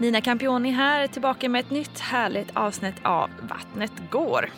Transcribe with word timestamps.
Nina 0.00 0.20
Campioni 0.20 0.70
här, 0.70 1.06
tillbaka 1.06 1.48
med 1.48 1.60
ett 1.60 1.70
nytt 1.70 2.00
härligt 2.00 2.56
avsnitt 2.56 2.94
av 3.02 3.30
Vattnet 3.40 3.92
går. 4.10 4.50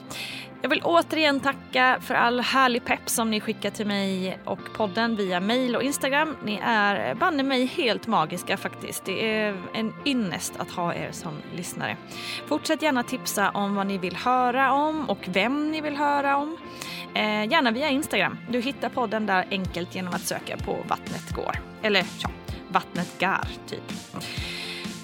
Jag 0.63 0.69
vill 0.69 0.83
återigen 0.85 1.41
tacka 1.41 1.99
för 2.01 2.15
all 2.15 2.41
härlig 2.41 2.85
pepp 2.85 3.09
som 3.09 3.31
ni 3.31 3.41
skickar 3.41 3.71
till 3.71 3.87
mig 3.87 4.39
och 4.45 4.59
podden 4.77 5.17
via 5.17 5.41
mail 5.41 5.77
och 5.77 5.83
Instagram. 5.83 6.37
Ni 6.45 6.61
är 6.65 7.15
banne 7.15 7.43
mig 7.43 7.67
helt 7.67 8.07
magiska 8.07 8.57
faktiskt. 8.57 9.05
Det 9.05 9.39
är 9.39 9.57
en 9.75 9.95
ynnest 10.05 10.55
att 10.59 10.71
ha 10.71 10.95
er 10.95 11.09
som 11.13 11.33
lyssnare. 11.57 11.97
Fortsätt 12.47 12.83
gärna 12.83 13.03
tipsa 13.03 13.51
om 13.51 13.75
vad 13.75 13.87
ni 13.87 13.99
vill 13.99 14.17
höra 14.17 14.73
om 14.73 15.11
och 15.11 15.29
vem 15.29 15.71
ni 15.71 15.81
vill 15.81 15.97
höra 15.97 16.37
om. 16.37 16.57
Eh, 17.15 17.51
gärna 17.51 17.71
via 17.71 17.89
Instagram. 17.89 18.39
Du 18.49 18.61
hittar 18.61 18.89
podden 18.89 19.27
där 19.27 19.47
enkelt 19.51 19.95
genom 19.95 20.15
att 20.15 20.27
söka 20.27 20.57
på 20.57 20.77
Vattnet 20.89 21.31
går. 21.35 21.59
Eller 21.83 22.05
ja, 22.23 22.31
Vattnet 22.69 23.19
gar 23.19 23.49
typ. 23.67 23.93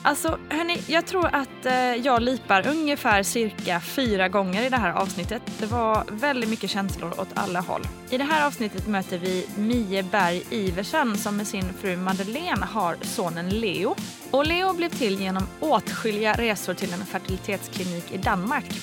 Alltså 0.08 0.38
hörni, 0.48 0.82
jag 0.86 1.06
tror 1.06 1.26
att 1.26 1.66
eh, 1.66 1.94
jag 1.94 2.22
lipar 2.22 2.66
ungefär 2.68 3.22
cirka 3.22 3.80
fyra 3.80 4.28
gånger 4.28 4.62
i 4.62 4.68
det 4.68 4.76
här 4.76 4.92
avsnittet. 4.92 5.42
Det 5.58 5.66
var 5.66 6.04
väldigt 6.10 6.50
mycket 6.50 6.70
känslor 6.70 7.20
åt 7.20 7.28
alla 7.34 7.60
håll. 7.60 7.82
I 8.10 8.18
det 8.18 8.24
här 8.24 8.46
avsnittet 8.46 8.86
möter 8.86 9.18
vi 9.18 9.46
Mie 9.56 10.02
Berg 10.02 10.42
Iversen 10.50 11.18
som 11.18 11.36
med 11.36 11.46
sin 11.46 11.72
fru 11.80 11.96
Madeleine 11.96 12.66
har 12.66 12.96
sonen 13.02 13.48
Leo. 13.48 13.96
Och 14.30 14.46
Leo 14.46 14.72
blev 14.72 14.88
till 14.88 15.20
genom 15.20 15.46
åtskilliga 15.60 16.32
resor 16.32 16.74
till 16.74 16.92
en 16.92 17.06
fertilitetsklinik 17.06 18.12
i 18.12 18.18
Danmark. 18.18 18.80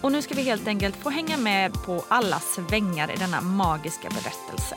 Och 0.00 0.12
nu 0.12 0.22
ska 0.22 0.34
vi 0.34 0.42
helt 0.42 0.68
enkelt 0.68 0.96
få 0.96 1.10
hänga 1.10 1.36
med 1.36 1.72
på 1.72 2.04
alla 2.08 2.40
svängar 2.40 3.10
i 3.10 3.16
denna 3.16 3.40
magiska 3.40 4.08
berättelse. 4.08 4.76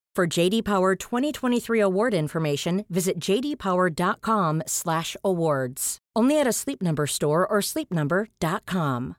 For 0.17 0.39
JD 0.39 0.63
Power 0.63 0.95
2023 0.95 1.79
award 1.79 2.13
information, 2.13 2.85
visit 2.89 3.19
jdpower.com/awards. 3.19 5.97
Only 6.19 6.41
at 6.41 6.47
a 6.47 6.53
Sleep 6.53 6.81
Number 6.81 7.07
store 7.07 7.47
or 7.47 7.61
sleepnumber.com. 7.61 9.15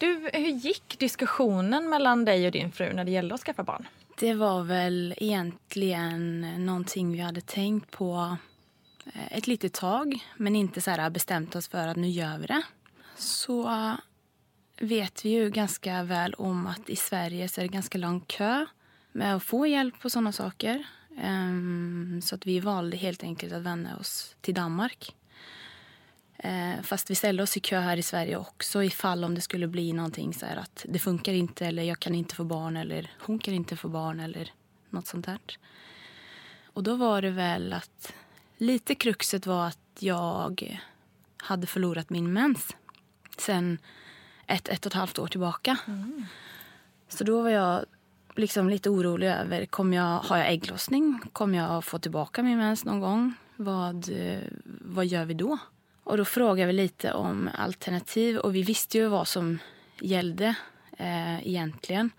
Du, 0.00 0.28
hur 0.32 0.48
gick 0.48 0.98
diskussionen 0.98 1.88
mellan 1.88 2.24
dig 2.24 2.46
och 2.46 2.52
din 2.52 2.72
fru 2.72 2.92
när 2.92 3.04
det 3.04 3.10
gällde 3.10 3.34
att 3.34 3.40
skaffa 3.40 3.62
barn? 3.62 3.88
Det 4.18 4.34
var 4.34 4.62
väl 4.62 5.14
egentligen 5.16 6.40
någonting 6.66 7.12
vi 7.12 7.18
hade 7.18 7.40
tänkt 7.40 7.90
på 7.90 8.36
eh, 9.06 9.38
ett 9.38 9.46
litet 9.46 9.72
tag 9.72 10.24
men 10.36 10.56
inte 10.56 10.80
så 10.80 10.90
här 10.90 11.10
bestämt 11.10 11.56
oss 11.56 11.68
för 11.68 11.88
att 11.88 11.96
nu 11.96 12.08
gör 12.08 12.38
vi 12.38 12.46
det. 12.46 12.62
Så 13.16 13.68
vet 14.84 15.24
vi 15.24 15.28
ju 15.28 15.50
ganska 15.50 16.02
väl 16.02 16.34
om 16.34 16.66
att 16.66 16.90
i 16.90 16.96
Sverige 16.96 17.48
så 17.48 17.60
är 17.60 17.62
det 17.62 17.72
ganska 17.72 17.98
lång 17.98 18.20
kö 18.20 18.66
med 19.12 19.36
att 19.36 19.42
få 19.42 19.66
hjälp 19.66 20.00
på 20.00 20.10
sådana 20.10 20.32
saker. 20.32 20.84
Ehm, 21.18 22.20
så 22.22 22.34
att 22.34 22.46
vi 22.46 22.60
valde 22.60 22.96
helt 22.96 23.22
enkelt 23.22 23.52
att 23.52 23.62
vända 23.62 23.96
oss 23.96 24.36
till 24.40 24.54
Danmark. 24.54 25.14
Eh, 26.36 26.82
fast 26.82 27.10
vi 27.10 27.14
ställde 27.14 27.42
oss 27.42 27.56
i 27.56 27.60
kö 27.60 27.80
här 27.80 27.96
i 27.96 28.02
Sverige 28.02 28.36
också 28.36 28.82
ifall 28.82 29.24
om 29.24 29.34
det 29.34 29.40
skulle 29.40 29.66
bli 29.66 29.92
någonting 29.92 30.34
så 30.34 30.46
här 30.46 30.56
att 30.56 30.86
det 30.88 30.98
funkar 30.98 31.32
inte 31.32 31.66
eller 31.66 31.82
jag 31.82 31.98
kan 31.98 32.14
inte 32.14 32.34
få 32.34 32.44
barn 32.44 32.76
eller 32.76 33.10
hon 33.20 33.38
kan 33.38 33.54
inte 33.54 33.76
få 33.76 33.88
barn 33.88 34.20
eller 34.20 34.52
något 34.90 35.06
sånt 35.06 35.26
där. 35.26 35.38
Och 36.64 36.82
då 36.82 36.96
var 36.96 37.22
det 37.22 37.30
väl 37.30 37.72
att 37.72 38.12
lite 38.56 38.94
kruxet 38.94 39.46
var 39.46 39.66
att 39.66 39.78
jag 39.98 40.80
hade 41.36 41.66
förlorat 41.66 42.10
min 42.10 42.32
mens 42.32 42.76
sen 43.38 43.78
ett, 44.46 44.68
ett 44.68 44.86
och 44.86 44.90
ett 44.90 44.96
halvt 44.96 45.18
år 45.18 45.26
tillbaka. 45.26 45.76
Mm. 45.86 46.26
Så 47.08 47.24
då 47.24 47.42
var 47.42 47.50
jag 47.50 47.84
liksom 48.36 48.70
lite 48.70 48.90
orolig 48.90 49.28
över, 49.28 49.66
kommer 49.66 49.96
jag, 49.96 50.18
har 50.18 50.38
jag 50.38 50.52
ägglossning? 50.52 51.20
Kommer 51.32 51.58
jag 51.58 51.84
få 51.84 51.98
tillbaka 51.98 52.42
min 52.42 52.58
mens 52.58 52.84
någon 52.84 53.00
gång? 53.00 53.34
Vad, 53.56 54.10
vad 54.80 55.06
gör 55.06 55.24
vi 55.24 55.34
då? 55.34 55.58
Och 56.04 56.16
då 56.16 56.24
frågade 56.24 56.66
vi 56.66 56.72
lite 56.72 57.12
om 57.12 57.50
alternativ 57.54 58.38
och 58.38 58.54
vi 58.54 58.62
visste 58.62 58.98
ju 58.98 59.08
vad 59.08 59.28
som 59.28 59.58
gällde 60.00 60.54
eh, 60.98 61.48
egentligen. 61.48 62.10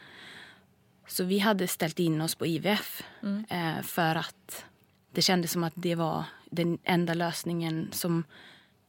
Så 1.08 1.24
vi 1.24 1.40
hade 1.40 1.68
ställt 1.68 2.00
in 2.00 2.22
oss 2.22 2.36
på 2.36 2.46
IVF 2.46 3.04
eh, 3.50 3.82
för 3.82 4.16
att 4.16 4.66
det 5.12 5.22
kändes 5.22 5.52
som 5.52 5.64
att 5.64 5.74
det 5.76 5.96
var 5.96 6.24
den 6.46 6.78
enda 6.84 7.14
lösningen 7.14 7.90
som 7.92 8.24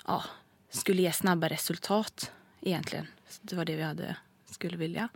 ja, 0.07 0.25
skulle 0.71 1.03
ge 1.03 1.13
snabba 1.13 1.49
resultat 1.49 2.33
egentligen. 2.61 3.07
Så 3.29 3.41
det 3.43 3.57
var 3.57 3.65
det 3.65 3.77
vi 3.77 3.83
hade, 3.83 4.17
skulle 4.51 4.77
vilja. 4.77 5.09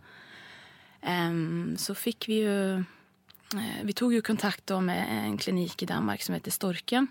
Ehm, 1.01 1.75
så 1.77 1.95
fick 1.95 2.29
vi 2.29 2.33
ju... 2.33 2.73
eh, 3.53 3.83
Vi 3.83 3.93
tog 3.93 4.13
ju 4.13 4.21
kontakt 4.21 4.69
med 4.69 5.05
en 5.25 5.37
klinik 5.37 5.83
i 5.83 5.85
Danmark 5.85 6.21
som 6.21 6.33
heter 6.35 6.51
Storken 6.51 7.07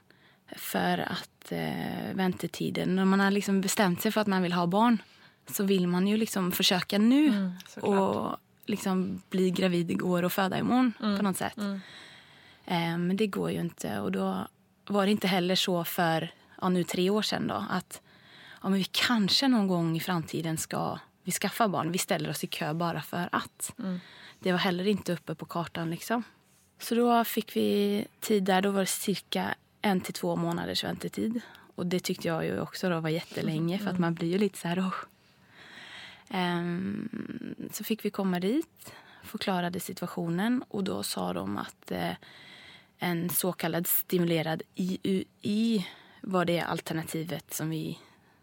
för 0.57 0.99
att 0.99 1.53
eh, 1.53 2.15
väntetiden... 2.15 2.97
När 2.97 3.05
man 3.05 3.21
har 3.21 3.31
liksom 3.31 3.61
bestämt 3.61 4.03
sig 4.03 4.13
för 4.13 4.21
att 4.21 4.27
man 4.27 4.43
vill 4.43 4.53
ha 4.53 4.67
barn 4.67 5.03
så 5.47 5.65
vill 5.65 5.87
man 5.87 6.07
ju 6.07 6.17
liksom 6.17 6.53
försöka 6.53 6.99
nu 6.99 7.53
och 7.81 8.37
liksom 8.67 9.23
bli 9.31 9.51
gravid 9.51 9.91
igår 9.91 10.23
och 10.23 10.33
föda 10.33 10.59
imorgon 10.59 10.93
på 11.17 11.23
något 11.23 11.37
sätt. 11.37 11.59
Eh, 12.67 12.99
men 12.99 13.17
det 13.17 13.27
går 13.27 13.51
ju 13.51 13.61
inte. 13.61 14.01
Och 14.01 14.13
då 14.13 14.49
var 14.87 15.05
det 15.07 15.13
inte 15.13 15.27
heller 15.29 15.55
så 15.55 15.85
för 15.85 16.35
ja, 16.61 16.69
nu 16.69 16.85
tre 16.85 17.11
år 17.11 17.23
sedan 17.23 17.47
då, 17.47 17.65
att 17.71 18.01
ja, 18.63 18.69
men 18.69 18.79
vi 18.79 18.85
kanske 18.85 19.49
någon 19.49 19.69
gång 19.69 19.97
i 19.97 20.01
framtiden 20.01 20.57
ska 20.57 20.99
vi 21.23 21.33
skaffa 21.33 21.69
barn. 21.69 21.93
Vi 21.93 21.99
ställer 21.99 22.31
oss 22.31 22.45
i 22.45 22.47
kö 22.47 22.75
bara 22.75 23.03
för 23.03 23.29
att. 23.33 23.73
Det 24.39 24.53
var 24.53 24.59
heller 24.59 24.87
inte 24.87 25.13
uppe 25.13 25.35
på 25.35 25.45
kartan. 25.47 25.91
liksom. 25.91 26.23
Så 26.79 26.95
då 26.95 27.25
fick 27.25 27.57
vi 27.57 28.07
tid 28.21 28.43
där. 28.43 28.63
Då 28.63 28.71
var 28.71 28.81
det 28.81 28.87
cirka 28.87 29.55
en 29.83 30.01
till 30.01 30.15
två 30.15 30.37
månaders 30.37 30.85
väntetid. 30.85 31.41
Och 31.75 31.87
det 31.87 32.01
tyckte 32.01 32.29
jag 32.29 32.45
ju 32.45 32.61
också 32.61 32.91
då 32.91 33.01
var 33.01 33.11
jättelänge 33.11 33.79
för 33.79 33.91
att 33.91 33.99
man 33.99 34.15
blir 34.15 34.29
ju 34.29 34.39
lite 34.39 34.59
så 34.59 34.69
här... 34.69 34.81
Oh. 34.81 34.95
Ehm, 36.31 37.09
så 37.73 37.85
fick 37.85 38.05
vi 38.05 38.11
komma 38.11 38.41
dit, 38.41 38.93
förklarade 39.23 39.81
situationen 39.81 40.65
och 40.69 40.85
då 40.85 41.03
sa 41.03 41.33
de 41.33 41.57
att 41.59 41.91
eh, 41.91 42.13
en 42.99 43.31
så 43.31 43.53
kallad 43.53 43.87
stimulerad 43.87 44.63
IUI 44.75 45.87
var 46.21 46.45
det 46.45 46.61
alternativet 46.61 47.55
som 47.55 47.71
vi 47.71 47.99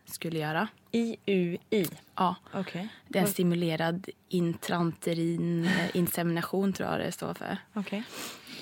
skulle 0.07 0.39
göra. 0.39 0.67
IUI. 0.91 1.87
Ja, 2.15 2.35
Okej. 2.53 2.89
det 3.07 3.19
är 3.19 3.23
en 3.23 3.29
stimulerad 3.29 4.09
intranterin 4.29 5.65
eh, 5.65 5.95
insemination 5.95 6.73
tror 6.73 6.89
jag 6.89 6.99
det 6.99 7.11
står 7.11 7.33
för. 7.33 7.57
Okej. 7.73 8.03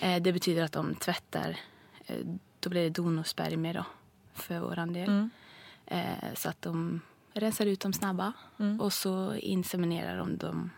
Eh, 0.02 0.22
Det 0.22 0.34
betyder 0.34 0.64
att 0.64 0.72
de 0.72 0.96
tvättar, 0.96 1.58
eh, 2.06 2.16
då 2.60 2.70
blir 2.70 2.82
det 2.84 2.90
donorspermier 2.90 3.74
då 3.74 3.86
för 4.34 4.60
våran 4.60 4.94
del. 4.94 5.30
Eh, 5.86 6.34
Så 6.36 6.50
att 6.50 6.62
de 6.62 7.02
rensar 7.34 7.66
ut 7.66 7.80
dem 7.80 7.94
snabba 7.94 8.34
och 8.80 8.94
så 8.94 9.36
inseminerar 9.36 10.18
de 10.18 10.38
dem 10.38 10.70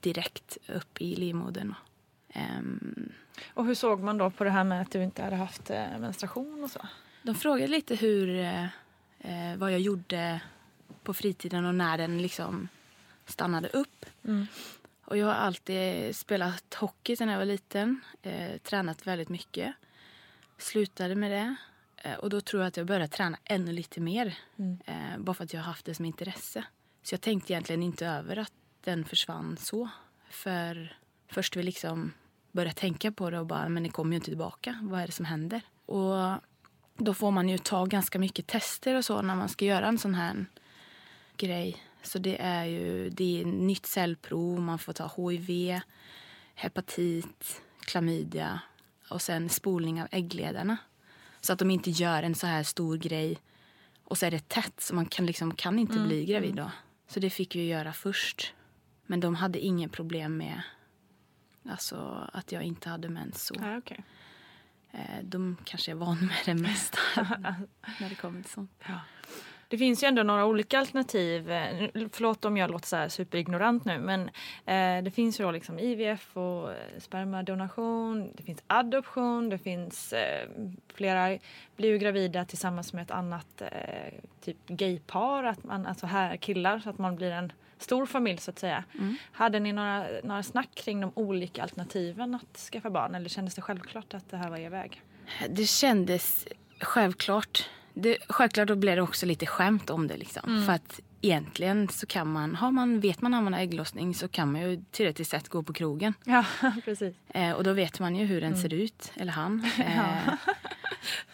direkt 0.00 0.58
upp 0.68 1.00
i 1.00 1.16
livmodern. 1.16 1.74
Ehm, 2.28 3.12
Och 3.54 3.64
hur 3.66 3.74
såg 3.74 4.00
man 4.00 4.18
då 4.18 4.30
på 4.30 4.44
det 4.44 4.50
här 4.50 4.64
med 4.64 4.80
att 4.82 4.90
du 4.90 5.02
inte 5.02 5.22
hade 5.22 5.36
haft 5.36 5.68
menstruation 5.98 6.64
och 6.64 6.70
så? 6.70 6.80
De 7.22 7.34
frågade 7.34 7.66
lite 7.68 7.94
hur, 7.94 8.28
eh, 9.24 9.56
vad 9.56 9.72
jag 9.72 9.80
gjorde 9.80 10.40
på 11.02 11.14
fritiden 11.14 11.64
och 11.64 11.74
när 11.74 11.98
den 11.98 12.22
liksom 12.22 12.68
stannade 13.26 13.68
upp. 13.68 14.06
Och 15.04 15.16
jag 15.16 15.26
har 15.26 15.34
alltid 15.34 16.16
spelat 16.16 16.74
hockey 16.74 17.16
sedan 17.16 17.28
jag 17.28 17.38
var 17.38 17.44
liten. 17.44 18.00
Eh, 18.22 18.58
tränat 18.58 19.06
väldigt 19.06 19.28
mycket. 19.28 19.74
Slutade 20.58 21.14
med 21.14 21.30
det. 21.30 21.56
Eh, 21.96 22.14
och 22.14 22.30
då 22.30 22.40
tror 22.40 22.62
jag 22.62 22.68
att 22.68 22.76
jag 22.76 22.86
började 22.86 23.08
träna 23.08 23.38
ännu 23.44 23.72
lite 23.72 24.00
mer. 24.00 24.34
Eh, 24.86 25.18
bara 25.18 25.34
för 25.34 25.44
att 25.44 25.52
jag 25.52 25.60
har 25.60 25.66
haft 25.66 25.86
det 25.86 25.94
som 25.94 26.04
intresse. 26.04 26.64
Så 27.02 27.14
jag 27.14 27.20
tänkte 27.20 27.52
egentligen 27.52 27.82
inte 27.82 28.06
över 28.06 28.36
att 28.36 28.52
den 28.80 29.04
försvann 29.04 29.56
så. 29.56 29.88
För 30.30 30.96
först 31.28 31.56
vi 31.56 31.62
liksom 31.62 32.12
började 32.52 32.74
tänka 32.74 33.12
på 33.12 33.30
det 33.30 33.38
och 33.38 33.46
bara, 33.46 33.68
men 33.68 33.82
det 33.82 33.88
kommer 33.88 34.10
ju 34.10 34.16
inte 34.16 34.28
tillbaka. 34.28 34.78
Vad 34.82 35.00
är 35.00 35.06
det 35.06 35.12
som 35.12 35.24
händer? 35.24 35.60
Och 35.86 36.40
då 36.96 37.14
får 37.14 37.30
man 37.30 37.48
ju 37.48 37.58
ta 37.58 37.84
ganska 37.84 38.18
mycket 38.18 38.46
tester 38.46 38.94
och 38.94 39.04
så 39.04 39.22
när 39.22 39.34
man 39.34 39.48
ska 39.48 39.64
göra 39.64 39.86
en 39.86 39.98
sån 39.98 40.14
här 40.14 40.46
grej. 41.36 41.76
Så 42.02 42.18
det 42.18 42.40
är 42.40 42.64
ju 42.64 43.10
det 43.10 43.40
är 43.40 43.44
nytt 43.44 43.86
cellprov, 43.86 44.60
man 44.60 44.78
får 44.78 44.92
ta 44.92 45.10
HIV, 45.16 45.80
hepatit, 46.54 47.62
klamydia 47.80 48.60
och 49.08 49.22
sen 49.22 49.48
spolning 49.48 50.02
av 50.02 50.08
äggledarna. 50.10 50.76
Så 51.40 51.52
att 51.52 51.58
de 51.58 51.70
inte 51.70 51.90
gör 51.90 52.22
en 52.22 52.34
så 52.34 52.46
här 52.46 52.62
stor 52.62 52.96
grej 52.96 53.38
och 54.04 54.18
så 54.18 54.26
är 54.26 54.30
det 54.30 54.48
tätt 54.48 54.80
så 54.80 54.94
man 54.94 55.06
kan, 55.06 55.26
liksom, 55.26 55.54
kan 55.54 55.78
inte 55.78 55.98
bli 55.98 56.24
gravid 56.24 56.54
då. 56.54 56.70
Så 57.06 57.20
det 57.20 57.30
fick 57.30 57.56
vi 57.56 57.66
göra 57.66 57.92
först. 57.92 58.54
Men 59.06 59.20
de 59.20 59.34
hade 59.34 59.58
ingen 59.58 59.90
problem 59.90 60.36
med 60.36 60.62
alltså, 61.68 62.28
att 62.32 62.52
jag 62.52 62.62
inte 62.62 62.88
hade 62.88 63.08
mens. 63.08 63.46
Så. 63.46 63.54
Ja, 63.60 63.78
okej. 63.78 64.04
Eh, 64.94 65.22
De 65.22 65.56
kanske 65.64 65.90
är 65.90 65.94
van 65.94 66.18
med 66.18 66.36
det 66.56 66.62
mesta 66.62 66.98
när 68.00 68.08
det 68.08 68.14
kommer 68.14 68.42
till 68.42 68.50
sånt. 68.50 68.70
Det 69.68 69.78
finns 69.78 70.02
ju 70.02 70.06
ändå 70.08 70.22
några 70.22 70.46
olika 70.46 70.78
alternativ. 70.78 71.50
Eh, 71.50 71.88
Förlåt 72.12 72.44
om 72.44 72.56
jag 72.56 72.70
låter 72.70 73.08
så 73.08 73.10
superignorant 73.10 73.84
nu 73.84 73.98
men 73.98 74.20
eh, 74.66 75.04
det 75.04 75.10
finns 75.14 75.40
ju 75.40 75.44
då 75.44 75.50
liksom 75.50 75.78
IVF 75.78 76.36
och 76.36 76.70
eh, 76.72 76.76
spermadonation, 76.98 78.32
det 78.34 78.42
finns 78.42 78.62
adoption, 78.66 79.48
det 79.48 79.58
finns 79.58 80.12
eh, 80.12 80.48
flera 80.94 81.38
blir 81.76 81.88
ju 81.88 81.98
gravida 81.98 82.44
tillsammans 82.44 82.92
med 82.92 83.02
ett 83.02 83.10
annat 83.10 83.62
eh, 83.62 84.14
typ 84.40 84.66
gaypar, 84.66 85.44
att 85.44 85.64
man, 85.64 85.86
alltså 85.86 86.06
här 86.06 86.36
killar 86.36 86.78
så 86.78 86.90
att 86.90 86.98
man 86.98 87.16
blir 87.16 87.30
en 87.30 87.52
stor 87.78 88.06
familj 88.06 88.38
så 88.38 88.50
att 88.50 88.58
säga. 88.58 88.84
Hade 89.32 89.60
ni 89.60 89.72
några, 89.72 90.06
några 90.24 90.42
snack 90.42 90.68
kring 90.74 91.00
de 91.00 91.12
olika 91.14 91.62
alternativen 91.62 92.34
att 92.34 92.58
skaffa 92.58 92.90
barn 92.90 93.14
eller 93.14 93.28
kändes 93.28 93.54
det 93.54 93.62
självklart 93.62 94.14
att 94.14 94.30
det 94.30 94.36
här 94.36 94.50
var 94.50 94.56
er 94.56 94.70
väg? 94.70 95.02
Det 95.48 95.66
kändes 95.66 96.46
självklart. 96.80 97.70
Det, 97.94 98.18
självklart 98.28 98.68
då 98.68 98.76
blev 98.76 98.96
det 98.96 99.02
också 99.02 99.26
lite 99.26 99.46
skämt 99.46 99.90
om 99.90 100.08
det. 100.08 100.16
Liksom. 100.16 100.64
För 100.66 100.72
att 100.72 101.00
egentligen 101.24 101.88
så 101.88 102.06
kan 102.06 102.32
man, 102.32 102.54
har 102.54 102.70
man, 102.70 103.00
vet 103.00 103.22
man 103.22 103.34
har 103.34 103.58
ägglossning 103.58 104.14
så 104.14 104.28
kan 104.28 104.52
man 104.52 104.60
ju 104.60 104.84
teoretiskt 104.90 105.30
sett 105.30 105.48
gå 105.48 105.62
på 105.62 105.72
krogen. 105.72 106.14
Ja, 106.24 106.44
precis. 106.84 107.14
Eh, 107.28 107.52
och 107.52 107.64
då 107.64 107.72
vet 107.72 108.00
man 108.00 108.16
ju 108.16 108.24
hur 108.24 108.40
den 108.40 108.56
ser 108.56 108.74
ut, 108.74 109.12
eller 109.16 109.32
han. 109.32 109.66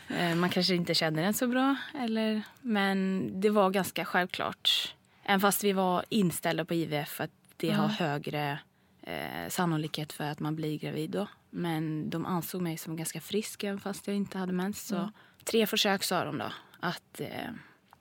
Eh, 0.08 0.30
eh, 0.30 0.36
man 0.36 0.50
kanske 0.50 0.74
inte 0.74 0.94
känner 0.94 1.22
den 1.22 1.34
så 1.34 1.46
bra, 1.46 1.76
eller, 1.98 2.42
men 2.60 3.30
det 3.40 3.50
var 3.50 3.70
ganska 3.70 4.04
självklart. 4.04 4.94
Även 5.30 5.40
fast 5.40 5.64
vi 5.64 5.72
var 5.72 6.04
inställda 6.08 6.64
på 6.64 6.74
IVF 6.74 7.20
att 7.20 7.30
det 7.56 7.70
har 7.70 7.88
högre 7.88 8.58
eh, 9.02 9.48
sannolikhet 9.48 10.12
för 10.12 10.24
att 10.24 10.40
man 10.40 10.56
blir 10.56 10.78
gravid 10.78 11.10
då. 11.10 11.26
Men 11.50 12.10
de 12.10 12.26
ansåg 12.26 12.62
mig 12.62 12.76
som 12.76 12.96
ganska 12.96 13.20
frisk 13.20 13.64
även 13.64 13.80
fast 13.80 14.06
jag 14.06 14.16
inte 14.16 14.38
hade 14.38 14.52
mens. 14.52 14.86
Så 14.86 15.10
tre 15.44 15.66
försök 15.66 16.02
sa 16.02 16.24
de 16.24 16.38
då. 16.38 16.52
Att 16.80 17.20
eh, 17.20 17.28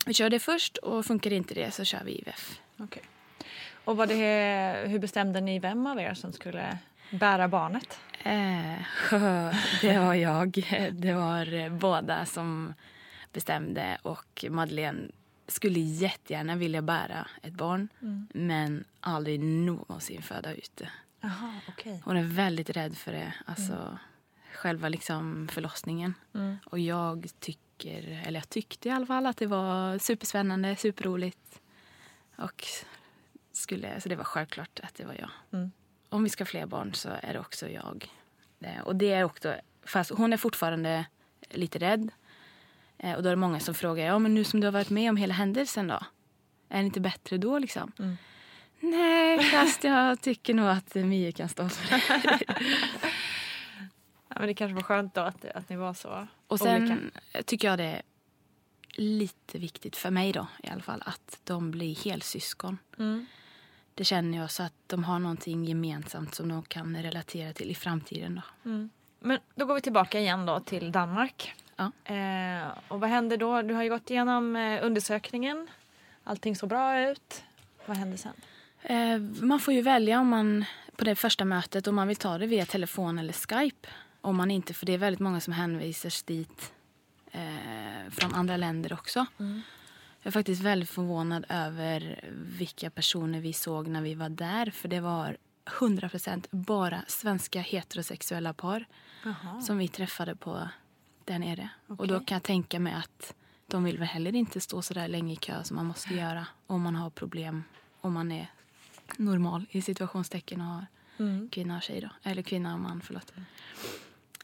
vi 0.05 0.13
kör 0.13 0.29
det 0.29 0.39
först 0.39 0.77
och 0.77 1.05
funkar 1.05 1.33
inte 1.33 1.53
det 1.53 1.71
så 1.71 1.83
kör 1.83 2.03
vi 2.03 2.11
IVF. 2.11 2.59
Okej. 2.77 3.03
Och 3.83 3.97
var 3.97 4.07
det, 4.07 4.89
hur 4.89 4.99
bestämde 4.99 5.41
ni 5.41 5.59
vem 5.59 5.87
av 5.87 5.99
er 5.99 6.13
som 6.13 6.33
skulle 6.33 6.77
bära 7.11 7.47
barnet? 7.47 7.99
Eh, 8.23 8.79
det 9.81 9.99
var 9.99 10.13
jag. 10.13 10.51
Det 10.91 11.13
var 11.13 11.53
eh, 11.53 11.69
båda 11.69 12.25
som 12.25 12.73
bestämde. 13.33 13.97
Och 14.01 14.45
Madeleine 14.49 15.11
skulle 15.49 15.79
jättegärna 15.79 16.55
vilja 16.55 16.81
bära 16.81 17.27
ett 17.41 17.53
barn 17.53 17.87
men 18.33 18.83
aldrig 18.99 19.39
någonsin 19.39 20.21
föda 20.21 20.53
ut 20.53 20.71
det. 20.75 20.89
Okej. 21.67 22.01
Hon 22.05 22.17
är 22.17 22.23
väldigt 22.23 22.69
rädd 22.69 22.97
för 22.97 23.11
det. 23.11 23.33
Alltså, 23.45 23.97
Själva 24.53 24.89
liksom 24.89 25.47
förlossningen. 25.51 26.13
Och 26.65 26.79
jag 26.79 27.27
tycker, 27.39 28.23
eller 28.25 28.39
jag 28.39 28.49
tyckte 28.49 28.89
i 28.89 28.91
alla 28.91 29.05
fall 29.05 29.25
att 29.25 29.37
det 29.37 29.47
var 29.47 29.97
superspännande, 29.97 30.75
superroligt. 30.75 31.61
Och 32.37 32.65
skulle, 33.51 34.01
så 34.01 34.09
det 34.09 34.15
var 34.15 34.23
självklart 34.23 34.79
att 34.83 34.95
det 34.95 35.05
var 35.05 35.13
jag. 35.13 35.29
Om 36.09 36.23
vi 36.23 36.29
ska 36.29 36.41
ha 36.41 36.45
fler 36.45 36.65
barn 36.65 36.93
så 36.93 37.09
är 37.21 37.33
det 37.33 37.39
också 37.39 37.69
jag. 37.69 38.07
Eh, 38.59 38.79
Och 38.81 38.95
det 38.95 39.13
är 39.13 39.23
också, 39.23 39.55
fast 39.83 40.09
hon 40.11 40.33
är 40.33 40.37
fortfarande 40.37 41.05
lite 41.49 41.79
rädd. 41.79 42.11
Eh, 42.99 43.13
Och 43.15 43.23
då 43.23 43.29
är 43.29 43.33
det 43.33 43.39
många 43.41 43.59
som 43.59 43.73
frågar, 43.73 44.05
ja 44.05 44.19
men 44.19 44.33
nu 44.35 44.43
som 44.43 44.59
du 44.59 44.67
har 44.67 44.71
varit 44.71 44.89
med 44.89 45.09
om 45.09 45.17
hela 45.17 45.33
händelsen 45.33 45.87
då? 45.87 45.99
Är 46.69 46.79
det 46.79 46.85
inte 46.85 46.99
bättre 46.99 47.37
då 47.37 47.59
liksom? 47.59 47.91
Nej, 48.79 49.39
fast 49.39 49.83
jag 49.83 50.21
tycker 50.21 50.53
nog 50.53 50.67
att 50.67 50.95
Mia 50.95 51.31
kan 51.31 51.49
stå 51.49 51.69
för 51.69 51.91
det. 51.91 52.39
Ja, 54.31 54.35
men 54.39 54.47
det 54.47 54.53
kanske 54.53 54.75
var 54.75 54.81
skönt 54.81 55.13
då 55.15 55.21
att, 55.21 55.45
att 55.45 55.69
ni 55.69 55.75
var 55.75 55.93
så 55.93 56.27
Och 56.47 56.59
sen 56.59 56.83
olika. 56.91 57.43
tycker 57.43 57.67
jag 57.67 57.77
det 57.77 57.83
är 57.83 58.01
lite 58.95 59.59
viktigt 59.59 59.95
för 59.95 60.11
mig 60.11 60.31
då 60.31 60.47
i 60.63 60.69
alla 60.69 60.81
fall 60.81 61.03
att 61.05 61.39
de 61.43 61.71
blir 61.71 61.95
helsyskon. 62.05 62.77
Det 63.95 64.03
känner 64.03 64.37
jag 64.37 64.51
så 64.51 64.63
att 64.63 64.73
de 64.87 65.03
har 65.03 65.19
någonting 65.19 65.65
gemensamt 65.65 66.35
som 66.35 66.49
de 66.49 66.63
kan 66.63 66.97
relatera 67.03 67.53
till 67.53 67.71
i 67.71 67.75
framtiden 67.75 68.35
då. 68.63 68.69
Men 69.19 69.39
då 69.55 69.65
går 69.65 69.75
vi 69.75 69.81
tillbaka 69.81 70.19
igen 70.19 70.45
då 70.45 70.59
till 70.59 70.91
Danmark. 70.91 71.55
Ja. 71.79 72.13
Eh, 72.13 72.67
och 72.87 72.99
vad 72.99 73.09
händer 73.09 73.37
då? 73.37 73.61
Du 73.61 73.73
har 73.73 73.83
ju 73.83 73.89
gått 73.89 74.09
igenom 74.09 74.55
eh, 74.55 74.85
undersökningen. 74.85 75.67
Allting 76.23 76.55
såg 76.55 76.69
bra 76.69 77.09
ut. 77.09 77.43
Vad 77.85 77.97
hände 77.97 78.17
sen? 78.17 78.33
Eh, 78.81 79.19
man 79.45 79.59
får 79.59 79.73
ju 79.73 79.81
välja 79.81 80.19
om 80.19 80.27
man 80.27 80.65
på 80.95 81.05
det 81.05 81.15
första 81.15 81.45
mötet 81.45 81.87
om 81.87 81.95
man 81.95 82.07
vill 82.07 82.17
ta 82.17 82.37
det 82.37 82.47
via 82.47 82.65
telefon 82.65 83.19
eller 83.19 83.33
Skype. 83.33 83.89
Om 84.21 84.37
man 84.37 84.51
inte, 84.51 84.73
för 84.73 84.85
det 84.85 84.93
är 84.93 84.97
väldigt 84.97 85.19
många 85.19 85.39
som 85.39 85.53
hänvisas 85.53 86.23
dit 86.23 86.73
eh, 87.31 88.11
från 88.11 88.33
andra 88.33 88.57
länder 88.57 88.93
också. 88.93 89.25
Mm. 89.39 89.61
Jag 90.21 90.27
är 90.27 90.31
faktiskt 90.31 90.61
väldigt 90.61 90.89
förvånad 90.89 91.45
över 91.49 92.19
vilka 92.33 92.89
personer 92.89 93.39
vi 93.39 93.53
såg 93.53 93.87
när 93.87 94.01
vi 94.01 94.15
var 94.15 94.29
där. 94.29 94.71
För 94.71 94.87
det 94.87 94.99
var 94.99 95.37
100% 95.65 96.45
bara 96.51 97.01
svenska 97.07 97.61
heterosexuella 97.61 98.53
par 98.53 98.85
som 99.61 99.77
vi 99.77 99.87
träffade 99.87 100.35
på 100.35 100.69
där 101.29 101.39
nere. 101.39 101.69
Och 101.87 102.07
då 102.07 102.19
kan 102.19 102.35
jag 102.35 102.43
tänka 102.43 102.79
mig 102.79 102.93
att 102.93 103.33
de 103.67 103.83
vill 103.83 103.97
väl 103.97 104.07
heller 104.07 104.35
inte 104.35 104.61
stå 104.61 104.81
så 104.81 104.93
där 104.93 105.07
länge 105.07 105.33
i 105.33 105.35
kö 105.35 105.63
som 105.63 105.75
man 105.75 105.85
måste 105.85 106.13
göra 106.13 106.47
om 106.67 106.81
man 106.81 106.95
har 106.95 107.09
problem, 107.09 107.63
om 108.01 108.13
man 108.13 108.31
är 108.31 108.47
normal 109.17 109.65
i 109.71 109.81
situationstecken 109.81 110.61
och 110.61 110.67
har 110.67 110.85
kvinna 111.49 111.77
och 111.77 111.83
tjej 111.83 112.01
då. 112.01 112.29
Eller 112.29 112.41
kvinna 112.41 112.73
och 112.73 112.79
man, 112.79 113.01
förlåt. 113.01 113.33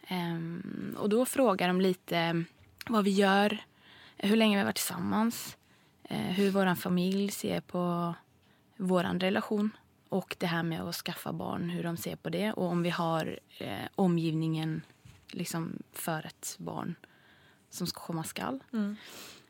Ehm, 0.08 0.96
och 1.00 1.10
då 1.10 1.26
frågar 1.26 1.68
de 1.68 1.82
lite 1.82 2.44
vad 2.88 3.04
vi 3.04 3.12
gör, 3.12 3.58
hur 4.18 4.36
länge 4.36 4.56
vi 4.56 4.60
har 4.60 4.66
varit 4.66 4.76
tillsammans, 4.76 5.58
eh, 6.04 6.18
hur 6.20 6.52
vår 6.52 6.76
familj 6.76 7.32
ser 7.32 7.62
på 7.62 8.14
vår 8.78 9.04
relation 9.20 9.70
och 10.10 10.36
det 10.40 10.48
här 10.48 10.64
med 10.64 10.82
att 10.82 10.96
skaffa 10.96 11.34
barn, 11.34 11.70
hur 11.70 11.84
de 11.84 11.98
ser 11.98 12.16
på 12.16 12.30
det 12.30 12.54
och 12.54 12.66
om 12.66 12.84
vi 12.84 12.90
har 12.90 13.40
eh, 13.58 13.88
omgivningen 13.96 14.82
liksom 15.36 15.84
för 15.94 16.26
ett 16.26 16.56
barn 16.60 16.96
som 17.70 17.88
ska 17.88 18.02
komma 18.02 18.24
skall. 18.24 18.64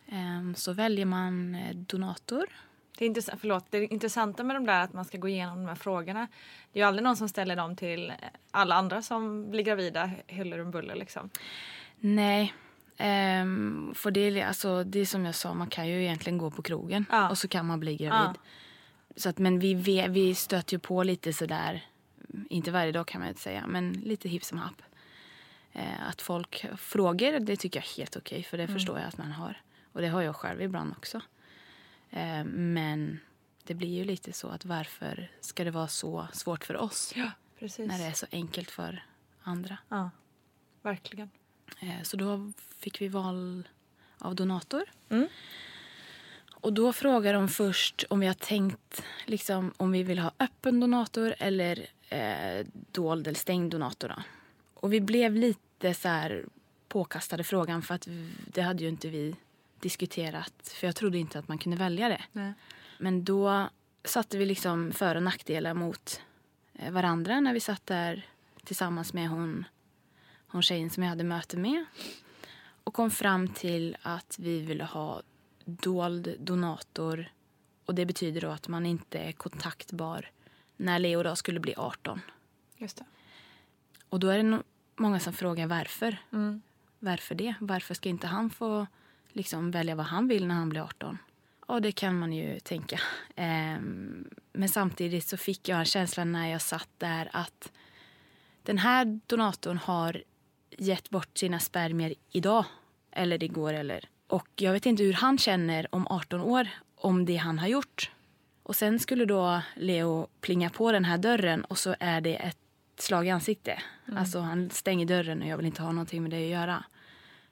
Ehm, 0.07 0.55
så 0.55 0.73
väljer 0.73 1.05
man 1.05 1.55
eh, 1.55 1.75
donator. 1.75 2.45
Det, 2.97 3.05
är 3.05 3.07
intressant, 3.07 3.41
förlåt, 3.41 3.65
det 3.69 3.93
intressanta 3.93 4.43
med 4.43 4.55
de 4.55 4.65
där 4.65 4.81
att 4.81 4.93
man 4.93 5.05
ska 5.05 5.17
gå 5.17 5.27
igenom 5.27 5.57
de 5.57 5.67
här 5.67 5.75
frågorna. 5.75 6.27
Det 6.73 6.79
är 6.79 6.83
ju 6.83 6.87
aldrig 6.87 7.03
någon 7.03 7.17
som 7.17 7.29
ställer 7.29 7.55
dem 7.55 7.75
till 7.75 8.13
alla 8.51 8.75
andra 8.75 9.01
som 9.01 9.51
blir 9.51 9.63
gravida 9.63 10.11
huller 10.27 10.61
om 10.61 10.71
buller 10.71 10.95
liksom. 10.95 11.29
Nej. 11.99 12.53
Um, 12.99 13.93
för 13.95 14.11
det, 14.11 14.19
är, 14.19 14.45
alltså, 14.47 14.83
det 14.83 14.99
är 14.99 15.05
som 15.05 15.25
jag 15.25 15.35
sa, 15.35 15.53
man 15.53 15.67
kan 15.67 15.87
ju 15.87 16.01
egentligen 16.01 16.37
gå 16.37 16.51
på 16.51 16.61
krogen 16.61 17.05
Ja. 17.11 17.29
och 17.29 17.37
så 17.37 17.47
kan 17.47 17.65
man 17.65 17.79
bli 17.79 17.95
gravid. 17.95 18.37
Så 19.15 19.29
att, 19.29 19.37
men 19.37 19.59
vi, 19.59 19.73
vi, 19.73 20.05
vi 20.09 20.35
stöter 20.35 20.73
ju 20.73 20.79
på 20.79 21.03
lite 21.03 21.33
sådär, 21.33 21.85
inte 22.49 22.71
varje 22.71 22.91
dag 22.91 23.07
kan 23.07 23.21
man 23.21 23.29
inte 23.29 23.41
säga, 23.41 23.67
men 23.67 23.93
lite 23.93 24.29
hipp 24.29 24.43
som 24.43 24.57
happ. 24.57 24.81
Eh, 25.75 26.08
att 26.10 26.22
folk 26.22 26.65
frågar, 26.77 27.39
det 27.39 27.55
tycker 27.55 27.79
jag 27.79 27.86
är 27.86 27.98
helt 27.98 28.15
okej 28.15 28.44
för 28.44 28.58
det 28.58 28.67
förstår 28.67 29.00
jag 29.00 29.08
att 29.08 29.17
man 29.17 29.32
har. 29.32 29.62
Och 29.91 30.01
det 30.01 30.08
har 30.08 30.22
jag 30.22 30.36
själv 30.36 30.62
ibland 30.62 30.94
också. 30.98 31.22
Eh, 32.10 32.44
men 32.46 33.20
det 33.63 33.74
blir 33.74 33.89
ju 33.89 34.03
lite 34.03 34.34
så 34.34 34.48
att 34.48 34.65
varför 34.65 35.32
ska 35.41 35.63
det 35.63 35.72
vara 35.72 35.88
så 35.88 36.27
svårt 36.34 36.65
för 36.65 36.77
oss 36.77 37.13
Precis. 37.60 37.88
när 37.88 37.98
det 37.98 38.03
är 38.03 38.13
så 38.13 38.25
enkelt 38.32 38.72
för 38.72 39.05
andra? 39.44 39.77
Ja, 39.89 40.10
verkligen. 40.82 41.29
Eh, 41.79 42.01
Så 42.03 42.17
då 42.17 42.51
fick 42.79 43.01
vi 43.01 43.08
val 43.08 43.67
av 44.17 44.36
donator. 44.36 44.84
Mm. 45.10 45.27
Och 46.53 46.74
då 46.74 46.94
frågar 46.94 47.34
de 47.34 47.48
först 47.48 48.03
om 48.10 48.20
vi 48.20 48.27
har 48.27 48.34
tänkt 48.34 49.03
liksom, 49.25 49.74
om 49.77 49.91
vi 49.91 50.03
vill 50.03 50.20
ha 50.20 50.32
öppen 50.39 50.79
donator 50.79 51.36
eller 51.39 51.88
eh, 52.10 52.65
dold 52.91 53.27
eller 53.27 53.39
stängd 53.39 53.72
donator. 53.72 54.08
Då. 54.10 54.24
Och 54.74 54.94
vi 54.94 55.01
blev 55.01 55.36
lite 55.36 55.60
så 55.79 56.08
här 56.08 56.46
påkastade 56.88 57.44
frågan 57.44 57.82
för 57.82 57.96
att 57.96 58.08
det 58.48 58.62
hade 58.62 58.84
ju 58.84 58.89
inte 58.89 59.10
vi 59.10 59.36
diskuterat. 59.79 60.53
För 60.75 60.88
jag 60.88 60.96
trodde 60.96 61.17
inte 61.17 61.39
att 61.39 61.48
man 61.48 61.58
kunde 61.58 61.77
välja 61.77 62.10
det. 62.10 62.24
Nej. 62.32 62.53
Men 63.00 63.24
då 63.24 63.70
satte 64.03 64.38
vi 64.38 64.46
liksom 64.46 64.91
för 64.91 65.15
och 65.15 65.24
nackdelar 65.24 65.74
mot 65.74 66.22
eh, 66.74 66.91
varandra 66.91 67.39
när 67.39 67.53
vi 67.53 67.60
satt 67.60 67.86
där 67.86 68.25
tillsammans 68.63 69.13
med 69.13 69.29
hon, 69.29 69.65
hon 70.48 70.62
tjejen 70.62 70.89
som 70.89 71.03
jag 71.03 71.10
hade 71.10 71.24
möte 71.24 71.58
med. 71.58 71.86
Och 72.84 72.94
kom 72.94 73.12
fram 73.12 73.48
till 73.48 73.98
att 74.01 74.36
vi 74.39 74.60
ville 74.60 74.84
ha 74.84 75.22
dold 75.65 76.36
donator. 76.39 77.32
Och 77.86 77.96
det 77.96 78.05
betyder 78.05 78.41
då 78.41 78.50
att 78.50 78.67
man 78.67 78.86
inte 78.86 79.20
är 79.20 79.32
kontaktbar 79.32 80.32
när 80.77 81.00
Leo 81.00 81.24
då 81.24 81.36
skulle 81.36 81.60
bli 81.60 81.74
18. 81.77 82.22
Just 82.77 82.98
det. 82.98 83.05
Och 84.10 84.20
då 84.20 84.27
är 84.27 84.38
det 84.38 84.44
no- 84.44 84.63
många 84.95 85.19
som 85.19 85.33
frågar 85.33 85.67
varför. 85.67 86.17
Varför 86.99 87.35
det? 87.35 87.53
Varför 87.59 87.93
ska 87.93 88.09
inte 88.09 88.27
han 88.27 88.49
få 88.49 88.87
liksom 89.33 89.71
välja 89.71 89.95
vad 89.95 90.05
han 90.05 90.27
vill 90.27 90.47
när 90.47 90.55
han 90.55 90.69
blir 90.69 90.81
18? 90.81 91.17
Och 91.59 91.81
det 91.81 91.91
kan 91.91 92.19
man 92.19 92.33
ju 92.33 92.59
tänka. 92.59 92.99
Ehm, 93.35 94.29
men 94.53 94.69
samtidigt 94.69 95.27
så 95.27 95.37
fick 95.37 95.69
jag 95.69 95.79
en 95.79 95.85
känsla 95.85 96.23
när 96.23 96.47
jag 96.47 96.61
satt 96.61 96.89
där 96.97 97.29
att 97.33 97.71
den 98.63 98.77
här 98.77 99.19
donatorn 99.27 99.77
har 99.77 100.23
gett 100.77 101.09
bort 101.09 101.37
sina 101.37 101.59
spermier 101.59 102.13
idag. 102.31 102.65
Eller 103.11 103.43
igår 103.43 103.73
eller. 103.73 104.09
Och 104.27 104.47
jag 104.55 104.73
vet 104.73 104.85
inte 104.85 105.03
hur 105.03 105.13
han 105.13 105.37
känner 105.37 105.95
om 105.95 106.07
18 106.07 106.41
år 106.41 106.67
om 106.95 107.25
det 107.25 107.35
han 107.35 107.59
har 107.59 107.67
gjort. 107.67 108.11
Och 108.63 108.75
sen 108.75 108.99
skulle 108.99 109.25
då 109.25 109.61
Leo 109.75 110.27
plinga 110.41 110.69
på 110.69 110.91
den 110.91 111.05
här 111.05 111.17
dörren 111.17 111.65
och 111.65 111.77
så 111.77 111.95
är 111.99 112.21
det 112.21 112.35
ett 112.35 112.57
slag 112.99 113.27
i 113.27 113.29
ansikte. 113.29 113.81
Alltså 114.15 114.39
han 114.39 114.69
stänger 114.69 115.05
dörren 115.05 115.41
och 115.41 115.47
jag 115.47 115.57
vill 115.57 115.65
inte 115.65 115.81
ha 115.81 115.91
någonting 115.91 116.23
med 116.23 116.31
det 116.31 116.43
att 116.43 116.51
göra. 116.51 116.83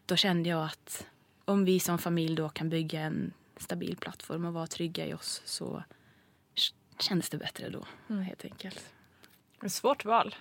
Då 0.05 0.15
kände 0.15 0.49
jag 0.49 0.65
att 0.65 1.07
om 1.45 1.65
vi 1.65 1.79
som 1.79 1.97
familj 1.97 2.35
då 2.35 2.49
kan 2.49 2.69
bygga 2.69 3.01
en 3.01 3.33
stabil 3.57 3.97
plattform 3.97 4.45
och 4.45 4.53
vara 4.53 4.67
trygga 4.67 5.05
i 5.05 5.13
oss 5.13 5.41
så 5.45 5.83
kändes 6.99 7.29
det 7.29 7.37
bättre 7.37 7.69
då 7.69 7.85
helt 8.15 8.45
enkelt. 8.45 8.93
Ett 9.63 9.71
svårt 9.71 10.05
val. 10.05 10.35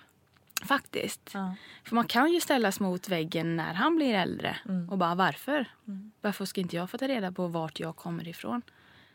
Faktiskt. 0.65 1.31
Ja. 1.35 1.55
För 1.85 1.95
man 1.95 2.07
kan 2.07 2.33
ju 2.33 2.41
ställas 2.41 2.81
mot 2.81 3.09
väggen 3.09 3.57
när 3.57 3.75
han 3.75 3.97
blir 3.97 4.15
äldre 4.15 4.57
och 4.91 4.99
bara 4.99 5.15
varför? 5.15 5.67
Varför 6.21 6.45
ska 6.45 6.61
inte 6.61 6.77
jag 6.77 6.91
få 6.91 6.99
ta 6.99 7.09
reda 7.09 7.33
på 7.33 7.47
vart 7.47 7.81
jag 7.81 7.97
kommer 7.97 8.29
ifrån? 8.29 8.63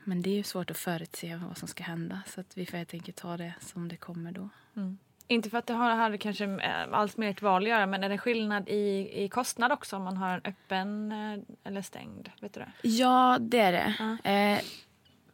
Men 0.04 0.22
det 0.22 0.30
är 0.30 0.36
ju 0.36 0.44
svårt 0.44 0.72
att 0.72 0.78
förutse 0.78 1.36
vad 1.36 1.58
som 1.58 1.68
ska 1.68 1.84
hända 1.84 2.22
så 2.28 2.42
att 2.42 2.58
vi 2.58 2.66
får 2.66 2.78
helt 2.78 2.94
enkelt 2.94 3.18
ta 3.18 3.38
det 3.38 3.54
som 3.62 3.88
det 3.88 3.98
kommer 3.98 4.32
då. 4.32 4.50
Inte 5.28 5.50
för 5.50 5.58
att 5.58 5.68
det 5.68 5.74
har, 5.74 5.96
har 5.96 6.18
kanske 6.18 6.46
eh, 6.46 6.88
allt 6.92 7.18
med 7.18 7.30
ert 7.30 7.42
val 7.42 7.64
att 7.64 7.70
göra 7.70 7.86
men 7.86 8.04
är 8.04 8.10
det 8.10 8.18
skillnad 8.18 8.70
i, 8.70 9.10
i 9.24 9.30
kostnad 9.30 9.72
också 9.72 9.96
om 9.96 10.04
man 10.04 10.18
har 10.18 10.34
en 10.34 10.42
öppen 10.44 11.12
eh, 11.12 11.40
eller 11.64 11.82
stängd? 11.82 12.30
Vet 12.42 12.54
du 12.54 12.60
det? 12.60 12.88
Ja, 12.88 13.38
det 13.42 13.60
är 13.60 13.72
det. 13.72 14.18
Eh, 14.30 14.60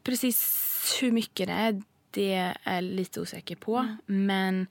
precis 0.03 0.97
hur 1.01 1.11
mycket 1.11 1.47
det 1.47 1.53
är, 1.53 1.81
det 2.11 2.33
är 2.33 2.57
jag 2.63 2.83
lite 2.83 3.21
osäker 3.21 3.55
på. 3.55 3.97
Men 4.05 4.67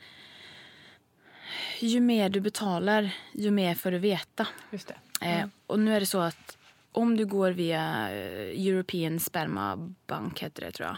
ju 1.81 2.01
mer 2.01 2.29
du 2.29 2.41
betalar, 2.41 3.11
ju 3.33 3.51
mer 3.51 3.75
får 3.75 3.91
du 3.91 3.99
veta. 3.99 4.47
Just 4.71 4.89
det. 5.21 5.27
Eh, 5.27 5.47
och 5.67 5.79
nu 5.79 5.97
är 5.97 6.01
det 6.01 6.07
så 6.07 6.21
att 6.21 6.59
om 6.93 7.17
du 7.17 7.27
går 7.27 7.51
via 7.51 8.11
eh, 8.11 8.67
European 8.67 9.21
Sperma 9.21 9.95
Bank, 10.07 10.43
heter 10.43 10.63
det 10.63 10.73
tror 10.73 10.89
jag, 10.89 10.97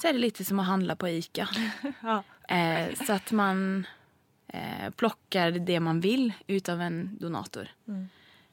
så 0.00 0.08
är 0.08 0.12
det 0.12 0.18
lite 0.18 0.44
som 0.44 0.58
att 0.58 0.66
handla 0.66 0.96
på 0.96 1.08
Ica. 1.08 1.48
Ja. 2.02 2.22
Eh, 2.50 2.94
så 3.06 3.12
att 3.12 3.32
man 3.32 3.86
eh, 4.48 4.90
plockar 4.96 5.50
det 5.50 5.80
man 5.80 6.00
vill 6.00 6.32
utav 6.46 6.80
en 6.80 7.16
donator. 7.20 7.68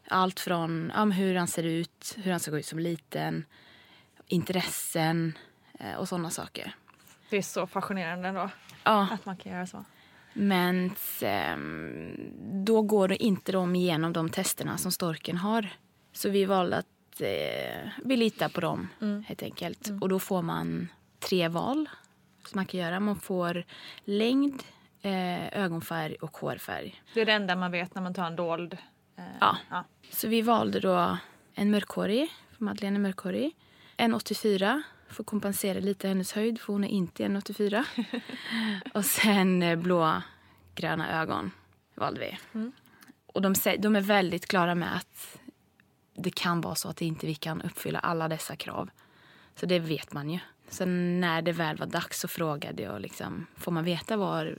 Allt 0.10 0.40
från 0.40 0.92
ja, 0.96 1.04
hur 1.06 1.36
han 1.36 1.48
ser 1.48 1.64
ut, 1.64 2.16
hur 2.18 2.32
han 2.32 2.40
ska 2.40 2.52
gå 2.52 2.60
ut 2.60 2.66
som 2.66 2.80
liten, 2.80 3.46
intressen 4.28 5.38
eh, 5.80 5.94
och 5.94 6.08
sådana 6.08 6.30
saker. 6.30 6.76
Det 7.30 7.38
är 7.38 7.42
så 7.42 7.68
fascinerande 7.68 8.32
då 8.32 8.50
Ja. 8.84 9.08
att 9.12 9.26
man 9.26 9.38
kan 9.38 9.52
göra 9.52 9.68
så. 9.68 9.86
Men 10.34 10.92
ehm, 11.22 12.16
då 12.66 12.82
går 12.82 13.08
det 13.08 13.24
inte 13.24 13.52
de 13.52 13.76
igenom 13.76 14.14
de 14.14 14.30
testerna 14.30 14.78
som 14.78 14.92
storken 14.92 15.38
har. 15.38 15.70
Så 16.14 16.30
vi 16.30 16.46
valde 16.46 16.78
att 16.78 17.22
eh, 17.22 17.90
vi 18.04 18.18
litar 18.18 18.50
på 18.50 18.62
dem 18.62 18.88
helt 19.28 19.44
enkelt. 19.44 19.90
Och 20.02 20.10
då 20.10 20.20
får 20.20 20.42
man 20.42 20.88
tre 21.20 21.48
val 21.48 21.90
som 22.48 22.58
man 22.58 22.66
kan 22.66 22.80
göra. 22.80 23.00
Man 23.00 23.20
får 23.20 23.64
längd, 24.04 24.64
eh, 25.02 25.48
ögonfärg 25.64 26.16
och 26.16 26.38
hårfärg. 26.38 27.02
Det 27.14 27.22
är 27.22 27.26
det 27.26 27.32
enda 27.32 27.56
man 27.56 27.72
vet 27.72 27.96
när 27.96 28.02
man 28.02 28.14
tar 28.14 28.26
en 28.28 28.36
dold. 28.36 28.74
Eh, 29.18 29.24
Ja. 29.40 29.58
ja. 29.70 29.84
Så 30.12 30.28
vi 30.28 30.42
valde 30.42 30.80
då 30.80 31.18
en 31.54 31.72
mörkhårig, 31.72 32.30
för 32.58 32.64
Madeleine 32.64 32.98
är 32.98 33.02
mörkhårig. 33.02 33.56
En 33.98 34.14
84 34.14 34.84
för 35.10 35.24
att 35.24 35.28
kompensera 35.28 35.80
lite 35.80 36.08
hennes 36.08 36.34
höjd, 36.34 36.62
för 36.62 36.74
hon 36.74 36.84
är 36.84 36.88
inte 36.88 37.26
en 37.26 37.36
84. 37.38 37.86
och 38.94 39.06
sen 39.06 39.64
eh, 39.64 39.76
blå 39.76 40.22
gröna 40.76 41.22
ögon 41.22 41.52
valde 41.96 42.20
vi. 42.20 42.38
Och 43.34 43.42
de, 43.42 43.54
de 43.80 43.96
är 43.96 44.02
väldigt 44.02 44.48
klara 44.48 44.76
med 44.76 44.96
att 44.96 45.38
det 46.16 46.36
kan 46.36 46.62
vara 46.62 46.76
så 46.76 46.90
att 46.90 47.02
inte 47.02 47.26
vi 47.26 47.36
kan 47.36 47.62
uppfylla 47.62 48.00
alla 48.00 48.28
dessa 48.28 48.56
krav. 48.56 48.90
Så 49.56 49.66
det 49.66 49.80
vet 49.80 50.14
man 50.14 50.30
ju. 50.30 50.40
Sen 50.70 51.22
när 51.22 51.42
det 51.42 51.52
väl 51.52 51.78
var 51.78 51.88
dags 51.88 52.20
så 52.20 52.28
frågade 52.28 52.84
jag 52.84 53.02
liksom, 53.02 53.48
får 53.56 53.72
man 53.72 53.84
veta 53.84 54.18
vad, 54.18 54.56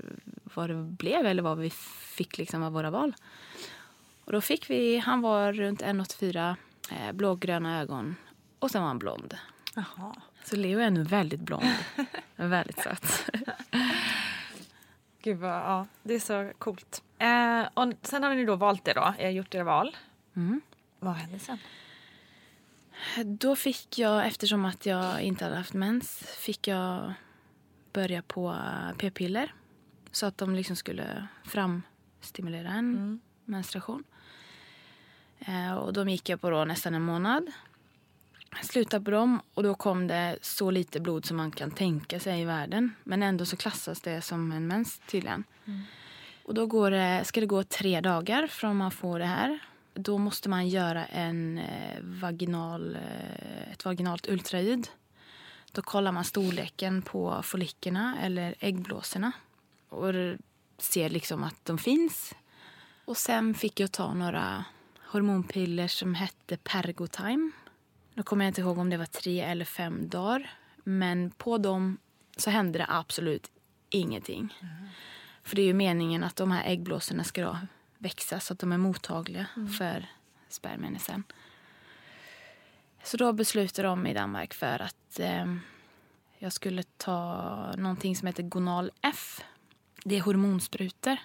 vad 0.55 0.71
det 0.71 0.75
blev 0.75 1.27
eller 1.27 1.43
vad 1.43 1.59
vi 1.59 1.71
fick 2.01 2.39
liksom 2.39 2.63
av 2.63 2.73
våra 2.73 2.91
val. 2.91 3.15
Och 4.25 4.33
då 4.33 4.41
fick 4.41 4.71
vi, 4.71 4.99
han 4.99 5.21
var 5.21 5.53
runt 5.53 5.83
1,84, 5.83 6.57
eh, 6.91 7.13
blågröna 7.13 7.81
ögon 7.81 8.17
och 8.59 8.71
sen 8.71 8.83
var 8.83 8.89
han 8.89 8.99
blond. 8.99 9.37
Jaha. 9.75 10.15
Så 10.45 10.57
Leo 10.57 10.81
är 10.81 10.91
nu 10.91 11.03
väldigt 11.03 11.41
blond. 11.41 11.65
väldigt 12.37 12.79
söt. 12.79 13.31
Gud 15.23 15.39
vad, 15.39 15.51
ja, 15.51 15.87
det 16.03 16.15
är 16.15 16.21
så 16.21 16.53
coolt. 16.59 17.03
Eh, 17.19 17.63
och 17.75 17.93
sen 18.03 18.23
har 18.23 18.35
ni 18.35 18.45
då 18.45 18.57
valt 18.57 18.85
det 18.85 18.93
då, 18.93 19.15
eh, 19.19 19.31
gjort 19.31 19.55
era 19.55 19.65
val. 19.65 19.97
Mm. 20.37 20.61
Vad 20.99 21.15
hände 21.15 21.39
sen? 21.39 21.59
Då 23.25 23.57
fick 23.57 23.99
jag, 23.99 24.27
eftersom 24.27 24.65
att 24.65 24.87
jag 24.87 25.23
inte 25.23 25.45
hade 25.45 25.57
haft 25.57 25.75
mens, 25.75 26.19
fick 26.39 26.69
jag 26.69 27.13
börja 27.93 28.23
på 28.23 28.57
p-piller. 28.99 29.55
Så 30.13 30.27
att 30.27 30.39
de 30.39 30.55
liksom 30.55 30.77
skulle 30.77 31.27
framstimulera 31.45 32.69
en 32.69 33.21
menstruation. 33.45 34.05
Eh, 35.39 35.75
och 35.75 35.93
de 35.93 36.09
gick 36.09 36.29
jag 36.29 36.41
på 36.41 36.51
då 36.51 36.65
nästan 36.65 36.95
en 36.95 37.03
månad. 37.03 37.47
Slutade 38.63 39.05
på 39.05 39.11
dem 39.11 39.41
och 39.55 39.63
då 39.63 39.75
kom 39.75 40.07
det 40.07 40.39
så 40.43 40.71
lite 40.71 41.01
blod 41.01 41.25
som 41.27 41.37
man 41.37 41.51
kan 41.51 41.71
tänka 41.71 42.21
sig 42.21 42.41
i 42.41 42.45
världen. 42.45 42.95
Men 43.05 43.23
ändå 43.23 43.47
så 43.47 43.57
klassas 43.57 44.01
det 44.01 44.23
som 44.23 44.53
en 44.53 44.67
mens 44.67 45.01
tydligen. 45.07 45.45
Och 46.45 46.55
då 46.55 46.67
går 46.67 46.91
det, 46.91 47.25
ska 47.25 47.41
det 47.41 47.47
gå 47.47 47.63
tre 47.63 48.01
dagar 48.01 48.47
från 48.47 48.77
man 48.77 48.91
får 48.91 49.19
det 49.19 49.25
här. 49.27 49.59
Då 50.01 50.19
måste 50.19 50.49
man 50.49 50.69
göra 50.69 51.07
en 51.07 51.59
eh, 51.59 51.99
vaginal, 52.03 52.97
eh, 52.97 53.73
ett 53.73 53.85
vaginalt 53.85 54.29
ultraljud. 54.29 54.91
Då 55.73 55.83
kollar 55.83 56.13
man 56.13 56.25
storleken 56.25 57.03
på 57.03 57.43
follikerna 57.43 58.19
eller 58.23 58.55
äggblåsorna 58.61 59.33
och 59.89 60.15
ser 60.79 61.11
liksom 61.11 61.45
att 61.45 61.65
de 61.65 61.79
finns. 61.79 62.35
Och 63.05 63.17
sen 63.17 63.55
fick 63.55 63.81
jag 63.81 63.93
ta 63.93 64.15
några 64.15 64.65
hormonpiller 65.01 65.89
som 65.89 66.15
hette 66.15 66.57
Pergotime. 66.57 67.51
Då 68.15 68.23
kommer 68.23 68.45
jag 68.45 68.51
inte 68.51 68.61
ihåg 68.61 68.79
om 68.79 68.91
det 68.91 68.97
var 68.97 69.07
tre 69.07 69.41
eller 69.41 69.65
fem 69.65 70.09
dagar. 70.09 70.51
Men 70.85 71.31
på 71.31 71.59
dem 71.59 71.99
så 72.37 72.51
hände 72.51 72.79
det 72.79 72.87
absolut 72.89 73.51
ingenting. 73.89 74.55
För 75.43 75.57
det 75.57 75.63
är 75.63 75.67
ju 75.67 75.75
meningen 75.75 76.25
att 76.25 76.37
de 76.37 76.51
här 76.51 76.65
äggblåsorna 76.65 77.25
ska 77.25 77.57
växa 77.99 78.41
så 78.41 78.53
att 78.53 78.59
de 78.59 78.73
är 78.73 78.79
mottagliga 78.79 79.47
för 79.79 80.07
spermierna 80.49 80.99
sen. 80.99 81.25
Så 83.03 83.17
då 83.17 83.33
beslutade 83.33 83.89
de 83.89 84.07
i 84.07 84.15
Danmark 84.15 84.55
för 84.55 84.83
att 84.83 85.21
eh, 85.21 85.55
jag 86.39 86.53
skulle 86.53 86.83
ta 86.83 87.73
någonting 87.77 88.17
som 88.17 88.27
heter 88.27 88.43
Gonal 88.43 88.91
F. 89.03 89.45
Det 90.05 90.17
är 90.17 90.21
hormonsprutor 90.21 91.17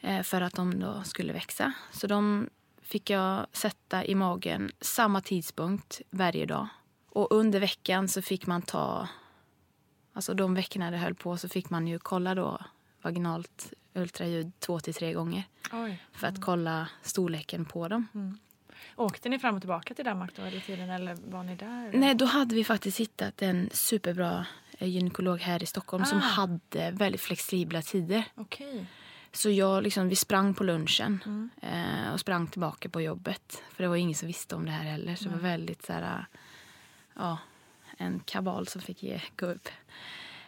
eh, 0.00 0.22
för 0.22 0.40
att 0.40 0.54
de 0.54 0.80
då 0.80 1.02
skulle 1.04 1.32
växa. 1.32 1.72
Så 1.92 2.06
de 2.06 2.48
fick 2.82 3.10
jag 3.10 3.46
sätta 3.52 4.04
i 4.04 4.14
magen 4.14 4.70
samma 4.80 5.20
tidpunkt 5.20 6.00
varje 6.10 6.46
dag. 6.46 6.68
Och 7.08 7.32
under 7.32 7.60
veckan 7.60 8.08
så 8.08 8.22
fick 8.22 8.46
man 8.46 8.62
ta... 8.62 9.08
Alltså 10.12 10.34
de 10.34 10.54
veckorna 10.54 10.90
det 10.90 10.96
höll 10.96 11.14
på 11.14 11.36
så 11.36 11.48
fick 11.48 11.70
man 11.70 11.86
ju 11.86 11.98
kolla 11.98 12.34
då 12.34 12.60
vaginalt 13.02 13.72
ultraljud 13.94 14.52
två 14.58 14.80
till 14.80 14.94
tre 14.94 15.12
gånger 15.12 15.42
Oj. 15.72 16.02
för 16.12 16.26
att 16.26 16.40
kolla 16.40 16.88
storleken 17.02 17.64
på 17.64 17.88
dem. 17.88 18.38
Åkte 18.96 19.28
ni 19.28 19.38
fram 19.38 19.54
och 19.54 19.60
tillbaka 19.60 19.94
till 19.94 20.04
Danmark 20.04 20.30
då 20.36 20.60
tiden 20.66 20.90
eller 20.90 21.14
var 21.14 21.42
ni 21.42 21.56
där? 21.56 21.88
eller? 21.88 21.98
Nej, 21.98 22.14
då 22.14 22.24
hade 22.24 22.54
vi 22.54 22.64
faktiskt 22.64 23.00
hittat 23.00 23.42
en 23.42 23.70
superbra 23.72 24.46
eh, 24.78 24.88
gynekolog 24.88 25.40
här 25.40 25.62
i 25.62 25.66
Stockholm 25.66 26.04
som 26.04 26.18
Ah. 26.18 26.20
hade 26.20 26.90
väldigt 26.90 27.20
flexibla 27.20 27.82
tider. 27.82 28.24
Okej. 28.34 28.86
Så 29.32 29.50
jag 29.50 29.82
liksom, 29.82 30.08
vi 30.08 30.16
sprang 30.16 30.54
på 30.54 30.64
lunchen 30.64 31.50
eh, 31.62 32.12
och 32.12 32.20
sprang 32.20 32.46
tillbaka 32.46 32.88
på 32.88 33.00
jobbet. 33.00 33.62
För 33.70 33.82
det 33.82 33.88
var 33.88 33.96
ingen 33.96 34.14
som 34.14 34.26
visste 34.26 34.54
om 34.56 34.64
det 34.66 34.70
här 34.72 34.84
heller. 34.84 35.14
Så 35.14 35.24
det 35.24 35.30
var 35.30 35.38
väldigt 35.38 35.86
så 35.86 35.92
här, 35.92 36.26
ja, 37.16 37.38
en 37.98 38.20
kabal 38.20 38.66
som 38.68 38.80
fick 38.80 39.02
ge, 39.02 39.20
gå 39.36 39.46
upp. 39.46 39.68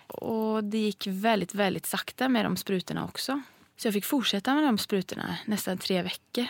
Och 0.06 0.64
det 0.64 0.78
gick 0.78 1.06
väldigt, 1.06 1.54
väldigt 1.54 1.86
sakta 1.86 2.28
med 2.28 2.44
de 2.44 2.56
sprutorna 2.56 3.04
också. 3.04 3.42
Så 3.76 3.86
jag 3.86 3.94
fick 3.94 4.04
fortsätta 4.04 4.54
med 4.54 4.64
de 4.64 4.78
sprutorna 4.78 5.36
nästan 5.44 5.78
tre 5.78 6.02
veckor. 6.02 6.46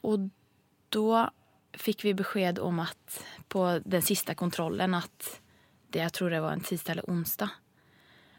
Och 0.00 0.18
då 0.88 1.30
fick 1.72 2.04
vi 2.04 2.14
besked 2.14 2.58
om 2.58 2.78
att 2.78 3.24
på 3.48 3.80
den 3.84 4.02
sista 4.02 4.34
kontrollen 4.34 4.94
att 4.94 5.40
det 5.88 5.98
jag 5.98 6.12
tror 6.12 6.30
det 6.30 6.40
var 6.40 6.52
en 6.52 6.60
tisdag 6.60 6.92
eller 6.92 7.04
onsdag. 7.04 7.50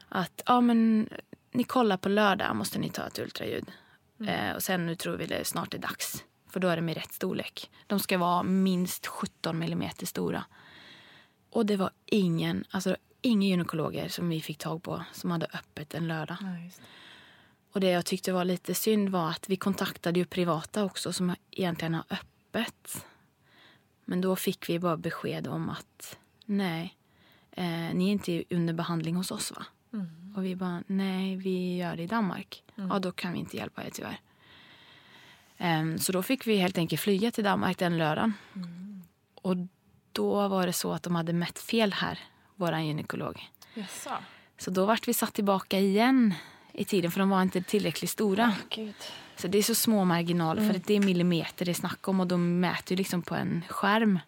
Att 0.10 0.42
ja 0.46 0.62
men 0.62 1.10
ni 1.52 1.64
kollar 1.64 1.98
på 1.98 2.10
lördag 2.10 2.56
måste 2.56 2.80
ni 2.80 2.90
ta 2.90 3.08
ett 3.08 3.20
ultraljud. 3.20 3.72
Eh, 4.28 4.56
och 4.56 4.64
sen 4.64 4.86
nu 4.86 4.96
tror 4.96 5.18
vi 5.18 5.26
det 5.26 5.46
snart 5.46 5.74
är 5.74 5.78
dags. 5.78 6.24
För 6.50 6.60
då 6.60 6.68
är 6.68 6.76
det 6.76 6.82
med 6.82 6.96
rätt 6.96 7.14
storlek. 7.14 7.72
De 7.88 8.00
ska 8.00 8.18
vara 8.18 8.44
minst 8.44 9.08
17 9.08 9.60
millimeter 9.60 10.06
stora. 10.06 10.46
Och 11.50 11.66
det 11.66 11.78
var 11.78 11.90
ingen, 12.06 12.64
alltså 12.70 12.96
ingen 13.26 13.50
gynekologer 13.50 14.08
som 14.08 14.30
vi 14.30 14.42
fick 14.42 14.58
tag 14.58 14.84
på 14.84 15.04
som 15.14 15.32
hade 15.32 15.46
öppet 15.46 15.94
en 15.94 16.08
lördag. 16.08 16.38
Ja, 16.42 16.48
det. 16.48 16.72
Och 17.72 17.80
det 17.80 17.90
jag 17.90 18.06
tyckte 18.06 18.32
var 18.32 18.46
lite 18.46 18.76
synd 18.76 19.10
var 19.10 19.30
att 19.30 19.50
vi 19.50 19.56
kontaktade 19.56 20.20
ju 20.20 20.26
privata 20.26 20.84
också 20.84 21.14
som 21.14 21.36
egentligen 21.52 21.94
har 21.94 22.06
öppet. 22.10 23.06
Men 24.06 24.22
då 24.22 24.36
fick 24.36 24.70
vi 24.70 24.80
bara 24.80 24.98
besked 24.98 25.48
om 25.48 25.70
att 25.70 26.18
nej, 26.46 26.98
eh, 27.52 27.66
ni 27.66 28.08
är 28.08 28.12
inte 28.12 28.44
under 28.50 28.74
behandling 28.74 29.16
hos 29.16 29.32
oss 29.32 29.52
va? 29.52 29.66
Och 30.36 30.46
vi 30.46 30.56
bara 30.56 30.84
nej, 30.88 31.36
vi 31.36 31.78
gör 31.78 31.96
det 31.96 32.04
i 32.04 32.08
Danmark. 32.08 32.64
Ja, 32.76 33.00
då 33.00 33.12
kan 33.12 33.34
vi 33.34 33.40
inte 33.40 33.58
hjälpa 33.58 33.84
er 33.84 33.90
tyvärr. 33.90 34.20
Ehm, 35.58 35.98
så 35.98 36.12
då 36.12 36.24
fick 36.24 36.48
vi 36.48 36.58
helt 36.58 36.78
enkelt 36.78 37.02
flyga 37.02 37.32
till 37.32 37.44
Danmark 37.44 37.78
den 37.78 37.98
lördagen. 37.98 38.34
Och 39.36 39.56
då 40.12 40.48
var 40.48 40.68
det 40.68 40.74
så 40.74 40.92
att 40.92 41.04
de 41.04 41.16
hade 41.16 41.34
mätt 41.34 41.60
fel 41.60 41.94
här, 41.94 42.20
våran 42.56 42.88
gynekolog. 42.88 43.50
Jaså? 43.74 44.12
Så 44.58 44.72
då 44.72 44.86
vart 44.86 45.08
vi 45.08 45.14
satt 45.14 45.34
tillbaka 45.34 45.80
igen 45.80 46.34
i 46.74 46.86
tiden 46.86 47.12
för 47.12 47.20
de 47.20 47.30
var 47.30 47.42
inte 47.42 47.62
tillräckligt 47.62 48.10
stora. 48.10 48.54
Gud. 48.70 48.96
Så 49.36 49.48
det 49.48 49.58
är 49.58 49.64
så 49.64 49.76
små 49.76 50.06
marginaler 50.06 50.72
för 50.72 50.82
det 50.86 50.94
är 50.94 51.00
millimeter 51.00 51.66
det 51.66 51.72
är 51.72 51.74
snack 51.74 52.08
om 52.08 52.20
och 52.20 52.28
de 52.28 52.60
mäter 52.60 52.92
ju 52.92 52.98
liksom 52.98 53.22
på 53.22 53.36
en 53.36 53.64
skärm. 53.70 54.20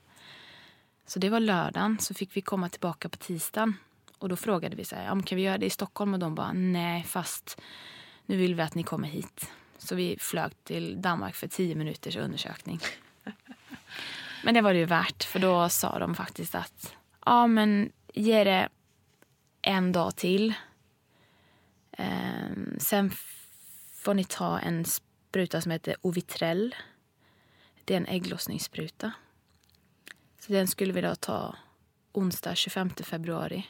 Så 1.08 1.20
det 1.20 1.30
var 1.30 1.40
lördagen 1.40 2.00
så 2.00 2.13
fick 2.13 2.38
vi 2.38 2.42
komma 2.42 2.70
tillbaka 2.70 3.10
på 3.10 3.18
tisdagen. 3.18 3.74
Och 4.18 4.30
då 4.30 4.36
frågade 4.36 4.76
vi 4.76 4.86
så 4.86 4.96
här, 4.96 5.06
ja, 5.06 5.22
kan 5.26 5.36
vi 5.36 5.42
göra 5.42 5.58
det 5.58 5.66
i 5.66 5.70
Stockholm? 5.70 6.13
Och 6.13 6.20
de 6.20 6.36
bara, 6.36 6.54
nej 6.54 7.04
fast 7.04 7.62
nu 8.26 8.38
vill 8.38 8.56
vi 8.56 8.62
att 8.62 8.76
ni 8.76 8.84
kommer 8.84 9.08
hit. 9.08 9.52
Så 9.78 9.96
vi 9.96 10.18
flög 10.20 10.52
till 10.63 11.02
Danmark 11.02 11.36
för 11.36 11.48
tio 11.48 11.76
minuters 11.76 12.16
undersökning. 12.16 12.80
Men 14.44 14.54
det 14.54 14.62
var 14.62 14.74
det 14.74 14.80
ju 14.80 14.86
värt 14.86 15.24
för 15.24 15.40
då 15.40 15.70
sa 15.70 16.00
de 16.00 16.16
faktiskt 16.16 16.56
att, 16.56 16.96
ja 17.26 17.48
men 17.48 17.92
ge 18.17 18.43
det 18.43 18.69
en 19.62 19.91
dag 19.91 20.15
till. 20.15 20.53
Ehm, 21.91 22.80
sen 22.80 23.12
får 23.93 24.13
ni 24.13 24.23
ta 24.23 24.60
en 24.60 24.86
spruta 24.86 25.62
som 25.62 25.71
heter 25.71 25.95
Ovitrell. 26.01 26.75
Det 27.86 27.93
är 27.93 27.97
en 27.97 28.08
ägglossningsspruta. 28.08 29.12
Så 30.39 30.51
den 30.51 30.67
skulle 30.67 30.93
vi 30.93 31.01
då 31.01 31.15
ta 31.15 31.56
onsdag 32.12 32.56
25 32.56 32.89
februari 32.89 33.67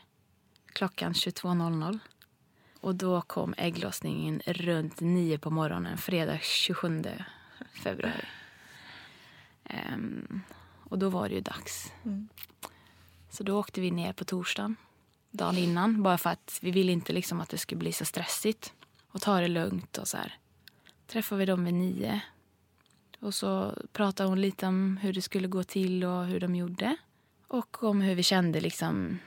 klockan 0.73 1.13
22.00. 1.13 1.99
Och 2.81 2.95
då 2.95 3.21
kom 3.21 3.53
ägglossningen 3.57 4.41
runt 4.45 4.99
nio 4.99 5.37
på 5.37 5.49
morgonen 5.49 5.97
fredag 5.97 6.39
27 6.41 7.03
februari. 7.83 8.25
Um, 9.93 10.41
och 10.83 10.99
då 10.99 11.09
var 11.09 11.29
det 11.29 11.35
ju 11.35 11.41
dags. 11.41 11.91
Mm. 12.05 12.29
Så 13.37 13.43
då 13.43 13.59
åkte 13.59 13.81
vi 13.81 13.91
ner 13.91 14.13
på 14.13 14.25
torsdagen, 14.25 14.75
dagen 15.31 15.57
innan. 15.57 16.03
Bara 16.03 16.17
för 16.17 16.29
att 16.29 16.59
vi 16.61 16.71
ville 16.71 16.91
inte 16.91 17.13
liksom 17.13 17.41
att 17.41 17.49
det 17.49 17.57
skulle 17.57 17.79
bli 17.79 17.91
så 17.91 18.05
stressigt. 18.05 18.73
Och 19.11 19.21
ta 19.21 19.39
det 19.39 19.47
lugnt 19.47 19.97
och 19.97 20.07
så 20.07 20.17
här. 20.17 20.37
Träffade 21.07 21.39
vi 21.39 21.45
dem 21.45 21.65
vid 21.65 21.73
nio. 21.73 22.21
Och 23.19 23.33
så 23.33 23.73
pratade 23.93 24.29
hon 24.29 24.41
lite 24.41 24.67
om 24.67 24.97
hur 24.97 25.13
det 25.13 25.21
skulle 25.21 25.47
gå 25.47 25.63
till 25.63 26.03
och 26.03 26.25
hur 26.25 26.39
de 26.39 26.55
gjorde. 26.55 26.97
Och 27.47 27.83
om 27.83 28.01
hur 28.01 28.15
vi 28.15 28.23
kände 28.23 28.61
liksom 28.61 29.19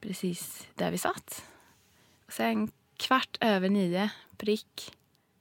precis 0.00 0.68
där 0.74 0.90
vi 0.90 0.98
satt. 0.98 1.44
Och 2.26 2.32
sen 2.32 2.70
kvart 2.96 3.36
över 3.40 3.68
nio, 3.68 4.10
prick, 4.36 4.96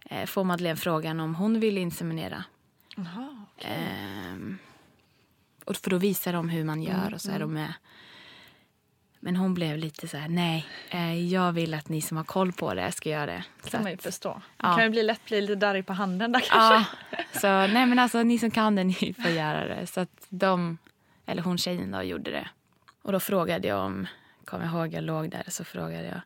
eh, 0.06 0.26
får 0.26 0.44
Madeleine 0.44 0.78
frågan 0.78 1.20
om 1.20 1.36
hon 1.36 1.60
vill 1.60 1.78
inseminera. 1.78 2.44
Jaha. 2.96 3.46
Ehm, 3.58 4.58
och 5.68 5.76
för 5.78 5.90
då 5.90 5.98
visar 5.98 6.34
de 6.34 6.50
hur 6.50 6.64
man 6.64 6.84
gör 6.84 7.14
och 7.14 7.22
så 7.22 7.32
är 7.32 7.40
de 7.40 7.54
med. 7.54 7.74
Men 9.20 9.36
hon 9.36 9.54
blev 9.54 9.78
lite 9.78 10.08
så 10.08 10.18
här, 10.18 10.28
nej, 10.30 10.66
eh, 10.90 11.26
jag 11.34 11.52
vill 11.52 11.74
att 11.74 11.90
ni 11.90 12.02
som 12.02 12.18
har 12.18 12.24
koll 12.24 12.52
på 12.52 12.74
det 12.74 12.92
ska 12.92 13.10
göra 13.10 13.26
det. 13.26 13.44
Så 13.64 13.70
kan 13.70 13.84
man 13.84 13.92
ju 13.92 13.98
förstå. 13.98 14.30
Man 14.34 14.42
Ja. 14.72 14.76
kan 14.76 14.84
ju 14.84 14.90
bli 14.90 15.04
lätt 15.04 15.26
bli 15.26 15.42
lite 15.42 15.56
darrig 15.56 15.86
på 15.86 15.94
handen 15.94 16.32
där 16.32 16.40
kanske. 16.40 16.96
Ja, 17.12 17.24
så 17.42 17.48
nej 17.74 17.86
men 17.86 18.00
alltså 18.00 18.24
ni 18.24 18.40
som 18.40 18.52
kan 18.52 18.76
det, 18.76 18.84
ni 19.02 19.16
får 19.24 19.32
göra 19.32 19.66
det. 19.76 19.88
Så 19.88 20.00
att 20.00 20.26
de, 20.30 20.78
eller 21.26 21.42
hon 21.42 21.58
tjejen 21.58 21.92
då, 21.92 22.02
gjorde 22.04 22.32
det. 22.32 22.48
Och 23.02 23.12
då 23.12 23.20
frågade 23.20 23.68
jag 23.68 23.86
om, 23.86 24.08
kommer 24.46 24.66
jag 24.66 24.74
ihåg 24.74 24.94
jag 24.94 25.04
låg 25.04 25.30
där, 25.30 25.44
så 25.48 25.64
frågade 25.64 26.06
jag. 26.08 26.22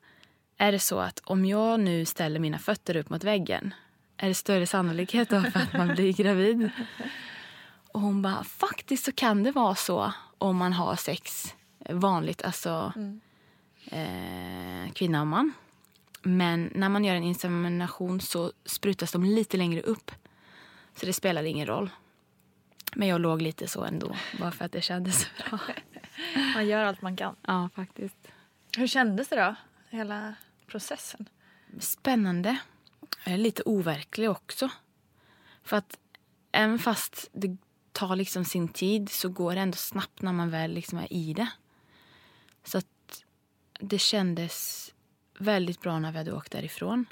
Är 0.57 0.71
det 0.71 0.79
så 0.79 0.99
att 0.99 1.21
om 1.23 1.45
jag 1.45 1.79
nu 1.79 2.05
ställer 2.05 2.39
mina 2.39 2.59
fötter 2.59 2.95
upp 2.95 3.09
mot 3.09 3.23
väggen, 3.23 3.73
är 4.17 4.27
det 4.27 4.33
större 4.33 4.67
sannolikhet 4.67 5.29
då 5.29 5.41
för 5.41 5.59
att 5.59 5.73
man 5.73 5.87
blir 5.87 6.13
gravid? 6.13 6.69
Och 7.93 8.01
hon 8.01 8.21
bara, 8.21 8.43
faktiskt 8.43 9.05
så 9.05 9.11
kan 9.11 9.43
det 9.43 9.51
vara 9.51 9.75
så 9.75 10.13
om 10.37 10.57
man 10.57 10.73
har 10.73 10.95
sex 10.95 11.55
vanligt, 11.89 12.41
alltså 12.41 12.93
eh, 13.85 14.91
kvinna 14.93 15.21
och 15.21 15.27
man. 15.27 15.53
Men 16.21 16.71
när 16.75 16.89
man 16.89 17.05
gör 17.05 17.15
en 17.15 17.23
insemination 17.23 18.21
så 18.21 18.51
sprutas 18.65 19.11
de 19.11 19.23
lite 19.23 19.57
längre 19.57 19.81
upp. 19.81 20.11
Så 20.95 21.05
det 21.05 21.13
spelade 21.13 21.49
ingen 21.49 21.67
roll. 21.67 21.89
Men 22.95 23.07
jag 23.07 23.21
låg 23.21 23.41
lite 23.41 23.67
så 23.67 23.83
ändå, 23.83 24.15
bara 24.39 24.51
för 24.51 24.65
att 24.65 24.71
det 24.71 24.81
kändes 24.81 25.27
bra. 25.49 25.59
Man 26.55 26.67
gör 26.67 26.83
allt 26.83 27.01
man 27.01 27.17
kan. 27.17 27.35
Ja, 27.47 27.69
faktiskt. 27.75 28.27
Hur 28.77 28.87
kändes 28.87 29.27
det 29.27 29.35
då? 29.35 29.55
Hela 29.89 30.35
processen? 30.67 31.29
Spännande. 31.79 32.57
Lite 33.25 33.63
overklig 33.65 34.29
också. 34.29 34.69
För 35.63 35.77
att 35.77 35.97
även 36.51 36.79
fast 36.79 37.29
det 37.33 37.57
tar 37.91 38.15
liksom 38.15 38.45
sin 38.45 38.67
tid 38.67 39.09
så 39.09 39.29
går 39.29 39.55
det 39.55 39.61
ändå 39.61 39.75
snabbt 39.75 40.21
när 40.21 40.33
man 40.33 40.49
väl 40.49 40.71
liksom 40.71 40.97
är 40.97 41.13
i 41.13 41.33
det. 41.33 41.49
Så 42.63 42.77
att 42.77 43.23
det 43.79 43.99
kändes 43.99 44.87
väldigt 45.39 45.81
bra 45.81 45.99
när 45.99 46.11
vi 46.11 46.17
hade 46.17 46.33
åkt 46.33 46.51
därifrån. 46.51 47.05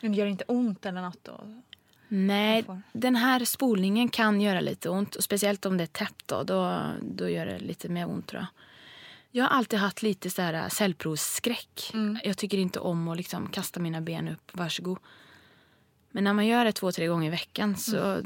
Det 0.00 0.08
gör 0.08 0.26
inte 0.26 0.44
ont 0.44 0.86
eller 0.86 1.02
något 1.02 1.24
då? 1.24 1.62
Nej, 2.08 2.64
den 2.92 3.16
här 3.16 3.44
spolningen 3.44 4.08
kan 4.08 4.40
göra 4.40 4.60
lite 4.60 4.88
ont. 4.88 5.14
Och 5.14 5.24
speciellt 5.24 5.66
om 5.66 5.76
det 5.76 5.84
är 5.84 5.86
täppt 5.86 6.28
då, 6.28 6.42
då, 6.42 6.82
då 7.02 7.28
gör 7.28 7.46
det 7.46 7.58
lite 7.58 7.88
mer 7.88 8.08
ont 8.08 8.26
tror 8.26 8.40
jag. 8.40 8.48
Jag 9.34 9.44
har 9.44 9.50
alltid 9.50 9.78
haft 9.78 10.02
lite 10.02 10.30
så 10.30 10.42
här 10.42 10.68
cellprovsskräck. 10.68 11.92
Jag 12.24 12.38
tycker 12.38 12.58
inte 12.58 12.78
om 12.80 13.08
att 13.08 13.16
liksom 13.16 13.48
kasta 13.48 13.80
mina 13.80 14.00
ben 14.00 14.28
upp, 14.28 14.50
varsågod. 14.52 14.98
Men 16.10 16.24
när 16.24 16.32
man 16.32 16.46
gör 16.46 16.64
det 16.64 16.72
två, 16.72 16.92
tre 16.92 17.06
gånger 17.06 17.26
i 17.26 17.30
veckan 17.30 17.76
så... 17.76 18.22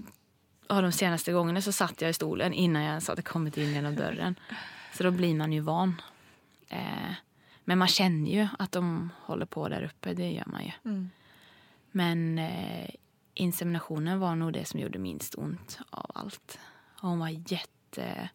Ja, 0.69 0.81
de 0.81 0.93
senaste 0.93 1.33
gångerna 1.33 1.61
så 1.61 1.73
satt 1.73 2.01
jag 2.01 2.11
i 2.11 2.13
stolen 2.13 2.53
innan 2.53 2.83
jag 2.83 2.91
ens 2.91 3.09
hade 3.09 3.23
kommit 3.23 3.57
in 3.57 3.73
genom 3.73 3.97
dörren. 3.97 4.35
Så 4.95 5.03
då 5.03 5.11
blir 5.11 5.35
man 5.35 5.53
ju 5.53 5.61
van. 5.61 6.03
Eh, 6.69 7.13
men 7.65 7.79
man 7.79 7.89
känner 7.89 8.31
ju 8.31 8.49
att 8.59 8.73
de 8.73 9.11
håller 9.21 9.47
på 9.47 9.69
där 9.69 9.83
uppe, 9.83 10.15
det 10.15 10.31
gör 10.31 10.47
man 10.47 10.65
ju. 10.65 10.73
Men 11.91 12.39
eh, 12.39 12.91
inseminationen 13.35 14.21
var 14.21 14.37
nog 14.37 14.53
det 14.53 14.65
som 14.65 14.81
gjorde 14.81 14.99
minst 14.99 15.35
ont 15.35 15.79
av 15.91 16.11
allt. 16.15 16.59
Och 17.01 17.09
hon 17.09 17.19
var 17.19 17.53
jätte 17.53 18.29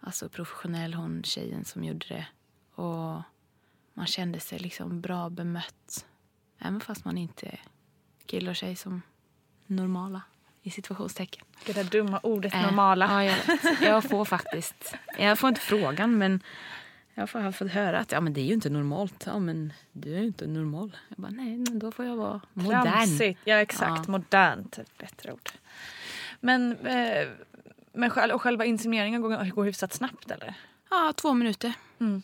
alltså 0.00 0.28
professionell, 0.28 0.94
hon 0.94 1.22
tjejen 1.22 1.64
som 1.64 1.84
gjorde 1.84 2.06
det. 2.08 2.26
Och 2.82 3.22
man 3.94 4.06
kände 4.06 4.40
sig 4.40 4.58
liksom 4.58 5.00
bra 5.00 5.30
bemött. 5.30 6.06
Även 6.58 6.80
fast 6.80 7.04
man 7.04 7.18
inte 7.18 7.46
är 7.46 7.60
kille 8.26 8.50
och 8.50 8.56
tjej 8.56 8.76
som 8.76 9.02
normala 9.66 10.22
i 10.62 10.70
situationstecken. 10.70 11.44
Det 11.66 11.72
där 11.72 11.84
dumma 11.84 12.20
ordet 12.22 12.54
Eh, 12.54 12.62
normala. 12.62 13.06
Ja, 13.10 13.24
jag 13.24 13.36
vet. 13.46 13.80
Jag 13.82 14.04
får 14.04 14.24
faktiskt... 14.24 14.94
Jag 15.18 15.38
får 15.38 15.48
inte 15.48 15.60
frågan, 15.60 16.18
men 16.18 16.40
jag 17.14 17.30
får- 17.30 17.38
har 17.40 17.52
fått 17.52 17.70
höra 17.72 17.98
att 17.98 18.12
ja, 18.12 18.20
men 18.20 18.32
det 18.32 18.40
är 18.40 18.44
ju 18.44 18.52
inte 18.54 18.70
normalt. 18.70 19.24
Ja, 19.26 19.38
men 19.38 19.72
du 19.92 20.14
är 20.14 20.20
ju 20.20 20.26
inte 20.26 20.46
normal. 20.46 20.96
Jag 21.08 21.18
bara, 21.18 21.30
nej, 21.32 21.56
men 21.56 21.78
då 21.78 21.92
får 21.92 22.04
jag 22.04 22.16
vara 22.16 22.40
modern. 22.52 22.82
Tramsigt. 22.82 23.40
Ja, 23.44 23.56
exakt. 23.56 24.02
Ja. 24.06 24.12
Modernt. 24.12 24.78
Ett 24.78 24.98
bättre 24.98 25.32
ord. 25.32 25.50
Men, 26.40 26.86
eh, 26.86 27.28
men 27.92 28.10
själv, 28.10 28.34
och 28.34 28.42
själva 28.42 28.64
insemineringen 28.64 29.22
går, 29.22 29.50
går 29.50 29.64
hyfsat 29.64 29.92
snabbt 29.92 30.30
eller? 30.30 30.54
Ja, 30.90 31.12
två 31.16 31.32
minuter. 31.34 31.72
Mm. 32.00 32.22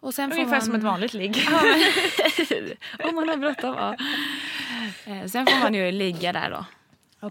Och 0.00 0.14
sen 0.14 0.30
får 0.30 0.36
Ungefär 0.36 0.56
man... 0.56 0.62
som 0.66 0.74
ett 0.74 0.82
vanligt 0.82 1.14
ligg. 1.14 1.36
Ja, 1.50 1.62
men... 1.62 3.08
Om 3.08 3.14
man 3.14 3.28
har 3.28 3.36
bråttom, 3.36 3.74
ja. 3.78 3.96
Eh, 5.12 5.26
Sen 5.26 5.46
får 5.46 5.60
man 5.60 5.74
ju 5.74 5.92
ligga 5.92 6.32
där 6.32 6.50
då. 6.50 6.64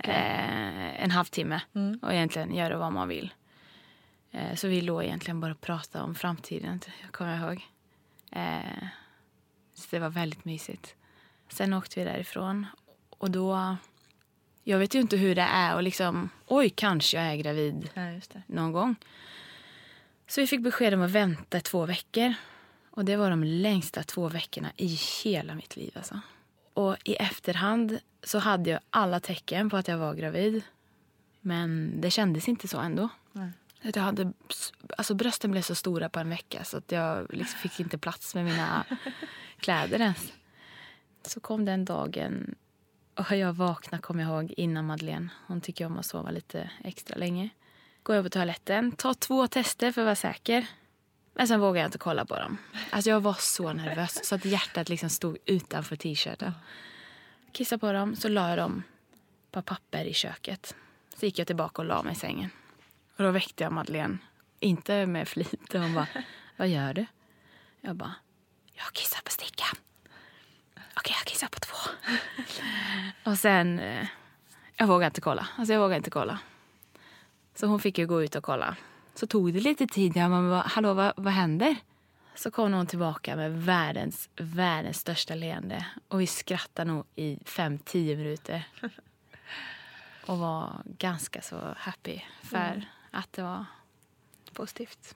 Eh, 0.03 1.03
en 1.03 1.11
halvtimme 1.11 1.61
och 2.01 2.13
egentligen 2.13 2.55
göra 2.55 2.77
vad 2.77 2.93
man 2.93 3.07
vill. 3.07 3.33
Eh, 4.31 4.55
så 4.55 4.67
vi 4.67 4.81
låg 4.81 5.03
egentligen 5.03 5.39
bara 5.39 5.51
och 5.51 5.61
pratade 5.61 6.03
om 6.03 6.15
framtiden, 6.15 6.79
jag 7.01 7.11
kommer 7.11 7.37
ihåg. 7.37 7.65
Eh, 8.31 8.87
så 9.73 9.87
det 9.89 9.99
var 9.99 10.09
väldigt 10.09 10.45
mysigt. 10.45 10.95
Sen 11.49 11.73
åkte 11.73 11.99
vi 11.99 12.05
därifrån 12.05 12.65
och 13.09 13.31
då... 13.31 13.77
Jag 14.67 14.79
vet 14.79 14.95
ju 14.95 14.99
inte 14.99 15.17
hur 15.17 15.35
det 15.35 15.41
är 15.41 15.75
och 15.75 15.83
liksom, 15.83 16.29
oj, 16.47 16.69
kanske 16.69 17.17
jag 17.17 17.25
är 17.25 17.35
gravid 17.35 17.89
Ja, 17.93 18.41
någon 18.47 18.71
gång. 18.71 18.95
Så 20.27 20.41
vi 20.41 20.47
fick 20.47 20.61
besked 20.61 20.93
om 20.93 21.01
att 21.01 21.11
vänta 21.11 21.59
två 21.59 21.85
veckor. 21.85 22.33
Och 22.89 23.05
det 23.05 23.15
var 23.15 23.29
de 23.29 23.43
längsta 23.43 24.03
två 24.03 24.29
veckorna 24.29 24.71
i 24.77 24.99
hela 25.23 25.55
mitt 25.55 25.75
liv. 25.75 25.91
Alltså. 25.95 26.19
Och 26.73 26.97
i 27.03 27.15
efterhand 27.15 27.99
så 28.25 28.39
hade 28.39 28.69
jag 28.69 28.79
alla 28.89 29.19
tecken 29.19 29.69
på 29.69 29.77
att 29.77 29.87
jag 29.87 29.97
var 29.97 30.13
gravid. 30.13 30.63
Men 31.41 32.01
det 32.01 32.11
kändes 32.11 32.47
inte 32.47 32.67
så 32.67 32.79
ändå. 32.79 33.09
Att 33.83 33.95
Jag 33.95 34.03
hade, 34.03 34.33
alltså 34.97 35.13
brösten 35.13 35.51
blev 35.51 35.61
så 35.61 35.75
stora 35.75 36.09
på 36.09 36.19
en 36.19 36.29
vecka 36.29 36.63
så 36.63 36.77
att 36.77 36.91
jag 36.91 37.33
liksom 37.33 37.59
fick 37.59 37.79
inte 37.79 37.97
plats 37.97 38.35
med 38.35 38.45
mina 38.45 38.85
kläder 39.59 40.01
ens. 40.01 40.33
Så 41.25 41.39
kom 41.39 41.65
den 41.65 41.85
dagen 41.85 42.55
och 43.15 43.37
jag 43.37 43.53
vaknade, 43.53 44.01
kommer 44.01 44.23
jag 44.23 44.31
ihåg, 44.31 44.53
innan 44.57 44.85
Madeleine. 44.85 45.29
Hon 45.47 45.61
tycker 45.61 45.85
om 45.85 45.97
att 45.97 46.05
sova 46.05 46.31
lite 46.31 46.69
extra 46.83 47.17
länge. 47.17 47.49
Går 48.03 48.15
jag 48.15 48.25
på 48.25 48.29
toaletten, 48.29 48.91
tar 48.91 49.13
två 49.13 49.47
tester 49.47 49.91
för 49.91 50.01
att 50.01 50.05
vara 50.05 50.15
säker. 50.15 50.67
Men 51.33 51.47
sen 51.47 51.59
vågar 51.59 51.81
jag 51.81 51.87
inte 51.87 51.97
kolla 51.97 52.25
på 52.25 52.35
dem. 52.35 52.57
Alltså 52.89 53.09
jag 53.09 53.19
var 53.19 53.35
så 53.39 53.73
nervös 53.73 54.25
så 54.25 54.35
att 54.35 54.45
hjärtat 54.45 54.89
liksom 54.89 55.09
stod 55.09 55.37
utanför 55.45 55.95
t-shirten. 55.95 56.51
Kissade 57.55 57.79
på 57.79 57.91
dem, 57.91 58.15
så 58.15 58.29
la 58.29 58.49
jag 58.49 58.57
dem 58.57 58.83
på 59.51 59.61
papper 59.61 60.05
i 60.05 60.13
köket. 60.13 60.75
Så 61.17 61.25
gick 61.25 61.39
jag 61.39 61.47
tillbaka 61.47 61.81
och 61.81 61.85
la 61.85 62.03
mig 62.03 62.13
i 62.13 62.15
sängen. 62.15 62.49
Och 63.17 63.23
då 63.23 63.31
väckte 63.31 63.63
jag 63.63 63.73
Madeleine. 63.73 64.17
Inte 64.59 65.05
med 65.05 65.27
flit. 65.27 65.73
Hon 65.73 65.93
bara, 65.93 66.07
vad 66.57 66.67
gör 66.67 66.93
du? 66.93 67.05
Jag 67.81 67.95
bara, 67.95 68.15
jag 68.73 68.93
kissar 68.93 69.21
på 69.21 69.31
stickan. 69.31 69.75
Okej, 70.95 71.15
jag 71.19 71.25
kissar 71.25 71.47
på 71.47 71.59
två. 71.59 71.75
och 73.29 73.37
sen, 73.37 73.79
eh, 73.79 74.07
jag 74.77 74.87
vågade 74.87 75.05
inte 75.05 75.21
kolla. 75.21 75.47
Alltså 75.57 75.73
jag 75.73 75.79
vågade 75.79 75.97
inte 75.97 76.11
kolla. 76.11 76.39
Så 77.55 77.67
hon 77.67 77.79
fick 77.79 77.97
ju 77.97 78.07
gå 78.07 78.23
ut 78.23 78.35
och 78.35 78.43
kolla. 78.43 78.75
Så 79.13 79.27
tog 79.27 79.53
det 79.53 79.59
lite 79.59 79.87
tid. 79.87 80.17
Jag 80.17 80.31
bara, 80.31 80.61
hallå 80.61 80.93
vad, 80.93 81.13
vad 81.17 81.33
händer? 81.33 81.75
Så 82.35 82.51
kom 82.51 82.73
hon 82.73 82.87
tillbaka 82.87 83.35
med 83.35 83.63
världens, 83.63 84.29
världens 84.35 84.97
största 84.97 85.35
leende. 85.35 85.85
Och 86.07 86.21
vi 86.21 86.27
skrattade 86.27 86.91
nog 86.91 87.05
i 87.15 87.39
fem, 87.45 87.79
tio 87.79 88.15
minuter. 88.15 88.67
Och 90.27 90.37
var 90.37 90.81
ganska 90.85 91.41
så 91.41 91.73
happy 91.77 92.19
för 92.41 92.85
att 93.11 93.33
det 93.33 93.41
var 93.41 93.65
positivt. 94.53 95.15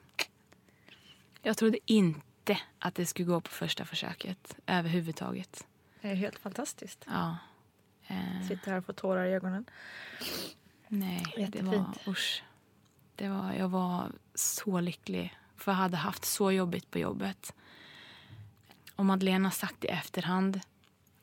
Jag 1.42 1.56
trodde 1.56 1.78
inte 1.86 2.58
att 2.78 2.94
det 2.94 3.06
skulle 3.06 3.26
gå 3.26 3.40
på 3.40 3.50
första 3.50 3.84
försöket 3.84 4.56
överhuvudtaget. 4.66 5.66
Det 6.00 6.08
är 6.10 6.14
helt 6.14 6.38
fantastiskt. 6.38 7.04
Ja. 7.08 7.36
Eh, 8.06 8.48
Sitter 8.48 8.70
här 8.70 8.78
och 8.78 8.84
får 8.84 8.92
tårar 8.92 9.24
i 9.24 9.32
ögonen. 9.32 9.64
nej, 10.88 11.24
det 11.48 11.62
var... 11.62 11.72
Jättefint. 11.74 12.08
Usch. 12.08 12.42
Det 13.16 13.28
var, 13.28 13.52
jag 13.52 13.68
var 13.68 14.12
så 14.34 14.80
lycklig, 14.80 15.38
för 15.62 15.72
jag 15.72 15.76
hade 15.76 15.96
haft 15.96 16.24
så 16.24 16.52
jobbigt 16.52 16.90
på 16.90 16.98
jobbet. 16.98 17.54
Och 18.96 19.04
Madeleine 19.04 19.46
har 19.46 19.52
sagt 19.52 19.84
i 19.84 19.88
efterhand 19.88 20.60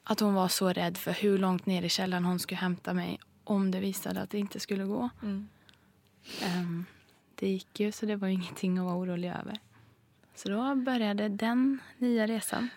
att 0.04 0.20
hon 0.20 0.34
var 0.34 0.48
så 0.48 0.70
rädd 0.70 0.98
för 0.98 1.12
hur 1.12 1.38
långt 1.38 1.66
ner 1.66 1.82
i 1.82 1.90
källaren 1.90 2.26
hon 2.26 2.40
skulle 2.40 2.60
hämta 2.60 2.94
mig 2.94 3.20
om 3.44 3.72
det 3.72 3.80
visade 3.80 4.22
att 4.22 4.30
det 4.30 4.40
inte 4.40 4.60
skulle 4.60 4.84
gå. 4.84 5.10
Ehm, 6.42 6.86
det 7.36 7.50
gick 7.50 7.80
ju, 7.80 7.92
så 7.92 8.06
det 8.06 8.16
var 8.16 8.28
ingenting 8.28 8.78
att 8.78 8.86
vara 8.86 8.96
orolig 8.96 9.30
över. 9.30 9.60
Så 10.36 10.50
då 10.50 10.76
började 10.76 11.30
den 11.30 11.80
nya 11.98 12.28
resan. 12.28 12.70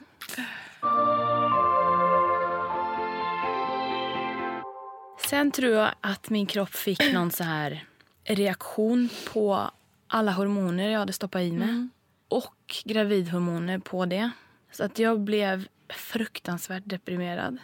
Sen 5.29 5.51
tror 5.51 5.73
jag 5.73 5.95
att 6.01 6.31
min 6.31 6.47
kropp 6.47 6.75
fick 6.75 7.13
någon 7.13 7.31
så 7.31 7.45
här 7.45 7.85
reaktion 8.25 9.09
på 9.33 9.71
alla 10.13 10.33
hormoner 10.33 10.91
jag 10.91 10.99
hade 10.99 11.13
stoppat 11.13 11.43
i 11.43 11.53
mig. 11.53 11.89
Och 12.29 12.77
gravidhormoner 12.85 13.79
på 13.79 14.07
det. 14.07 14.31
Så 14.73 14.85
att 14.85 14.99
jag 14.99 15.21
blev 15.21 15.69
fruktansvärt 15.89 16.83
deprimerad. 16.87 17.59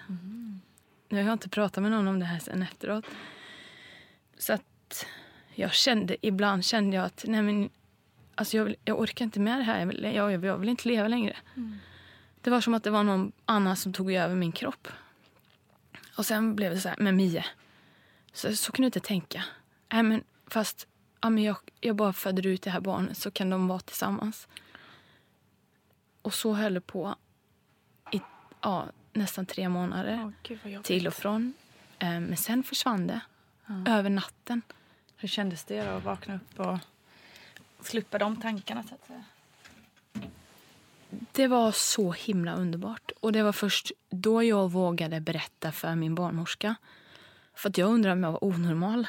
Nu 1.09 1.18
har 1.18 1.24
jag 1.24 1.32
inte 1.32 1.48
pratat 1.48 1.82
med 1.82 1.90
någon 1.92 2.09
om 2.09 2.18
det 2.20 2.26
här 2.26 2.38
sen 2.38 2.62
efteråt. 2.62 3.04
Så 4.38 4.52
att 4.52 5.06
jag 5.54 5.72
kände, 5.74 6.16
ibland 6.26 6.64
kände 6.64 6.96
jag 6.96 7.04
att 7.04 7.24
nej 7.26 7.42
men, 7.42 7.70
alltså 8.35 8.56
jag, 8.56 8.74
jag 8.85 9.00
orkar 9.00 9.24
inte 9.24 9.40
med 9.40 9.59
det 9.59 9.62
här. 9.62 9.80
Jag 9.80 9.87
vill, 9.87 10.04
jag, 10.04 10.32
jag, 10.32 10.44
jag 10.44 10.59
vill 10.59 10.68
inte 10.68 10.88
leva 10.88 11.09
längre. 11.09 11.37
Det 12.40 12.50
var 12.50 12.61
som 12.61 12.74
att 12.74 12.85
det 12.85 12.90
var 12.90 13.02
någon 13.02 13.32
annan 13.44 13.76
som 13.76 13.92
tog 13.92 14.12
över 14.12 14.35
min 14.35 14.52
kropp. 14.52 14.88
Och 16.16 16.26
sen 16.26 16.56
blev 16.56 16.74
det 16.74 16.80
så 16.80 16.88
här, 16.88 16.96
men 17.00 17.16
Mie, 17.16 17.46
så, 18.32 18.56
så 18.56 18.72
kan 18.72 18.82
du 18.82 18.87
inte 18.87 19.00
tänka. 19.00 19.44
Nej, 19.92 20.02
men 20.02 20.24
fast 20.46 20.87
ja, 21.26 21.30
men 21.30 21.44
jag, 21.44 21.56
jag 21.80 21.96
bara 21.96 22.12
föder 22.12 22.46
ut 22.46 22.62
det 22.62 22.70
här 22.70 22.80
barnet 22.80 23.18
så 23.18 23.30
kan 23.30 23.50
de 23.50 23.68
vara 23.68 23.80
tillsammans. 23.80 24.48
Och 26.22 26.34
så 26.34 26.52
höll 26.52 26.74
det 26.74 26.80
på 26.80 27.16
i 28.12 28.20
ja, 28.60 28.86
nästan 29.12 29.46
tre 29.46 29.68
månader. 29.68 30.32
Jobbigt. 30.48 30.84
till 30.84 31.06
och 31.06 31.14
från. 31.14 31.54
Eh, 31.98 32.08
Men 32.08 32.36
sen 32.36 32.62
försvann 32.62 33.06
det. 33.06 33.20
Över 33.86 34.10
natten. 34.10 34.62
Hur 35.16 35.28
kändes 35.28 35.64
det 35.64 35.84
då 35.84 35.90
att 35.90 36.04
vakna 36.04 36.34
upp 36.34 36.60
och 36.60 36.78
slippa 37.80 38.18
de 38.18 38.40
tankarna 38.40 38.82
så 38.82 38.94
att 38.94 39.06
säga? 39.06 39.24
Det 41.32 41.46
var 41.46 41.72
så 41.72 42.12
himla 42.12 42.54
underbart. 42.54 43.10
Och 43.20 43.32
det 43.32 43.42
var 43.42 43.52
först 43.52 43.92
då 44.10 44.42
jag 44.42 44.70
vågade 44.70 45.20
berätta 45.20 45.72
för 45.72 45.94
min 45.94 46.14
barnmorska. 46.14 46.74
För 47.54 47.68
att 47.68 47.78
jag 47.78 47.88
undrade 47.90 48.12
om 48.12 48.22
jag 48.22 48.32
var 48.32 48.44
onormal. 48.44 49.06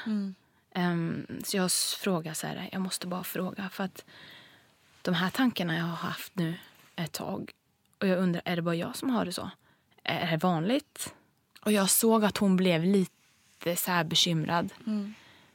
Ehm, 0.77 1.25
så 1.43 1.57
jag 1.57 1.71
frågade 1.71 2.35
så 2.35 2.47
här, 2.47 2.69
jag 2.71 2.81
måste 2.81 3.07
bara 3.07 3.23
fråga. 3.23 3.69
För 3.69 3.83
att 3.83 4.05
de 5.01 5.13
här 5.13 5.29
tankarna 5.29 5.75
jag 5.77 5.83
har 5.83 5.95
haft 5.95 6.35
nu 6.35 6.55
ett 6.95 7.11
tag. 7.11 7.51
Och 7.99 8.07
jag 8.07 8.19
undrar, 8.19 8.41
är 8.45 8.55
det 8.55 8.61
bara 8.61 8.75
jag 8.75 8.95
som 8.95 9.09
har 9.09 9.25
det 9.25 9.33
så? 9.33 9.49
Är 10.03 10.31
det 10.31 10.37
vanligt? 10.37 11.13
Och 11.61 11.71
jag 11.71 11.89
såg 11.89 12.25
att 12.25 12.37
hon 12.37 12.55
blev 12.55 12.83
lite 12.83 13.75
så 13.75 13.91
här 13.91 14.03
bekymrad. 14.03 14.73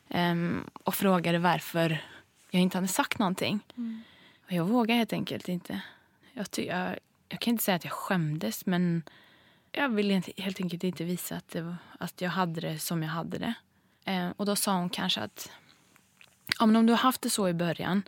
Ehm, 0.08 0.64
och 0.84 0.94
frågade 0.94 1.38
varför 1.38 2.04
jag 2.50 2.62
inte 2.62 2.76
hade 2.76 2.88
sagt 2.88 3.18
någonting. 3.18 3.60
Och 4.46 4.52
jag 4.52 4.64
vågade 4.64 4.98
helt 4.98 5.12
enkelt 5.12 5.48
inte. 5.48 5.80
Jag, 6.32 6.46
jag, 6.56 6.98
jag 7.28 7.40
kan 7.40 7.50
inte 7.50 7.64
säga 7.64 7.76
att 7.76 7.84
jag 7.84 7.92
skämdes, 7.92 8.66
men 8.66 9.02
jag 9.72 9.88
ville 9.88 10.22
helt 10.36 10.60
enkelt 10.60 10.84
inte 10.84 11.04
visa 11.04 11.36
att, 11.36 11.54
var, 11.54 11.76
att 11.98 12.20
jag 12.20 12.30
hade 12.30 12.60
det 12.60 12.78
som 12.78 13.02
jag 13.02 13.10
hade 13.10 13.38
det. 13.38 13.54
Eh, 14.04 14.30
och 14.36 14.46
då 14.46 14.56
sa 14.56 14.74
hon 14.74 14.88
kanske 14.88 15.20
att 15.20 15.50
ja, 16.58 16.66
men 16.66 16.76
om 16.76 16.86
du 16.86 16.92
har 16.92 16.98
haft 16.98 17.22
det 17.22 17.30
så 17.30 17.48
i 17.48 17.54
början 17.54 18.02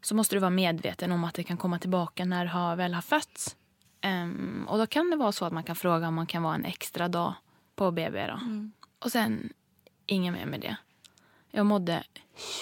så 0.00 0.14
måste 0.14 0.36
du 0.36 0.40
vara 0.40 0.50
medveten 0.50 1.12
om 1.12 1.24
att 1.24 1.34
det 1.34 1.42
kan 1.42 1.56
komma 1.56 1.78
tillbaka 1.78 2.24
när 2.24 2.44
du 2.44 2.50
har, 2.50 2.76
väl 2.76 2.94
har 2.94 3.02
fötts. 3.02 3.56
Ehm, 4.00 4.64
och 4.68 4.78
då 4.78 4.86
kan 4.86 5.10
det 5.10 5.16
vara 5.16 5.32
så 5.32 5.44
att 5.44 5.52
man 5.52 5.62
kan 5.62 5.76
fråga 5.76 6.08
om 6.08 6.14
man 6.14 6.26
kan 6.26 6.42
vara 6.42 6.54
en 6.54 6.64
extra 6.64 7.08
dag 7.08 7.34
på 7.74 7.90
BB. 7.90 8.26
Då. 8.26 8.40
Och 8.98 9.12
sen 9.12 9.52
inget 10.06 10.32
mer 10.32 10.46
med 10.46 10.60
det. 10.60 10.76
Jag 11.50 11.66
mådde 11.66 12.04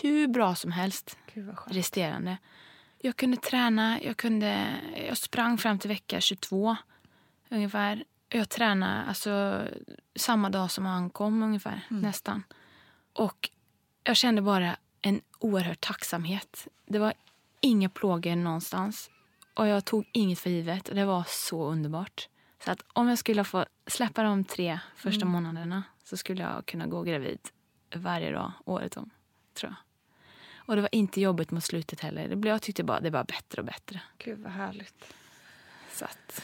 hur 0.03 0.29
bra 0.29 0.55
som 0.55 0.73
helst 0.73 1.19
resterande. 1.67 2.39
Jag 2.99 3.17
kunde 3.17 3.37
träna, 3.37 4.03
jag, 4.03 4.17
kunde, 4.17 4.67
jag 5.09 5.17
sprang 5.17 5.59
fram 5.59 5.79
till 5.79 5.89
vecka 5.89 6.21
22 6.21 6.77
ungefär. 7.49 8.05
Jag 8.29 8.49
tränade 8.49 9.09
alltså, 9.09 9.65
samma 10.17 10.51
dag 10.51 10.71
som 10.71 10.87
han 10.87 11.11
kom 11.11 11.43
ungefär, 11.43 11.81
nästan. 11.89 12.43
Och 13.13 13.51
jag 14.05 14.17
kände 14.17 14.43
bara 14.43 14.77
en 15.01 15.21
oerhörd 15.39 15.81
tacksamhet. 15.81 16.69
Det 16.87 16.99
var 16.99 17.13
inga 17.61 17.89
plågor 17.89 18.37
någonstans. 18.37 19.11
Och 19.55 19.67
jag 19.67 19.85
tog 19.85 20.09
inget 20.13 20.39
för 20.39 20.51
givet. 20.51 20.89
Och 20.89 20.95
det 20.95 21.05
var 21.05 21.25
så 21.29 21.65
underbart. 21.65 22.29
Så 22.65 22.71
att 22.71 22.85
om 22.93 23.09
jag 23.09 23.19
skulle 23.19 23.45
få 23.45 23.67
släppa 23.87 24.23
de 24.23 24.45
tre 24.45 24.79
första 24.97 25.25
månaderna 25.25 25.83
så 26.05 26.17
skulle 26.17 26.43
jag 26.43 26.67
kunna 26.67 26.87
gå 26.87 27.03
gravid 27.03 27.39
varje 27.95 28.31
dag 28.31 28.53
året 28.65 28.97
om, 28.97 29.11
tror 29.55 29.71
jag. 29.73 29.77
Och 30.67 30.77
det 30.77 30.83
var 30.83 30.95
inte 30.95 31.21
jobbigt 31.21 31.51
mot 31.51 31.65
slutet 31.65 32.01
heller. 32.01 32.29
Det 32.29 32.37
blev, 32.37 32.55
jag 32.55 32.63
tyckte 32.63 32.85
bara 32.85 33.01
det 33.01 33.11
var 33.11 33.25
bättre 33.25 33.61
och 33.61 33.67
bättre. 33.67 34.01
Gud 34.19 34.39
vad 34.39 34.53
härligt. 34.53 35.15
Så 35.93 36.05
att, 36.05 36.43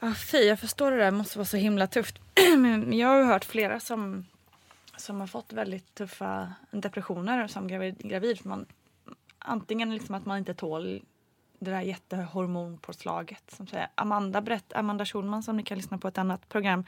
Ja, 0.00 0.14
fy, 0.14 0.38
jag 0.38 0.60
förstår 0.60 0.90
det 0.90 0.96
där. 0.96 1.04
Det 1.04 1.10
måste 1.10 1.38
vara 1.38 1.46
så 1.46 1.56
himla 1.56 1.86
tufft. 1.86 2.18
Men 2.58 2.92
jag 2.92 3.08
har 3.08 3.18
ju 3.18 3.24
hört 3.24 3.44
flera 3.44 3.80
som, 3.80 4.26
som 4.96 5.20
har 5.20 5.26
fått 5.26 5.52
väldigt 5.52 5.94
tuffa 5.94 6.52
depressioner 6.70 7.46
som 7.46 7.68
gravid. 7.68 7.98
gravid 7.98 8.38
för 8.38 8.48
man, 8.48 8.66
antingen 9.38 9.94
liksom 9.94 10.14
att 10.14 10.26
man 10.26 10.38
inte 10.38 10.54
tål 10.54 11.02
det 11.58 11.70
där 11.70 11.80
jättehormonpåslaget. 11.80 13.50
Som 13.56 13.66
säger. 13.66 13.88
Amanda, 13.94 14.40
berätt, 14.40 14.72
Amanda 14.72 15.04
Schulman 15.04 15.42
som 15.42 15.56
ni 15.56 15.62
kan 15.62 15.76
lyssna 15.76 15.98
på 15.98 16.08
ett 16.08 16.18
annat 16.18 16.48
program 16.48 16.84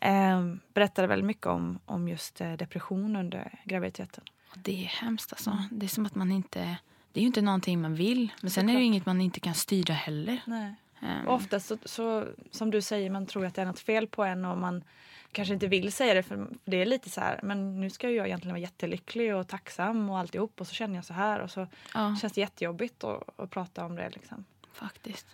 eh, 0.00 0.54
berättade 0.74 1.08
väldigt 1.08 1.26
mycket 1.26 1.46
om, 1.46 1.78
om 1.86 2.08
just 2.08 2.40
eh, 2.40 2.52
depression 2.52 3.16
under 3.16 3.58
graviditeten. 3.64 4.24
det 4.54 4.84
är 4.84 4.86
hemskt 4.86 5.32
alltså. 5.32 5.64
Det 5.70 5.86
är 5.86 5.90
som 5.90 6.06
att 6.06 6.14
man 6.14 6.32
inte... 6.32 6.76
Det 7.12 7.20
är 7.20 7.22
ju 7.22 7.26
inte 7.26 7.42
någonting 7.42 7.80
man 7.80 7.94
vill. 7.94 8.32
Men 8.40 8.50
sen 8.50 8.68
är 8.68 8.72
det 8.72 8.78
ju 8.78 8.86
inget 8.86 9.06
man 9.06 9.20
inte 9.20 9.40
kan 9.40 9.54
styra 9.54 9.94
heller. 9.94 10.40
Nej. 10.46 10.74
Och 11.26 11.34
oftast 11.34 11.66
så, 11.68 11.76
så, 11.84 12.26
som 12.50 12.70
du 12.70 12.82
säger, 12.82 13.10
man 13.10 13.26
tror 13.26 13.46
att 13.46 13.54
det 13.54 13.62
är 13.62 13.66
något 13.66 13.80
fel 13.80 14.06
på 14.06 14.24
en 14.24 14.44
och 14.44 14.58
man 14.58 14.84
kanske 15.32 15.54
inte 15.54 15.66
vill 15.66 15.92
säga 15.92 16.14
det 16.14 16.22
för 16.22 16.46
det 16.64 16.82
är 16.82 16.86
lite 16.86 17.10
så 17.10 17.20
här, 17.20 17.40
men 17.42 17.80
nu 17.80 17.90
ska 17.90 18.10
jag 18.10 18.26
egentligen 18.26 18.54
vara 18.54 18.60
jättelycklig 18.60 19.36
och 19.36 19.48
tacksam 19.48 20.10
och 20.10 20.18
alltihop 20.18 20.60
och 20.60 20.66
så 20.66 20.74
känner 20.74 20.94
jag 20.94 21.04
så 21.04 21.12
här 21.14 21.40
och 21.40 21.50
så 21.50 21.66
ja, 21.94 22.16
känns 22.20 22.32
det 22.32 22.40
jättejobbigt 22.40 23.04
att, 23.04 23.40
att 23.40 23.50
prata 23.50 23.84
om 23.84 23.96
det 23.96 24.10
liksom. 24.10 24.44
faktiskt. 24.72 25.26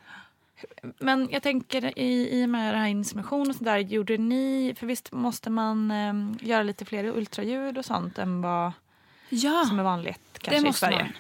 Men 0.99 1.29
jag 1.31 1.43
tänker 1.43 1.99
i, 1.99 2.41
i 2.41 2.45
och 2.45 2.49
med 2.49 2.75
det 2.75 2.79
här 2.79 2.87
insemination 2.87 3.51
och 3.51 3.57
sådär, 3.57 3.79
gjorde 3.79 4.17
ni, 4.19 4.75
för 4.79 4.87
visst 4.87 5.13
måste 5.13 5.51
man 5.51 5.91
eh, 5.91 6.15
göra 6.49 6.63
lite 6.63 6.85
fler 6.85 7.05
ultraljud 7.05 7.79
och 7.79 7.85
sånt 7.85 8.19
än 8.19 8.43
vad 8.43 8.73
Ja, 9.29 9.65
som 9.69 9.79
är 9.79 9.83
vanligt 9.83 10.21
kanske 10.39 10.63
det 10.63 10.69
i 10.69 10.73
Sverige? 10.73 11.03
man. 11.03 11.13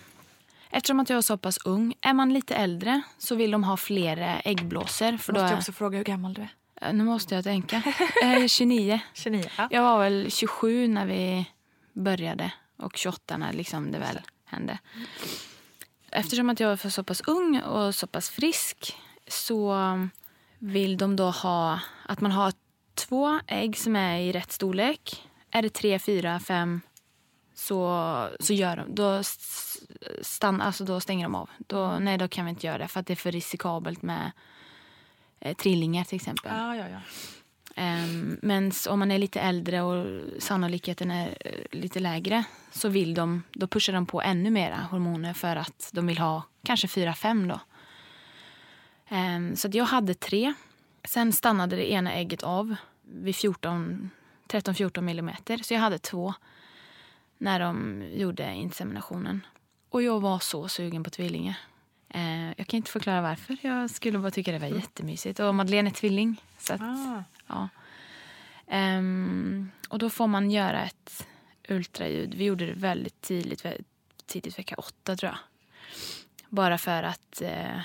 Eftersom 0.76 1.00
att 1.00 1.10
jag 1.10 1.16
är 1.16 1.22
så 1.22 1.36
pass 1.36 1.58
ung. 1.64 1.94
Är 2.00 2.14
man 2.14 2.32
lite 2.32 2.54
äldre 2.54 3.02
så 3.18 3.34
vill 3.34 3.50
de 3.50 3.64
ha 3.64 3.76
fler 3.76 4.16
eh, 4.20 4.46
äggblåsor. 4.46 5.16
För 5.16 5.32
då 5.32 5.40
Måste 5.40 5.52
jag 5.52 5.58
också 5.58 5.72
fråga 5.72 5.98
hur 5.98 6.04
gammal 6.04 6.34
du 6.34 6.42
är? 6.42 6.54
Eh, 6.80 6.92
Nu 6.92 7.04
måste 7.04 7.34
jag 7.34 7.44
tänka. 7.44 7.82
Är 8.22 8.48
29. 8.48 9.00
29? 9.12 9.44
Ja. 9.58 9.68
Jag 9.70 9.82
var 9.82 9.98
väl 9.98 10.30
27 10.30 10.88
när 10.88 11.06
vi 11.06 11.46
började 11.92 12.52
och 12.76 12.96
28 12.96 13.36
när 13.36 13.52
liksom 13.52 13.92
det 13.92 13.98
väl 13.98 14.20
hände. 14.44 14.78
Eftersom 16.10 16.50
att 16.50 16.60
jag 16.60 16.72
är 16.72 16.90
så 16.90 17.04
pass 17.04 17.20
ung 17.26 17.60
och 17.60 17.94
så 17.94 18.06
pass 18.06 18.30
frisk 18.30 18.96
så 19.28 19.76
vill 20.58 20.96
de 20.96 21.16
då 21.16 21.30
ha 21.30 21.80
att 22.06 22.20
man 22.20 22.32
har 22.32 22.52
två 22.94 23.40
ägg 23.46 23.76
som 23.76 23.96
är 23.96 24.18
i 24.18 24.32
rätt 24.32 24.52
storlek. 24.52 25.22
Är 25.50 25.62
det 25.62 25.70
tre, 25.70 25.98
fyra, 25.98 26.40
fem 26.40 26.80
så, 27.64 28.28
så 28.40 28.52
gör 28.52 28.76
de, 28.76 28.94
då, 28.94 29.22
stann, 30.22 30.60
alltså 30.60 30.84
då 30.84 31.00
stänger 31.00 31.24
de 31.24 31.34
av. 31.34 31.50
Då, 31.58 31.98
nej, 31.98 32.18
då 32.18 32.28
kan 32.28 32.44
vi 32.44 32.50
inte 32.50 32.66
göra 32.66 32.78
det 32.78 32.88
för 32.88 33.00
att 33.00 33.06
det 33.06 33.14
är 33.14 33.16
för 33.16 33.32
riskabelt 33.32 34.02
med 34.02 34.32
eh, 35.40 35.56
trillingar 35.56 36.04
till 36.04 36.16
exempel. 36.16 36.52
Ja, 36.54 36.76
ja, 36.76 36.84
ja. 36.88 37.00
Ehm, 37.76 38.38
Men 38.42 38.72
om 38.88 38.98
man 38.98 39.10
är 39.10 39.18
lite 39.18 39.40
äldre 39.40 39.82
och 39.82 40.20
sannolikheten 40.38 41.10
är 41.10 41.36
eh, 41.40 41.78
lite 41.78 42.00
lägre 42.00 42.44
så 42.72 42.88
vill 42.88 43.14
de, 43.14 43.42
då 43.52 43.66
pushar 43.66 43.92
de 43.92 44.06
på 44.06 44.22
ännu 44.22 44.50
mera 44.50 44.76
hormoner 44.90 45.34
för 45.34 45.56
att 45.56 45.90
de 45.92 46.06
vill 46.06 46.18
ha 46.18 46.42
kanske 46.64 46.88
fyra, 46.88 47.14
fem 47.14 47.48
då. 47.48 47.60
Ehm, 49.08 49.56
Så 49.56 49.68
att 49.68 49.74
jag 49.74 49.84
hade 49.84 50.14
tre. 50.14 50.54
Sen 51.04 51.32
stannade 51.32 51.76
det 51.76 51.92
ena 51.92 52.12
ägget 52.12 52.42
av 52.42 52.76
vid 53.02 53.36
14, 53.36 54.10
13-14 54.48 55.00
millimeter. 55.00 55.58
Så 55.58 55.74
jag 55.74 55.80
hade 55.80 55.98
två 55.98 56.34
när 57.38 57.60
de 57.60 58.02
gjorde 58.12 58.54
inseminationen. 58.54 59.46
Och 59.88 60.02
jag 60.02 60.20
var 60.20 60.38
så 60.38 60.68
sugen 60.68 61.04
på 61.04 61.10
tvillingar. 61.10 61.56
Eh, 62.08 62.46
Jag 62.48 62.66
kan 62.66 62.76
inte 62.76 62.90
förklara 62.90 63.20
varför. 63.22 63.56
Jag 63.60 63.90
skulle 63.90 64.18
bara 64.18 64.30
tycka 64.30 64.52
det 64.52 64.58
var 64.58 64.66
jättemysigt. 64.68 65.40
Och 65.40 65.54
Madeleine 65.54 65.90
är 65.90 65.94
tvilling. 65.94 66.42
Så 66.58 66.74
att, 66.74 66.80
Ah. 66.80 67.24
Ja. 67.46 67.68
Ehm, 68.66 69.70
och 69.88 69.98
då 69.98 70.10
får 70.10 70.26
man 70.26 70.50
göra 70.50 70.84
ett 70.84 71.26
ultraljud. 71.68 72.34
Vi 72.34 72.44
gjorde 72.44 72.66
det 72.66 72.72
väldigt 72.72 73.20
tidigt, 73.20 73.64
väldigt 73.64 73.86
tidigt 74.26 74.58
vecka 74.58 74.74
åtta 74.78 75.16
tror 75.16 75.30
jag. 75.32 75.38
Bara 76.48 76.78
för 76.78 77.02
att 77.02 77.42
eh, 77.42 77.80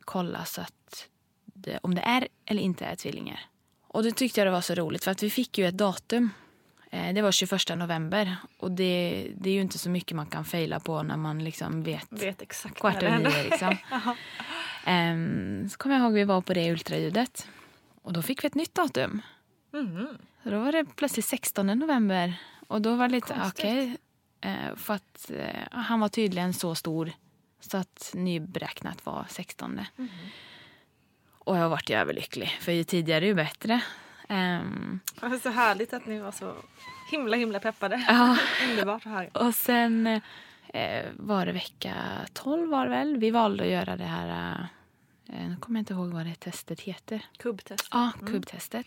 kolla 0.00 0.44
så 0.44 0.60
att 0.60 1.08
det, 1.44 1.78
om 1.82 1.94
det 1.94 2.00
är 2.02 2.28
eller 2.44 2.62
inte 2.62 2.84
är 2.84 2.96
tvillingar. 2.96 3.40
Och 3.86 4.02
det 4.02 4.12
tyckte 4.12 4.40
jag 4.40 4.46
det 4.46 4.50
var 4.50 4.60
så 4.60 4.74
roligt 4.74 5.04
för 5.04 5.10
att 5.10 5.22
vi 5.22 5.30
fick 5.30 5.58
ju 5.58 5.66
ett 5.68 5.78
datum. 5.78 6.30
Eh, 6.90 7.14
det 7.14 7.22
var 7.22 7.32
21 7.32 7.68
november 7.76 8.36
och 8.58 8.70
det, 8.70 9.26
det 9.36 9.50
är 9.50 9.54
ju 9.54 9.60
inte 9.60 9.78
så 9.78 9.90
mycket 9.90 10.16
man 10.16 10.26
kan 10.26 10.44
fejla 10.44 10.80
på 10.80 11.02
när 11.02 11.16
man 11.16 11.44
liksom 11.44 11.82
vet 11.82 12.06
Vet 12.10 12.42
exakt 12.42 12.74
kvart 12.80 12.94
när 12.94 13.00
det 13.00 13.06
över 13.06 13.14
händer. 13.14 13.42
nio. 13.42 13.50
Liksom. 13.50 13.76
Ehm, 14.84 15.68
så 15.68 15.78
kommer 15.78 15.94
jag 15.96 16.04
ihåg 16.04 16.12
vi 16.12 16.24
var 16.24 16.40
på 16.40 16.54
det 16.54 16.70
ultraljudet. 16.72 17.48
Och 18.02 18.12
då 18.12 18.22
fick 18.22 18.44
vi 18.44 18.46
ett 18.46 18.54
nytt 18.54 18.74
datum. 18.74 19.22
Mhm. 19.72 20.08
Så 20.42 20.50
då 20.50 20.58
var 20.60 20.72
det 20.72 20.84
plötsligt 20.96 21.24
16 21.24 21.66
november. 21.66 22.34
Och 22.68 22.82
då 22.82 22.94
var 22.96 23.08
det 23.08 23.14
lite 23.14 23.36
okej. 23.46 23.96
eh, 24.40 24.76
för 24.76 24.94
att 24.94 25.30
eh, 25.34 25.60
han 25.70 26.00
var 26.00 26.08
tydligen 26.08 26.54
så 26.54 26.74
stor 26.74 27.12
så 27.60 27.76
att 27.76 28.10
nyberäknat 28.14 29.06
var 29.06 29.26
16. 29.28 29.80
Mhm. 29.96 30.08
Och 31.38 31.56
jag 31.56 31.68
varit 31.68 31.90
överlycklig. 31.90 32.48
För 32.48 32.72
ju 32.72 32.84
tidigare 32.84 33.26
ju 33.26 33.34
bättre. 33.34 33.80
Ehm, 34.28 35.00
Det 35.20 35.28
var 35.28 35.38
så 35.38 35.50
härligt 35.50 35.92
att 35.92 36.06
ni 36.06 36.18
var 36.18 36.32
så 36.32 36.54
himla 37.10 37.36
himla 37.36 37.60
peppade. 37.60 38.04
ja. 38.08 38.36
Underbart 38.70 39.06
att 39.06 39.12
höra. 39.12 39.28
Och 39.46 39.54
sen 39.54 40.06
eh, 40.74 41.04
var 41.16 41.46
det 41.46 41.52
vecka 41.52 41.94
12 42.32 42.68
var 42.70 42.84
det 42.84 42.90
väl. 42.90 43.16
Vi 43.16 43.30
valde 43.30 43.64
att 43.64 43.70
göra 43.70 43.96
det 43.96 44.04
här, 44.04 44.52
eh, 45.28 45.48
nu 45.48 45.56
kommer 45.60 45.78
jag 45.78 45.82
inte 45.82 45.92
ihåg 45.92 46.08
vad 46.08 46.26
det 46.26 46.34
testet 46.34 46.80
heter. 46.80 47.24
Kubbtest. 47.38 47.88
Ja, 47.90 48.10
kubbtestet. 48.26 48.86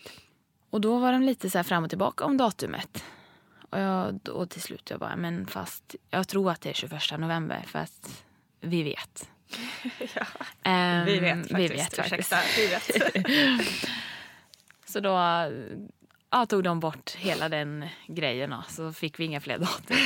Och 0.70 0.80
då 0.80 0.98
var 0.98 1.12
de 1.12 1.22
lite 1.22 1.50
så 1.50 1.64
fram 1.64 1.84
och 1.84 1.90
tillbaka 1.90 2.24
om 2.24 2.36
datumet. 2.36 3.04
Och, 3.70 3.78
jag, 3.78 4.28
och 4.28 4.50
till 4.50 4.62
slut 4.62 4.90
jag 4.90 5.00
bara, 5.00 5.16
men 5.16 5.46
fast 5.46 5.94
jag 6.10 6.28
tror 6.28 6.50
att 6.50 6.60
det 6.60 6.68
är 6.70 6.74
21 6.74 7.02
november 7.18 7.62
för 7.66 7.78
att 7.78 8.24
vi 8.60 8.82
vet. 8.82 9.28
Ja, 10.14 10.26
Ehm, 10.62 11.04
vi 11.06 11.18
vet 11.18 11.36
faktiskt. 11.50 11.58
Vi 11.58 11.68
vet 11.68 11.96
faktiskt. 11.96 12.32
Ursäkta, 12.32 12.36
vi 12.56 12.66
vet. 12.66 13.66
Så 14.92 15.00
då 15.00 15.10
ja, 16.30 16.46
tog 16.46 16.64
de 16.64 16.80
bort 16.80 17.10
hela 17.10 17.48
den 17.48 17.88
grejen 18.06 18.52
och 18.52 18.70
så 18.70 18.92
fick 18.92 19.20
vi 19.20 19.24
inga 19.24 19.40
fler 19.40 19.58
datum. 19.58 19.96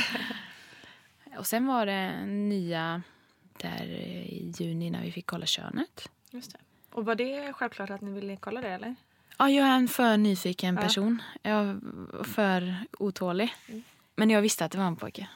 Och 1.37 1.47
sen 1.47 1.67
var 1.67 1.85
det 1.85 2.25
nya 2.25 3.01
där 3.57 3.85
i 3.85 4.53
juni 4.59 4.89
när 4.89 5.01
vi 5.01 5.11
fick 5.11 5.25
kolla 5.25 5.45
könet. 5.45 6.09
Just 6.31 6.51
det. 6.51 6.59
Och 6.91 7.05
var 7.05 7.15
det 7.15 7.53
självklart 7.53 7.89
att 7.89 8.01
ni 8.01 8.11
ville 8.11 8.37
kolla 8.37 8.61
det 8.61 8.69
eller? 8.69 8.95
Ja, 9.37 9.49
jag 9.49 9.67
är 9.67 9.75
en 9.75 9.87
för 9.87 10.17
nyfiken 10.17 10.77
person. 10.77 11.21
Jag 11.41 11.53
är 11.53 11.79
för 12.23 12.75
otålig. 12.99 13.55
Men 14.15 14.29
jag 14.29 14.41
visste 14.41 14.65
att 14.65 14.71
det 14.71 14.77
var 14.77 14.85
en 14.85 14.95
pojke. 14.95 15.27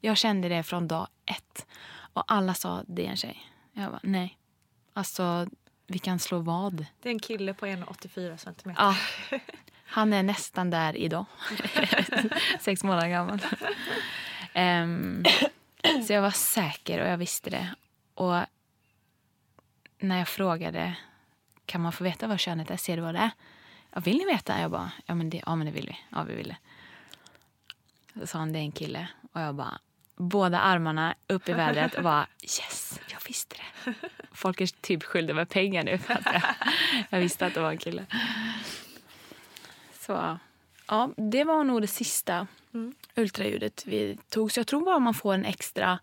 Jag 0.00 0.16
kände 0.16 0.48
det 0.48 0.62
från 0.62 0.88
dag 0.88 1.08
ett. 1.26 1.66
Och 2.12 2.32
alla 2.32 2.54
sa 2.54 2.84
det 2.86 3.06
är 3.06 3.10
en 3.10 3.16
tjej. 3.16 3.52
Jag 3.72 3.90
bara 3.90 4.00
nej. 4.02 4.38
Alltså 4.92 5.48
vi 5.90 5.98
kan 5.98 6.18
slå 6.18 6.38
vad. 6.38 6.86
Det 7.02 7.08
är 7.08 7.12
en 7.12 7.18
kille 7.18 7.54
på 7.54 7.66
1,84 7.66 8.36
centimeter. 8.36 8.82
Ja. 8.82 8.96
Han 9.84 10.12
är 10.12 10.22
nästan 10.22 10.70
där 10.70 10.96
idag. 10.96 11.24
Sex 12.60 12.84
månader 12.84 13.08
gammal. 13.08 13.40
Ehm, 14.52 15.24
så 16.06 16.12
jag 16.12 16.22
var 16.22 16.30
säker 16.30 17.02
och 17.02 17.08
jag 17.08 17.16
visste 17.16 17.50
det. 17.50 17.74
Och 18.14 18.36
när 19.98 20.18
jag 20.18 20.28
frågade 20.28 20.94
kan 21.66 21.80
man 21.80 21.92
få 21.92 22.04
veta 22.04 22.26
vad 22.26 22.40
könet 22.40 22.70
är, 22.70 22.76
ser 22.76 22.96
du 22.96 23.02
vad 23.02 23.14
det 23.14 23.20
är? 23.20 23.30
Ja, 23.90 24.00
vill 24.00 24.18
ni 24.18 24.24
veta? 24.24 24.60
Jag 24.60 24.70
bara, 24.70 24.92
ja 25.06 25.14
men 25.14 25.30
det, 25.30 25.42
ja, 25.46 25.56
men 25.56 25.66
det 25.66 25.72
vill 25.72 25.86
vi. 25.86 25.98
Ja, 26.10 26.22
vi 26.22 26.34
vill 26.34 26.48
det. 26.48 26.58
Så 28.20 28.26
sa 28.26 28.38
han, 28.38 28.52
det 28.52 28.58
är 28.58 28.62
en 28.62 28.72
kille. 28.72 29.08
Och 29.32 29.40
jag 29.40 29.54
bara, 29.54 29.78
båda 30.18 30.60
armarna 30.60 31.14
upp 31.26 31.48
i 31.48 31.52
vädret 31.52 31.94
och 31.94 32.02
bara, 32.02 32.26
yes, 32.42 33.00
jag 33.10 33.18
visste 33.26 33.56
det. 33.56 33.94
Folk 34.32 34.60
är 34.60 34.66
typ 34.66 35.02
skyldiga 35.02 35.34
med 35.34 35.48
pengar 35.48 35.84
nu 35.84 35.98
för 35.98 36.14
att 36.14 36.42
jag, 37.10 37.18
visste 37.18 37.46
att 37.46 37.54
det 37.54 37.60
var 37.60 37.70
en 37.70 37.78
kille. 37.78 38.06
Så 39.92 40.38
ja, 40.86 41.10
det 41.16 41.44
var 41.44 41.64
nog 41.64 41.80
det 41.80 41.86
sista 41.86 42.46
ultraljudet 43.14 43.86
vi 43.86 44.18
tog. 44.28 44.52
Så 44.52 44.60
jag 44.60 44.66
tror 44.66 44.84
bara 44.84 44.98
man 44.98 45.14
får 45.14 45.34
en 45.34 45.44
extra 45.44 45.98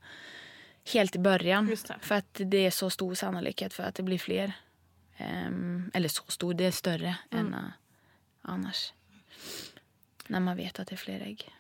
helt 0.93 1.15
i 1.15 1.19
början. 1.19 1.78
För 2.01 2.15
att 2.15 2.41
det 2.45 2.65
är 2.65 2.71
så 2.71 2.89
stor 2.89 3.15
sannolikhet 3.15 3.73
för 3.73 3.84
att 3.84 3.95
det 3.95 4.04
blir 4.04 4.19
fler. 4.19 4.54
Ehm, 5.17 5.91
eller 5.93 6.10
så 6.10 6.23
stor, 6.28 6.54
det 6.54 6.65
är 6.65 6.71
större 6.71 7.15
än 7.32 7.54
uh, 7.54 7.60
annars. 8.41 8.93
När 10.28 10.39
man 10.39 10.58
vet 10.58 10.80
att 10.80 10.88
det 10.88 10.95
är 10.95 10.97
fler 10.97 11.21
ägg. 11.21 11.51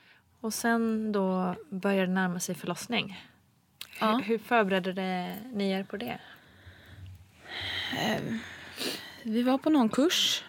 Och 0.45 0.53
sen 0.53 1.11
då 1.11 1.55
började 1.69 2.07
det 2.07 2.13
närma 2.13 2.39
sig 2.39 2.55
förlossning. 2.55 3.25
Ja. 3.99 4.11
Hur, 4.11 4.23
hur 4.23 4.37
förberedde 4.37 5.35
ni 5.53 5.71
er 5.71 5.83
på 5.83 5.97
det? 5.97 6.19
Vi 9.23 9.43
var 9.43 9.57
på 9.57 9.69
någon 9.69 9.89
kurs. 9.89 10.43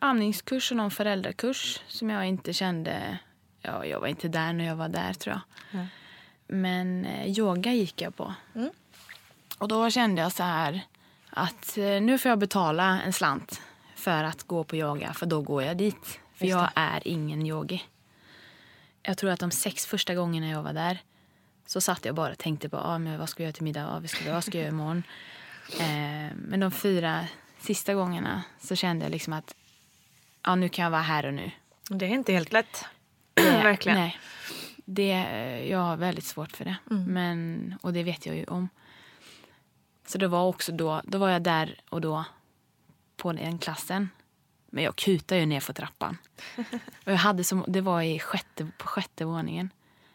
Amningskurs 0.00 0.70
och 0.70 0.76
någon 0.76 0.90
föräldrakurs 0.90 1.80
som 1.86 2.10
jag 2.10 2.26
inte 2.26 2.52
kände... 2.52 3.18
Ja, 3.62 3.84
jag 3.84 4.00
var 4.00 4.06
inte 4.06 4.28
där 4.28 4.52
när 4.52 4.64
jag 4.64 4.76
var 4.76 4.88
där, 4.88 5.12
tror 5.12 5.40
jag. 5.70 5.86
Men 6.46 7.04
eh, 7.04 7.38
yoga 7.38 7.72
gick 7.72 8.00
jag 8.00 8.16
på. 8.16 8.34
Och 9.58 9.68
då 9.68 9.90
kände 9.90 10.22
jag 10.22 10.32
så 10.32 10.42
här 10.42 10.80
att 11.30 11.78
eh, 11.78 11.84
nu 11.84 12.18
får 12.18 12.28
jag 12.28 12.38
betala 12.38 13.02
en 13.02 13.12
slant 13.12 13.60
för 13.94 14.24
att 14.24 14.42
gå 14.42 14.64
på 14.64 14.76
yoga, 14.76 15.12
för 15.12 15.26
då 15.26 15.42
går 15.42 15.62
jag 15.62 15.76
dit. 15.76 16.20
För 16.34 16.46
jag 16.46 16.70
är 16.74 17.08
ingen 17.08 17.46
yogi. 17.46 17.84
Jag 19.08 19.18
tror 19.18 19.30
att 19.30 19.40
de 19.40 19.50
sex 19.50 19.86
första 19.86 20.14
gångerna 20.14 20.48
jag 20.48 20.62
var 20.62 20.72
där 20.72 20.98
så 21.66 21.80
satt 21.80 22.04
jag 22.04 22.14
bara 22.14 22.32
och 22.32 22.38
tänkte 22.38 22.68
på 22.68 22.76
ah, 22.76 22.98
men 22.98 23.18
vad 23.18 23.28
ska 23.28 23.42
jag 23.42 23.46
göra 23.46 23.52
till 23.52 23.64
middag, 23.64 23.88
ah, 23.88 24.00
vad, 24.00 24.10
ska, 24.10 24.32
vad 24.32 24.44
ska 24.44 24.58
jag 24.58 24.62
göra 24.62 24.74
imorgon. 24.74 25.02
Eh, 25.80 26.32
men 26.34 26.60
de 26.60 26.70
fyra 26.70 27.26
sista 27.58 27.94
gångerna 27.94 28.42
så 28.60 28.76
kände 28.76 29.04
jag 29.04 29.12
liksom 29.12 29.32
att 29.32 29.54
ja, 30.44 30.54
nu 30.54 30.68
kan 30.68 30.82
jag 30.82 30.90
vara 30.90 31.02
här 31.02 31.26
och 31.26 31.34
nu. 31.34 31.50
Det 31.90 32.04
är 32.04 32.08
inte 32.08 32.32
helt 32.32 32.52
lätt. 32.52 32.84
Verkligen. 33.34 33.98
Nej. 33.98 34.18
Det, 34.76 35.10
jag 35.70 35.78
har 35.78 35.96
väldigt 35.96 36.24
svårt 36.24 36.56
för 36.56 36.64
det. 36.64 36.76
Men, 36.84 37.74
och 37.82 37.92
det 37.92 38.02
vet 38.02 38.26
jag 38.26 38.36
ju 38.36 38.44
om. 38.44 38.68
Så 40.06 40.18
det 40.18 40.28
var 40.28 40.46
också 40.46 40.72
då, 40.72 41.02
då 41.04 41.18
var 41.18 41.28
jag 41.28 41.42
där 41.42 41.80
och 41.90 42.00
då 42.00 42.24
på 43.16 43.32
den 43.32 43.58
klassen. 43.58 44.08
Men 44.70 44.84
jag 44.84 44.96
kutade 44.96 45.40
ju 45.40 45.46
ner 45.46 45.60
för 45.60 45.72
trappan. 45.72 46.18
Och 47.04 47.12
jag 47.12 47.16
hade 47.16 47.44
som, 47.44 47.64
det 47.68 47.80
var 47.80 48.02
i 48.02 48.18
sjätte, 48.18 48.68
på 48.78 48.86
sjätte 48.86 49.24
våningen. 49.24 49.70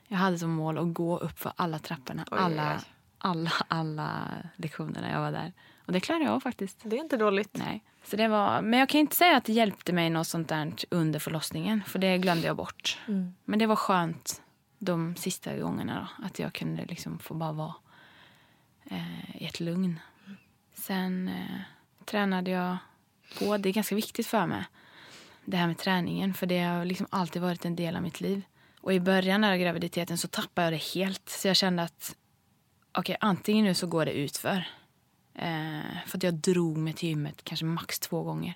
Jag 0.07 0.17
hade 0.17 0.39
som 0.39 0.49
mål 0.49 0.77
att 0.77 0.93
gå 0.93 1.17
upp 1.17 1.39
för 1.39 1.53
alla 1.55 1.79
trapporna. 1.79 2.25
Oj, 2.31 2.37
alla, 2.39 2.75
oj. 2.75 2.83
alla, 3.17 3.51
alla 3.67 4.27
lektionerna 4.55 5.11
jag 5.11 5.19
var 5.19 5.31
där. 5.31 5.53
Och 5.85 5.93
det 5.93 5.99
klarade 5.99 6.25
jag 6.25 6.33
av 6.33 6.39
faktiskt. 6.39 6.79
Det 6.83 6.95
är 6.95 6.99
inte 6.99 7.17
dåligt. 7.17 7.49
Nej. 7.53 7.83
Så 8.03 8.15
det 8.15 8.27
var, 8.27 8.61
men 8.61 8.79
jag 8.79 8.89
kan 8.89 8.99
inte 8.99 9.15
säga 9.15 9.37
att 9.37 9.45
det 9.45 9.53
hjälpte 9.53 9.93
mig 9.93 10.09
något 10.09 10.27
sånt 10.27 10.49
där 10.49 10.73
under 10.89 11.19
förlossningen. 11.19 11.83
För 11.87 11.99
det 11.99 12.17
glömde 12.17 12.47
jag 12.47 12.55
bort. 12.55 12.99
Men 13.45 13.59
det 13.59 13.65
var 13.65 13.75
skönt 13.75 14.41
de 14.79 15.15
sista 15.15 15.57
gångerna 15.57 16.07
då, 16.19 16.25
att 16.25 16.39
jag 16.39 16.53
kunde 16.53 16.85
liksom 16.85 17.19
få 17.19 17.33
bara 17.33 17.51
vara 17.51 17.73
eh, 18.85 19.41
i 19.41 19.45
ett 19.45 19.59
lugn. 19.59 19.99
Sen 20.73 21.27
eh, 21.27 21.59
tränade 22.05 22.51
jag 22.51 22.77
på. 23.39 23.57
Det 23.57 23.69
är 23.69 23.73
ganska 23.73 23.95
viktigt 23.95 24.27
för 24.27 24.45
mig, 24.47 24.63
det 25.45 25.57
här 25.57 25.67
med 25.67 25.77
träningen. 25.77 26.33
För 26.33 26.47
det 26.47 26.59
har 26.59 26.85
liksom 26.85 27.07
alltid 27.09 27.41
varit 27.41 27.65
en 27.65 27.75
del 27.75 27.95
av 27.95 28.01
mitt 28.01 28.21
liv. 28.21 28.41
Och 28.81 28.93
i 28.93 28.99
början 28.99 29.43
av 29.43 29.57
graviditeten 29.57 30.17
så 30.17 30.27
tappade 30.27 30.65
jag 30.65 30.73
det 30.73 30.83
helt. 30.83 31.29
Så 31.29 31.47
jag 31.47 31.55
kände 31.55 31.83
att 31.83 32.15
okej, 32.91 33.17
antingen 33.19 33.65
nu 33.65 33.73
så 33.73 33.87
går 33.87 34.05
det 34.05 34.11
utför. 34.11 34.67
Eh, 35.35 35.97
för 36.05 36.17
att 36.17 36.23
jag 36.23 36.33
drog 36.33 36.77
mig 36.77 36.93
till 36.93 37.09
gymmet 37.09 37.43
kanske 37.43 37.65
max 37.65 37.99
två 37.99 38.23
gånger. 38.23 38.53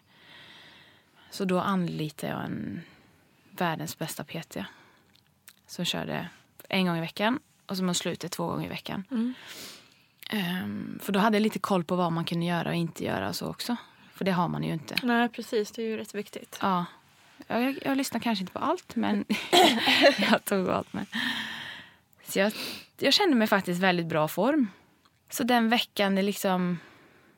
Så 1.32 1.46
då 1.46 1.60
anlitade 1.60 2.34
jag 2.34 2.46
en 2.46 2.82
världens 3.52 3.98
bästa 3.98 4.24
PT. 4.24 4.58
Som 5.68 5.86
körde 5.86 6.30
en 6.70 6.86
gång 6.86 6.98
i 6.98 7.02
veckan 7.02 7.40
och 7.66 7.78
så 7.78 7.84
mot 7.84 7.98
slutet 7.98 8.32
två 8.32 8.48
gånger 8.48 8.66
i 8.66 8.70
veckan. 8.70 9.04
Ehm, 10.30 11.00
för 11.04 11.14
då 11.14 11.20
hade 11.20 11.38
jag 11.38 11.42
lite 11.42 11.60
koll 11.60 11.84
på 11.84 11.96
vad 11.96 12.12
man 12.12 12.26
kunde 12.26 12.46
göra 12.46 12.70
och 12.70 12.76
inte 12.76 13.04
göra 13.06 13.30
och 13.30 13.36
så 13.36 13.48
också. 13.48 13.76
För 14.18 14.26
det 14.26 14.32
har 14.32 14.48
man 14.48 14.64
ju 14.64 14.74
inte. 14.74 14.96
Nej, 15.04 15.30
precis. 15.30 15.72
Det 15.72 15.82
är 15.82 15.86
ju 15.86 15.98
rätt 15.98 16.16
viktigt. 16.16 16.58
Ja. 16.62 16.86
Jag, 17.48 17.80
jag, 17.86 17.98
lyssnar 17.98 18.20
kanske 18.20 18.42
inte 18.42 18.54
på 18.54 18.60
allt, 18.60 18.96
men 18.96 19.26
jag 20.18 20.46
tog 20.46 20.68
åt 20.68 20.94
mig. 20.94 21.06
Så 22.24 22.40
jag, 22.40 22.54
jag 22.98 23.14
kände 23.14 23.36
mig 23.36 23.48
faktiskt 23.48 23.82
väldigt 23.82 24.06
bra 24.06 24.28
form. 24.28 24.68
Så 25.30 25.44
den 25.44 25.70
veckan 25.70 26.16
det 26.16 26.22
liksom 26.22 26.80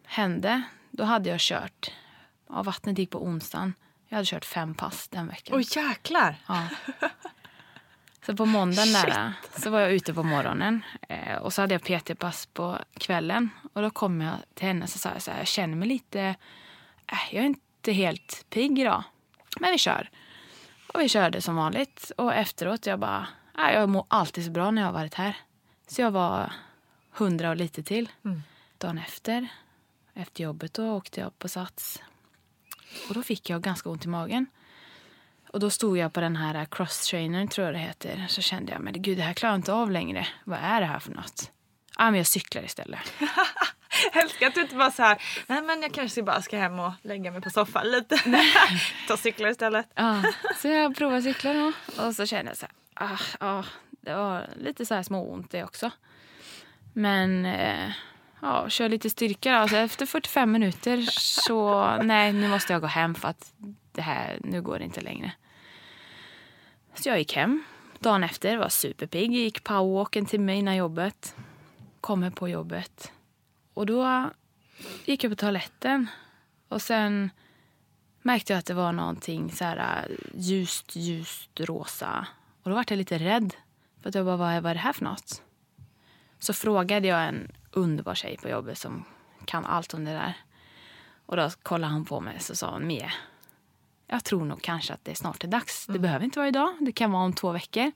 hände, 0.06 0.62
då 0.92 1.04
hade 1.04 1.30
jag 1.30 1.40
kört. 1.40 1.92
Ja, 2.50 2.64
vattnet 2.64 2.98
gick 2.98 3.10
på 3.10 3.24
onsdagen. 3.24 3.74
Jag 4.08 4.16
hade 4.16 4.26
kört 4.26 4.46
fem 4.46 4.76
pass 4.76 5.08
den 5.08 5.28
veckan. 5.28 5.58
Oj, 5.58 5.66
jäklar! 5.76 6.36
Ja. 6.48 6.68
Så 8.26 8.36
på 8.36 8.46
måndagen 8.46 8.94
där, 8.94 9.34
så 9.58 9.70
var 9.70 9.80
jag 9.80 9.92
ute 9.92 10.14
på 10.14 10.24
morgonen 10.24 10.84
eh, 11.10 11.36
och 11.36 11.54
så 11.54 11.62
hade 11.62 11.74
jag 11.74 11.84
PT-pass 11.84 12.46
på 12.46 12.78
kvällen. 12.94 13.50
Och 13.74 13.82
då 13.82 13.90
kom 13.90 14.22
jag 14.22 14.36
till 14.54 14.68
henne 14.68 14.84
och 14.84 14.90
sa 14.90 15.10
jag 15.10 15.22
så 15.22 15.32
här, 15.32 15.38
jag 15.38 15.48
känner 15.48 15.76
mig 15.76 15.88
lite, 15.88 16.36
äh, 17.12 17.36
jag 17.36 17.42
är 17.42 17.48
inte 17.48 17.92
helt 17.92 18.46
pigg 18.50 18.80
idag. 18.80 19.04
Men 19.60 19.72
vi 19.72 19.78
kör. 19.78 20.10
Och 20.94 21.02
vi 21.02 21.10
körde 21.10 21.42
som 21.42 21.56
vanligt. 21.56 22.12
Och 22.18 22.34
efteråt 22.34 22.86
jag 22.86 23.00
bara, 23.00 23.28
äh, 23.58 23.74
jag 23.74 23.90
mår 23.90 24.06
alltid 24.08 24.46
så 24.46 24.52
bra 24.52 24.72
när 24.72 24.82
jag 24.82 24.88
har 24.88 24.94
varit 24.94 25.14
här. 25.14 25.38
Så 25.88 26.02
jag 26.02 26.12
var 26.12 26.54
hundra 27.12 27.50
och 27.50 27.56
lite 27.56 27.84
till. 27.84 28.10
Dagen 28.78 28.98
efter, 28.98 29.48
efter 30.14 30.44
jobbet 30.44 30.74
då, 30.74 30.92
åkte 30.92 31.20
jag 31.20 31.40
på 31.40 31.48
Sats. 31.48 32.02
Och 33.10 33.16
då 33.16 33.24
fick 33.24 33.50
jag 33.50 33.62
ganska 33.62 33.90
ont 33.90 34.06
i 34.06 34.08
magen. 34.08 34.46
Och 35.54 35.60
då 35.60 35.70
stod 35.70 35.98
jag 35.98 36.14
på 36.14 36.20
den 36.20 36.36
här 36.36 36.66
cross-trainern, 36.66 37.48
tror 37.48 37.66
jag 37.66 37.76
det 37.76 37.80
heter. 37.80 38.26
Så 38.30 38.42
kände 38.42 38.72
jag, 38.72 38.82
men 38.82 39.02
gud, 39.02 39.18
det 39.18 39.24
här 39.24 39.34
klarar 39.34 39.54
jag 39.54 39.58
inte 39.60 39.74
av 39.74 39.92
längre. 39.92 40.28
Vad 40.44 40.60
är 40.60 40.82
det 40.82 40.88
här 40.88 41.00
för 41.00 41.12
något? 41.12 41.52
Ja, 42.00 42.12
men 42.12 42.16
jag 42.16 42.28
cyklar 42.28 42.64
istället. 42.64 43.14
Jag 44.14 44.24
älskar 44.24 44.48
att 44.48 44.56
du 44.56 44.62
inte 44.62 44.76
bara 44.76 44.92
så 44.92 45.04
här, 45.04 45.22
nej 45.48 45.62
men 45.62 45.82
jag 45.82 45.94
kanske 45.94 46.24
bara 46.24 46.42
ska 46.42 46.58
hem 46.58 46.80
och 46.80 46.92
lägga 47.02 47.32
mig 47.32 47.42
på 47.42 47.50
soffan 47.50 47.92
lite. 47.92 48.20
Ta 49.08 49.18
cyklar 49.18 49.50
istället. 49.50 49.88
Ja, 49.96 50.24
så 50.58 50.68
jag 50.68 50.96
provade 50.96 51.22
cykla 51.22 51.54
då. 51.54 51.72
Och 52.04 52.16
så 52.16 52.26
kände 52.26 52.52
jag 52.52 52.58
så 52.58 52.66
här, 52.66 53.10
ah, 53.14 53.20
ah, 53.40 53.64
det 53.90 54.14
var 54.14 54.50
lite 54.56 54.86
så 54.86 54.94
här 54.96 55.04
småont 55.04 55.52
det 55.52 55.64
också. 55.64 55.92
Men 56.94 57.46
eh, 57.46 57.92
ja, 58.42 58.70
kör 58.70 58.90
lite 58.90 59.10
styrka 59.10 59.52
då. 59.52 59.58
Alltså 59.58 59.78
efter 59.78 60.06
45 60.06 60.52
minuter 60.52 61.02
så, 61.12 61.86
nej 62.04 62.34
nu 62.34 62.48
måste 62.48 62.74
jag 62.74 62.82
gå 62.82 62.88
hem 62.88 63.16
för 63.16 63.28
att 63.28 63.54
det 63.92 64.02
här, 64.02 64.40
nu 64.44 64.62
går 64.62 64.80
det 64.80 64.86
inte 64.86 65.02
längre. 65.02 65.32
Så 66.94 67.10
jag 67.10 67.20
gick 67.20 67.36
hem. 67.36 67.64
Dagen 68.00 68.24
efter 68.24 68.58
var 68.58 68.70
superpigg. 68.70 69.32
Gick 69.32 69.64
powerwalk 69.64 70.16
en 70.16 70.26
timme 70.26 70.56
innan 70.56 70.76
jobbet. 70.76 71.36
Kommer 72.02 72.30
på 72.30 72.50
jobbet. 72.50 73.12
Och 73.74 73.86
då 73.86 74.30
gick 75.06 75.24
jag 75.24 75.32
på 75.32 75.36
toaletten. 75.36 76.08
Och 76.68 76.82
sen 76.82 77.30
märkte 78.22 78.54
jag 78.54 78.60
att 78.60 78.66
det 78.66 78.74
var 78.74 78.92
någonting 78.92 79.52
så 79.52 79.64
här 79.64 80.08
äh, 80.10 80.16
ljust, 80.34 80.96
ljust 80.96 81.60
rosa. 81.60 82.28
Och 82.64 82.70
då 82.70 82.76
var 82.76 82.86
jag 82.88 82.98
lite 82.98 83.18
rädd. 83.18 83.56
För 84.02 84.10
att 84.10 84.16
jag 84.16 84.26
bara, 84.26 84.38
vad 84.38 84.52
är, 84.52 84.74
det 84.74 84.80
här 84.80 84.94
för 84.94 85.06
något? 85.06 85.42
Så 86.40 86.54
frågade 86.54 87.08
jag 87.08 87.28
en 87.28 87.52
underbar 87.72 88.16
tjej 88.16 88.38
på 88.38 88.50
jobbet 88.50 88.78
som 88.78 89.06
kan 89.46 89.66
allt 89.66 89.94
om 89.94 90.06
det 90.06 90.12
där. 90.12 90.34
Och 91.26 91.38
då 91.38 91.50
kollade 91.64 91.94
han 91.94 92.06
på 92.06 92.20
mig 92.20 92.36
och 92.36 92.42
så 92.42 92.56
sa 92.56 92.72
hon, 92.72 92.88
Mie, 92.88 93.14
jag 94.08 94.24
tror 94.24 94.46
nog 94.46 94.62
kanske 94.62 94.94
att 94.94 95.06
det 95.06 95.16
snart 95.16 95.44
är 95.44 95.48
dags. 95.48 95.86
Det 95.86 96.00
behöver 96.00 96.26
inte 96.26 96.40
vara 96.40 96.48
idag, 96.48 96.76
det 96.80 96.92
kan 96.92 97.12
vara 97.12 97.24
om 97.24 97.34
två 97.34 97.52
veckor. 97.52 97.92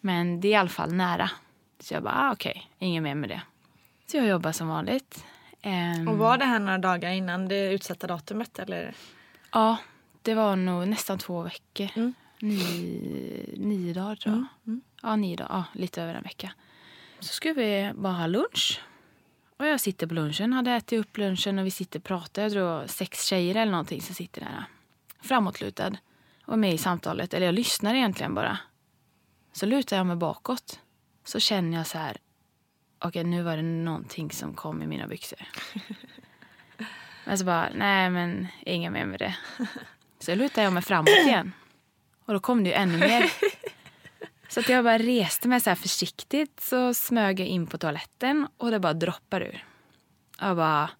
Men 0.00 0.40
det 0.40 0.48
är 0.48 0.52
i 0.52 0.54
alla 0.54 0.68
fall 0.68 0.92
nära. 0.92 1.30
Så 1.80 1.94
jag 1.94 2.02
bara, 2.02 2.14
ah, 2.14 2.32
okej, 2.32 2.50
okay. 2.50 2.88
inget 2.88 3.02
mer 3.02 3.14
med 3.14 3.28
det. 3.28 3.42
Så 4.06 4.16
jag 4.16 4.26
jobbar 4.26 4.52
som 4.52 4.68
vanligt. 4.68 5.24
Um, 5.64 6.08
och 6.08 6.18
var 6.18 6.38
det 6.38 6.44
här 6.44 6.58
några 6.58 6.78
dagar 6.78 7.10
innan 7.10 7.48
det 7.48 7.72
utsatta 7.72 8.06
datumet? 8.06 8.58
Eller? 8.58 8.94
Ja, 9.52 9.76
det 10.22 10.34
var 10.34 10.56
nog 10.56 10.88
nästan 10.88 11.18
två 11.18 11.42
veckor. 11.42 11.88
Mm. 11.94 12.14
Nio, 12.40 13.54
nio 13.56 13.94
dagar 13.94 14.16
tror 14.16 14.34
jag. 14.34 14.38
Mm. 14.38 14.48
Mm. 14.66 14.80
Ja, 15.02 15.16
nio 15.16 15.36
dagar. 15.36 15.50
Ja, 15.50 15.64
lite 15.80 16.02
över 16.02 16.14
en 16.14 16.22
vecka. 16.22 16.52
Så 17.20 17.34
skulle 17.34 17.54
vi 17.54 17.92
bara 17.94 18.12
ha 18.12 18.26
lunch. 18.26 18.80
Och 19.56 19.66
jag 19.66 19.80
sitter 19.80 20.06
på 20.06 20.14
lunchen, 20.14 20.52
hade 20.52 20.70
ätit 20.70 21.00
upp 21.00 21.18
lunchen 21.18 21.58
och 21.58 21.66
vi 21.66 21.70
sitter 21.70 21.98
och 21.98 22.04
pratar. 22.04 22.42
Jag 22.42 22.52
tror 22.52 22.86
sex 22.86 23.26
tjejer 23.26 23.54
eller 23.54 23.72
någonting 23.72 24.00
som 24.02 24.14
sitter 24.14 24.40
där 24.40 24.64
framåtlutad 25.20 25.96
och 26.44 26.58
med 26.58 26.74
i 26.74 26.78
samtalet. 26.78 27.34
Eller 27.34 27.46
jag 27.46 27.54
lyssnar 27.54 27.94
egentligen 27.94 28.34
bara. 28.34 28.58
Så 29.52 29.66
lutar 29.66 29.96
jag 29.96 30.06
mig 30.06 30.16
bakåt. 30.16 30.80
Så 31.30 31.40
känner 31.40 31.76
jag 31.76 31.86
så 31.86 31.98
här, 31.98 32.16
okej 32.98 33.08
okay, 33.08 33.24
nu 33.24 33.42
var 33.42 33.56
det 33.56 33.62
någonting 33.62 34.30
som 34.30 34.54
kom 34.54 34.82
i 34.82 34.86
mina 34.86 35.06
byxor. 35.06 35.38
men 37.24 37.38
så 37.38 37.44
bara, 37.44 37.68
nej 37.74 38.10
men 38.10 38.46
inga 38.60 38.90
mer 38.90 39.06
med 39.06 39.18
det. 39.18 39.36
Så 40.18 40.34
lutar 40.34 40.62
jag 40.62 40.72
mig 40.72 40.82
framåt 40.82 41.08
igen. 41.08 41.52
Och 42.24 42.32
då 42.32 42.40
kom 42.40 42.64
det 42.64 42.70
ju 42.70 42.74
ännu 42.74 42.98
mer. 42.98 43.32
Så 44.48 44.60
att 44.60 44.68
jag 44.68 44.84
bara 44.84 44.98
reste 44.98 45.48
mig 45.48 45.60
så 45.60 45.70
här 45.70 45.74
försiktigt 45.74 46.60
så 46.60 46.94
smög 46.94 47.40
jag 47.40 47.48
in 47.48 47.66
på 47.66 47.78
toaletten 47.78 48.48
och 48.56 48.70
det 48.70 48.80
bara 48.80 48.92
droppar 48.92 49.40
ur. 49.40 49.64
Jag 50.40 50.56
bara, 50.56 50.90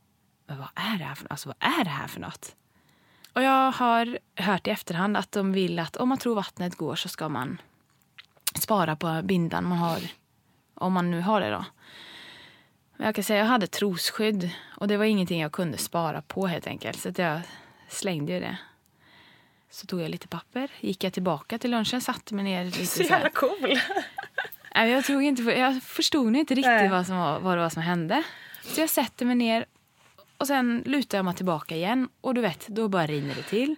men 0.46 0.58
vad 0.58 0.68
är 0.74 0.98
det 0.98 1.04
här 1.04 1.14
för, 1.14 1.26
alltså, 1.30 1.48
vad 1.48 1.72
är 1.78 1.84
det 1.84 1.90
här 1.90 2.08
för 2.08 2.20
något? 2.20 2.56
Och 3.32 3.42
jag 3.42 3.72
har 3.72 4.18
hört 4.36 4.66
i 4.66 4.70
efterhand 4.70 5.16
att 5.16 5.32
de 5.32 5.52
vill 5.52 5.78
att 5.78 5.96
om 5.96 6.08
man 6.08 6.18
tror 6.18 6.34
vattnet 6.34 6.76
går 6.76 6.96
så 6.96 7.08
ska 7.08 7.28
man 7.28 7.60
spara 8.54 8.96
på 8.96 9.20
bindan 9.24 9.64
man 9.64 9.78
har. 9.78 10.19
Om 10.80 10.92
man 10.92 11.10
nu 11.10 11.20
har 11.20 11.40
det 11.40 11.50
då. 11.50 11.64
Men 12.96 13.06
jag 13.06 13.14
kan 13.14 13.24
säga 13.24 13.38
jag 13.38 13.46
hade 13.46 13.66
trosskydd 13.66 14.50
och 14.76 14.88
det 14.88 14.96
var 14.96 15.04
ingenting 15.04 15.40
jag 15.40 15.52
kunde 15.52 15.78
spara 15.78 16.22
på 16.22 16.46
helt 16.46 16.66
enkelt. 16.66 17.00
Så 17.00 17.12
jag 17.16 17.40
slängde 17.88 18.32
ju 18.32 18.40
det. 18.40 18.56
Så 19.70 19.86
tog 19.86 20.00
jag 20.00 20.10
lite 20.10 20.28
papper, 20.28 20.70
gick 20.80 21.04
jag 21.04 21.12
tillbaka 21.12 21.58
till 21.58 21.70
lunchen, 21.70 22.00
satte 22.00 22.34
mig 22.34 22.44
ner 22.44 22.64
lite 22.64 22.86
så 22.86 23.02
jävla 23.02 23.28
cool. 23.30 23.78
Jag, 24.74 25.04
tog 25.04 25.22
inte, 25.22 25.42
jag 25.42 25.82
förstod 25.82 26.36
inte 26.36 26.54
riktigt 26.54 26.90
vad, 26.90 27.06
som 27.06 27.16
var, 27.16 27.40
vad 27.40 27.56
det 27.56 27.62
var 27.62 27.70
som 27.70 27.82
hände. 27.82 28.22
Så 28.62 28.80
jag 28.80 28.90
sätter 28.90 29.26
mig 29.26 29.36
ner 29.36 29.64
och 30.36 30.46
sen 30.46 30.82
lutar 30.86 31.18
jag 31.18 31.24
mig 31.24 31.34
tillbaka 31.34 31.76
igen 31.76 32.08
och 32.20 32.34
du 32.34 32.40
vet, 32.40 32.66
då 32.66 32.88
bara 32.88 33.06
rinner 33.06 33.34
det 33.34 33.42
till. 33.42 33.76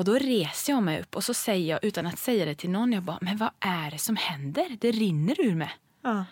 Och 0.00 0.04
då 0.04 0.14
reser 0.14 0.72
jag 0.72 0.82
mig 0.82 1.00
upp 1.00 1.16
och 1.16 1.24
så 1.24 1.34
säger 1.34 1.70
jag 1.70 1.84
utan 1.84 2.06
att 2.06 2.18
säga 2.18 2.44
det 2.44 2.54
till 2.54 2.70
någon, 2.70 2.92
jag 2.92 3.02
bara, 3.02 3.18
men 3.20 3.36
vad 3.36 3.50
är 3.60 3.90
det 3.90 3.98
som 3.98 4.16
händer? 4.16 4.76
Det 4.80 4.90
rinner 4.90 5.40
ur 5.40 5.54
mig. 5.54 5.70
Ja. 6.02 6.24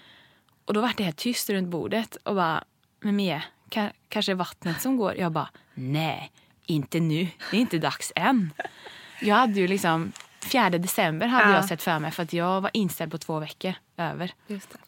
Och 0.65 0.75
då 0.75 0.81
var 0.81 0.93
det 0.97 1.05
helt 1.05 1.17
tyst 1.17 1.51
runt 1.51 1.69
bordet 1.69 2.17
och 2.17 2.35
bara, 2.35 2.65
men 3.01 3.17
Mia, 3.17 3.43
kanske 4.09 4.35
vattnet 4.35 4.81
som 4.81 4.97
går? 4.97 5.17
Jag 5.17 5.33
bara, 5.33 5.49
nej, 5.75 6.33
inte 6.67 7.01
nu. 7.01 7.29
Det 7.51 7.57
är 7.57 7.61
inte 7.61 7.79
dags 7.79 8.13
än. 8.17 8.53
Jag 9.21 9.37
hade 9.37 9.61
ju 9.61 9.69
liksom, 9.69 10.13
4 10.41 10.71
december 10.71 11.27
hade 11.27 11.51
ja. 11.51 11.55
jag 11.55 11.65
sett 11.65 11.83
för 11.83 11.99
mig 11.99 12.11
för 12.11 12.23
att 12.23 12.33
jag 12.33 12.61
var 12.61 12.71
inställd 12.75 13.13
på 13.13 13.19
två 13.19 13.39
veckor 13.39 13.75
över. 13.97 14.35
Just 14.47 14.71
det. 14.71 14.79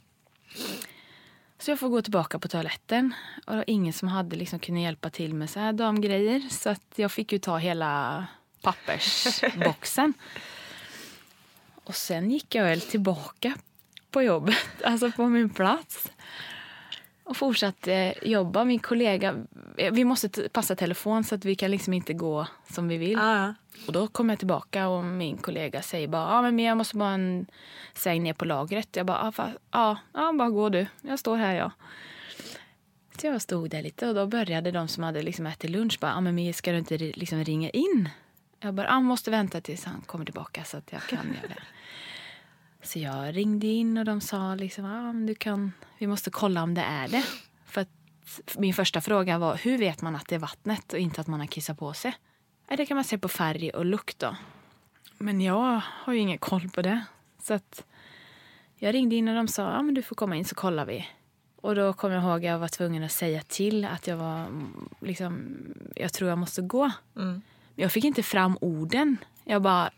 Så 1.58 1.70
jag 1.70 1.78
får 1.80 1.88
gå 1.88 2.02
tillbaka 2.02 2.38
på 2.38 2.48
toaletten. 2.48 3.14
Och 3.46 3.52
det 3.52 3.56
var 3.56 3.64
ingen 3.66 3.92
som 3.92 4.08
hade 4.08 4.36
liksom 4.36 4.58
kunnat 4.58 4.82
hjälpa 4.82 5.10
till 5.10 5.34
med 5.34 5.50
så 5.50 5.60
här 5.60 5.72
damgrejer. 5.72 6.40
Så 6.50 6.70
att 6.70 6.92
jag 6.96 7.12
fick 7.12 7.32
ju 7.32 7.38
ta 7.38 7.56
hela 7.58 8.26
pappersboxen. 8.60 10.14
och 11.84 11.94
sen 11.94 12.30
gick 12.30 12.54
jag 12.54 12.64
väl 12.64 12.80
tillbaka 12.80 13.54
på 14.10 14.22
jobbet, 14.22 14.56
alltså 14.84 15.12
på 15.12 15.26
min 15.26 15.50
plats. 15.50 16.10
Och 17.24 17.36
fortsatte 17.36 18.14
jobba. 18.22 18.64
Min 18.64 18.78
kollega, 18.78 19.34
vi 19.92 20.04
måste 20.04 20.48
passa 20.48 20.76
telefon 20.76 21.24
så 21.24 21.34
att 21.34 21.44
vi 21.44 21.54
kan 21.54 21.70
liksom 21.70 21.92
inte 21.92 22.12
gå 22.14 22.46
som 22.70 22.88
vi 22.88 22.96
vill. 22.96 23.18
Ah. 23.18 23.54
Och 23.86 23.92
då 23.92 24.06
kommer 24.06 24.32
jag 24.32 24.38
tillbaka 24.38 24.88
och 24.88 25.04
min 25.04 25.36
kollega 25.36 25.82
säger 25.82 26.08
bara, 26.08 26.22
ja 26.22 26.38
ah, 26.38 26.42
men 26.42 26.58
jag 26.58 26.76
måste 26.76 26.96
bara 26.96 27.10
en 27.10 27.46
säng 27.94 28.22
ner 28.22 28.32
på 28.32 28.44
lagret. 28.44 28.96
Jag 28.96 29.06
bara, 29.06 29.32
ja 29.36 29.50
ah, 29.70 29.96
ah, 30.12 30.32
bara 30.32 30.50
gå 30.50 30.68
du. 30.68 30.86
Jag 31.02 31.18
står 31.18 31.36
här 31.36 31.54
ja. 31.54 31.72
Så 33.20 33.26
jag 33.26 33.42
stod 33.42 33.70
där 33.70 33.82
lite 33.82 34.08
och 34.08 34.14
då 34.14 34.26
började 34.26 34.70
de 34.70 34.88
som 34.88 35.02
hade 35.02 35.22
liksom 35.22 35.46
ätit 35.46 35.70
lunch 35.70 35.98
bara, 36.00 36.10
ja 36.10 36.20
men 36.20 36.34
Mia 36.34 36.52
ska 36.52 36.72
du 36.72 36.78
inte 36.78 36.98
liksom 36.98 37.44
ringa 37.44 37.70
in? 37.70 38.08
Jag 38.60 38.74
bara, 38.74 38.88
ah, 38.88 39.00
måste 39.00 39.30
vänta 39.30 39.60
tills 39.60 39.84
han 39.84 40.00
kommer 40.00 40.24
tillbaka 40.24 40.64
så 40.64 40.76
att 40.76 40.92
jag 40.92 41.02
kan 41.02 41.26
göra 41.26 41.48
det. 41.48 41.62
Så 42.82 42.98
jag 42.98 43.36
ringde 43.36 43.66
in 43.66 43.98
och 43.98 44.04
de 44.04 44.20
sa 44.20 44.54
liksom, 44.54 44.84
ah, 44.84 45.12
du 45.12 45.34
kan, 45.34 45.72
vi 45.98 46.06
måste 46.06 46.30
kolla 46.30 46.62
om 46.62 46.74
det 46.74 46.80
är 46.82 47.08
det. 47.08 47.24
För 47.64 47.86
min 48.56 48.74
första 48.74 49.00
fråga 49.00 49.38
var, 49.38 49.56
hur 49.56 49.78
vet 49.78 50.02
man 50.02 50.16
att 50.16 50.28
det 50.28 50.34
är 50.34 50.38
vattnet 50.38 50.92
och 50.92 50.98
inte 50.98 51.20
att 51.20 51.26
man 51.26 51.40
har 51.40 51.46
kissat 51.46 51.78
på 51.78 51.92
sig? 51.92 52.14
Det 52.68 52.86
kan 52.86 52.94
man 52.94 53.04
se 53.04 53.18
på 53.18 53.28
färg 53.28 53.70
och 53.70 53.84
lukt 53.84 54.18
då. 54.18 54.36
Men 55.18 55.40
jag 55.40 55.80
har 55.86 56.12
ju 56.12 56.18
ingen 56.18 56.38
koll 56.38 56.68
på 56.68 56.82
det. 56.82 57.04
Så 57.42 57.54
att 57.54 57.84
jag 58.76 58.94
ringde 58.94 59.16
in 59.16 59.28
och 59.28 59.34
de 59.34 59.48
sa, 59.48 59.62
ja 59.62 59.82
men 59.82 59.94
du 59.94 60.02
får 60.02 60.16
komma 60.16 60.36
in 60.36 60.44
så 60.44 60.54
kollar 60.54 60.86
vi. 60.86 61.08
Och 61.56 61.74
då 61.74 61.92
kom 61.92 62.12
jag 62.12 62.22
ihåg 62.22 62.36
att 62.36 62.44
jag 62.44 62.58
var 62.58 62.68
tvungen 62.68 63.02
att 63.02 63.12
säga 63.12 63.42
till 63.42 63.84
att 63.84 64.06
jag 64.06 64.16
var, 64.16 64.46
liksom, 65.00 65.56
jag 65.96 66.12
tror 66.12 66.30
jag 66.30 66.38
måste 66.38 66.62
gå. 66.62 66.90
Mm. 67.16 67.42
Jag 67.74 67.92
fick 67.92 68.04
inte 68.04 68.22
fram 68.22 68.58
orden. 68.60 69.16
Jag 69.44 69.62
bara, 69.62 69.90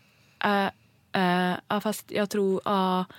äh, 0.45 1.55
ja, 1.69 1.81
fast 1.81 2.11
jag 2.11 2.31
tror, 2.31 2.61
ja. 2.65 3.05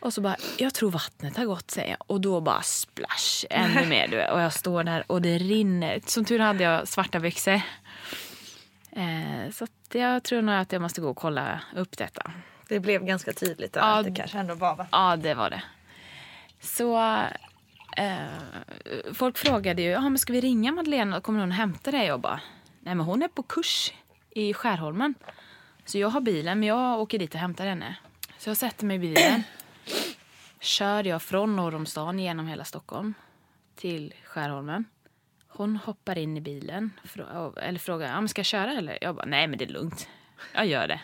Och 0.00 0.12
så 0.12 0.20
bara, 0.20 0.36
jag 0.58 0.74
tror 0.74 0.90
vattnet 0.90 1.36
har 1.36 1.44
gått 1.44 1.70
säger 1.70 1.90
jag. 1.90 1.98
Och 2.06 2.20
då 2.20 2.40
bara 2.40 2.62
splash, 2.62 3.46
ännu 3.50 3.86
mer. 3.86 4.08
Du 4.08 4.24
Och 4.24 4.40
jag 4.40 4.52
står 4.52 4.84
där 4.84 5.04
och 5.06 5.22
det 5.22 5.38
rinner. 5.38 6.00
Som 6.06 6.24
tur 6.24 6.38
hade 6.38 6.64
jag 6.64 6.88
svarta 6.88 7.20
byxor. 7.20 7.60
Eh, 8.92 9.50
så 9.52 9.66
jag 9.92 10.22
tror 10.22 10.42
nog 10.42 10.54
att 10.54 10.72
jag 10.72 10.82
måste 10.82 11.00
gå 11.00 11.08
och 11.08 11.16
kolla 11.16 11.60
upp 11.76 11.98
detta. 11.98 12.32
Det 12.68 12.80
blev 12.80 13.04
ganska 13.04 13.32
tydligt 13.32 13.76
ja, 13.76 13.98
att 13.98 14.04
det 14.04 14.14
kanske 14.14 14.38
ändå 14.38 14.54
var 14.54 14.76
vatten. 14.76 14.88
Ja, 14.92 15.16
det 15.16 15.34
var 15.34 15.50
det. 15.50 15.62
Så 16.60 17.00
eh, 17.96 19.12
folk 19.14 19.38
frågade 19.38 19.82
ju, 19.82 19.88
ja 19.88 20.00
men 20.00 20.18
ska 20.18 20.32
vi 20.32 20.40
ringa 20.40 20.72
Madeleine 20.72 21.20
kommer 21.20 21.40
hon 21.40 21.52
hämta 21.52 21.90
dig? 21.90 22.06
Jag 22.06 22.20
bara, 22.20 22.40
nej 22.80 22.94
men 22.94 23.06
hon 23.06 23.22
är 23.22 23.28
på 23.28 23.42
kurs 23.42 23.92
i 24.30 24.54
Skärholmen. 24.54 25.14
Så 25.84 25.98
jag 25.98 26.08
har 26.08 26.20
bilen, 26.20 26.60
men 26.60 26.68
jag 26.68 27.00
åker 27.00 27.18
dit 27.18 27.34
och 27.34 27.40
hämtar 27.40 27.66
henne. 27.66 27.96
Så 28.38 28.50
jag 28.50 28.56
sätter 28.56 28.86
mig 28.86 28.96
i 28.96 28.98
bilen. 28.98 29.42
Kör 30.60 31.04
jag 31.04 31.22
från 31.22 31.56
norr 31.56 31.74
om 31.74 31.86
stan 31.86 32.18
genom 32.18 32.46
hela 32.46 32.64
Stockholm 32.64 33.14
till 33.76 34.14
Skärholmen. 34.24 34.84
Hon 35.48 35.76
hoppar 35.76 36.18
in 36.18 36.36
i 36.36 36.40
bilen 36.40 36.90
eller 37.62 37.78
frågar 37.78 38.18
om 38.18 38.28
ska 38.28 38.38
jag 38.38 38.46
köra 38.46 38.72
eller? 38.72 38.98
Jag 39.00 39.14
bara, 39.14 39.26
nej 39.26 39.46
men 39.46 39.58
det 39.58 39.64
är 39.64 39.68
lugnt. 39.68 40.08
Jag 40.54 40.66
gör 40.66 40.88
det. 40.88 41.00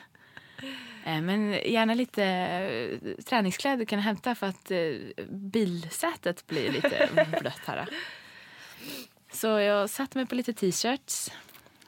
Eh, 1.05 1.21
men 1.21 1.53
gärna 1.53 1.95
lite 1.95 2.25
eh, 2.25 3.25
träningskläder 3.25 3.85
kan 3.85 3.99
jag 3.99 4.05
hämta 4.05 4.35
för 4.35 4.47
att 4.47 4.71
eh, 4.71 5.25
bilsätet 5.29 6.47
blir 6.47 6.73
lite 6.73 7.09
blött 7.41 7.61
här. 7.67 7.89
Så 9.33 9.47
jag 9.47 9.91
satte 9.91 10.19
mig 10.19 10.27
på 10.27 10.35
lite 10.35 10.53
t-shirts. 10.53 11.31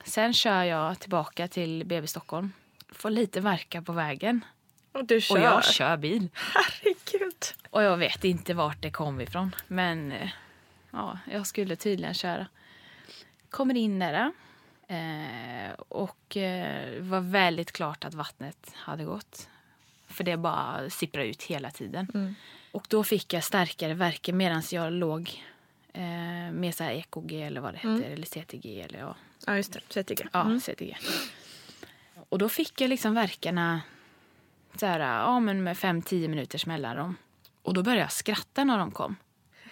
Sen 0.09 0.33
kör 0.33 0.63
jag 0.63 0.99
tillbaka 0.99 1.47
till 1.47 1.85
BB 1.85 2.07
Stockholm. 2.07 2.51
Får 2.91 3.09
lite 3.09 3.41
verka 3.41 3.81
på 3.81 3.91
vägen. 3.91 4.45
Och 4.91 5.05
du 5.05 5.21
kör? 5.21 5.35
Och 5.35 5.41
jag 5.41 5.65
kör 5.65 5.97
bil. 5.97 6.29
Herregud. 6.33 7.35
Och 7.69 7.83
jag 7.83 7.97
vet 7.97 8.23
inte 8.23 8.53
vart 8.53 8.81
det 8.81 8.91
kom 8.91 9.21
ifrån. 9.21 9.55
Men 9.67 10.13
ja, 10.91 11.19
jag 11.31 11.47
skulle 11.47 11.75
tydligen 11.75 12.13
köra. 12.13 12.47
Kommer 13.49 13.77
in 13.77 13.99
där. 13.99 14.31
Eh, 14.87 15.71
och 15.87 16.37
eh, 16.37 17.01
var 17.01 17.19
väldigt 17.19 17.71
klart 17.71 18.05
att 18.05 18.13
vattnet 18.13 18.71
hade 18.75 19.03
gått. 19.03 19.49
För 20.07 20.23
det 20.23 20.37
bara 20.37 20.89
sipprar 20.89 21.23
ut 21.23 21.43
hela 21.43 21.71
tiden. 21.71 22.07
Mm. 22.13 22.35
Och 22.71 22.85
då 22.89 23.03
fick 23.03 23.33
jag 23.33 23.43
starkare 23.43 23.93
verkar 23.93 24.33
medan 24.33 24.63
jag 24.71 24.93
låg 24.93 25.43
eh, 25.93 26.51
med 26.51 26.75
så 26.75 26.83
EKG 26.83 27.41
eller 27.41 27.61
vad 27.61 27.73
det 27.73 27.77
heter. 27.77 27.89
Mm. 27.89 28.13
Eller 28.13 28.25
CTG. 28.25 28.81
Eller, 28.81 28.99
ja. 28.99 29.15
Ja, 29.49 29.57
just 29.57 29.73
det. 29.73 30.03
CTG. 30.03 30.27
Ja, 30.31 30.41
mm. 30.41 30.59
CTG. 30.59 30.97
Och 32.29 32.37
då 32.37 32.49
fick 32.49 32.81
jag 32.81 32.89
liksom 32.89 33.13
verkarna 33.13 33.81
så 34.75 34.85
här, 34.85 34.99
ja, 34.99 35.39
men 35.39 35.63
med 35.63 35.77
fem, 35.77 36.01
tio 36.01 36.27
minuters 36.27 36.65
mellanrum. 36.65 37.15
Och 37.61 37.73
då 37.73 37.83
började 37.83 38.01
jag 38.01 38.11
skratta 38.11 38.63
när 38.63 38.77
de 38.77 38.91
kom. 38.91 39.15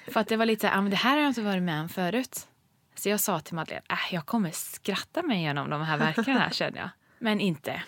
För 0.08 0.20
att 0.20 0.28
det 0.28 0.38
var 0.38 0.46
lite 0.46 0.62
så 0.62 0.68
här, 0.68 0.82
det 0.82 0.96
här 0.96 1.12
har 1.12 1.22
jag 1.22 1.30
inte 1.30 1.42
varit 1.42 1.64
med 1.64 1.82
om 1.82 1.90
förut. 1.90 2.48
Så 2.96 3.10
jag 3.10 3.20
sa 3.20 3.40
till 3.40 3.56
Madeleine, 3.56 3.86
äh, 3.90 4.14
jag 4.14 4.26
kommer 4.26 4.52
skratta 4.52 5.24
mig 5.24 5.38
igenom 5.38 5.70
de 5.70 5.82
här 5.82 5.98
verkarna 5.98 6.40
här 6.40 6.50
känner 6.50 6.80
jag. 6.80 6.90
Men 7.20 7.40
inte. 7.40 7.82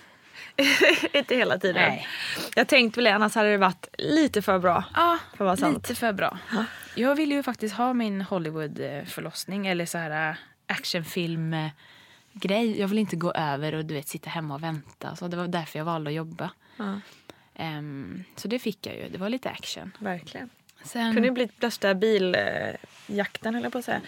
inte 1.14 1.36
hela 1.36 1.58
tiden. 1.58 1.90
Nej. 1.90 2.08
Jag 2.56 2.68
tänkte 2.68 3.02
väl 3.02 3.14
annars 3.14 3.36
hade 3.36 3.52
det 3.52 3.58
varit 3.58 3.88
lite 3.98 4.42
för 4.42 4.60
bra. 4.60 4.84
Ja, 4.96 5.18
för 5.38 5.52
lite 5.52 5.62
sant. 5.62 5.98
för 5.98 6.14
bra. 6.14 6.38
Ja. 6.52 6.66
Jag 6.96 7.16
ville 7.16 7.36
ju 7.36 7.44
faktiskt 7.44 7.76
ha 7.76 7.94
min 7.94 8.22
Hollywood-förlossning 8.22 9.68
eller 9.68 9.86
så 9.86 9.98
här 9.98 10.38
äh, 10.70 10.76
actionfilm 10.76 11.55
grej. 12.34 12.80
Jag 12.80 12.88
vill 12.88 12.99
inte 12.99 13.15
gå 13.15 13.32
över 13.32 13.76
och 13.76 13.86
du 13.86 13.93
vet 13.93 14.07
sitta 14.07 14.30
hemma 14.30 14.55
och 14.55 14.63
vänta. 14.63 15.15
Så 15.15 15.28
det 15.28 15.38
var 15.38 15.47
därför 15.47 15.80
jag 15.80 15.86
valde 15.86 16.09
att 16.09 16.15
jobba. 16.15 16.51
Ja. 16.78 16.99
Ehm, 17.55 18.24
så 18.36 18.47
det 18.47 18.59
fick 18.59 18.88
jag 18.88 18.95
ju. 18.95 19.09
Det 19.09 19.17
var 19.17 19.30
lite 19.30 19.49
action. 19.49 19.91
Verkligen. 19.99 20.49
Sen, 20.84 21.13
Kunde 21.13 21.28
ju 21.28 21.34
bli 21.34 21.49
värsta 21.59 21.95
biljakten 21.95 23.53
höll 23.53 23.63
jag 23.63 23.72
på 23.72 23.78
att 23.78 23.86
säga. 23.86 24.01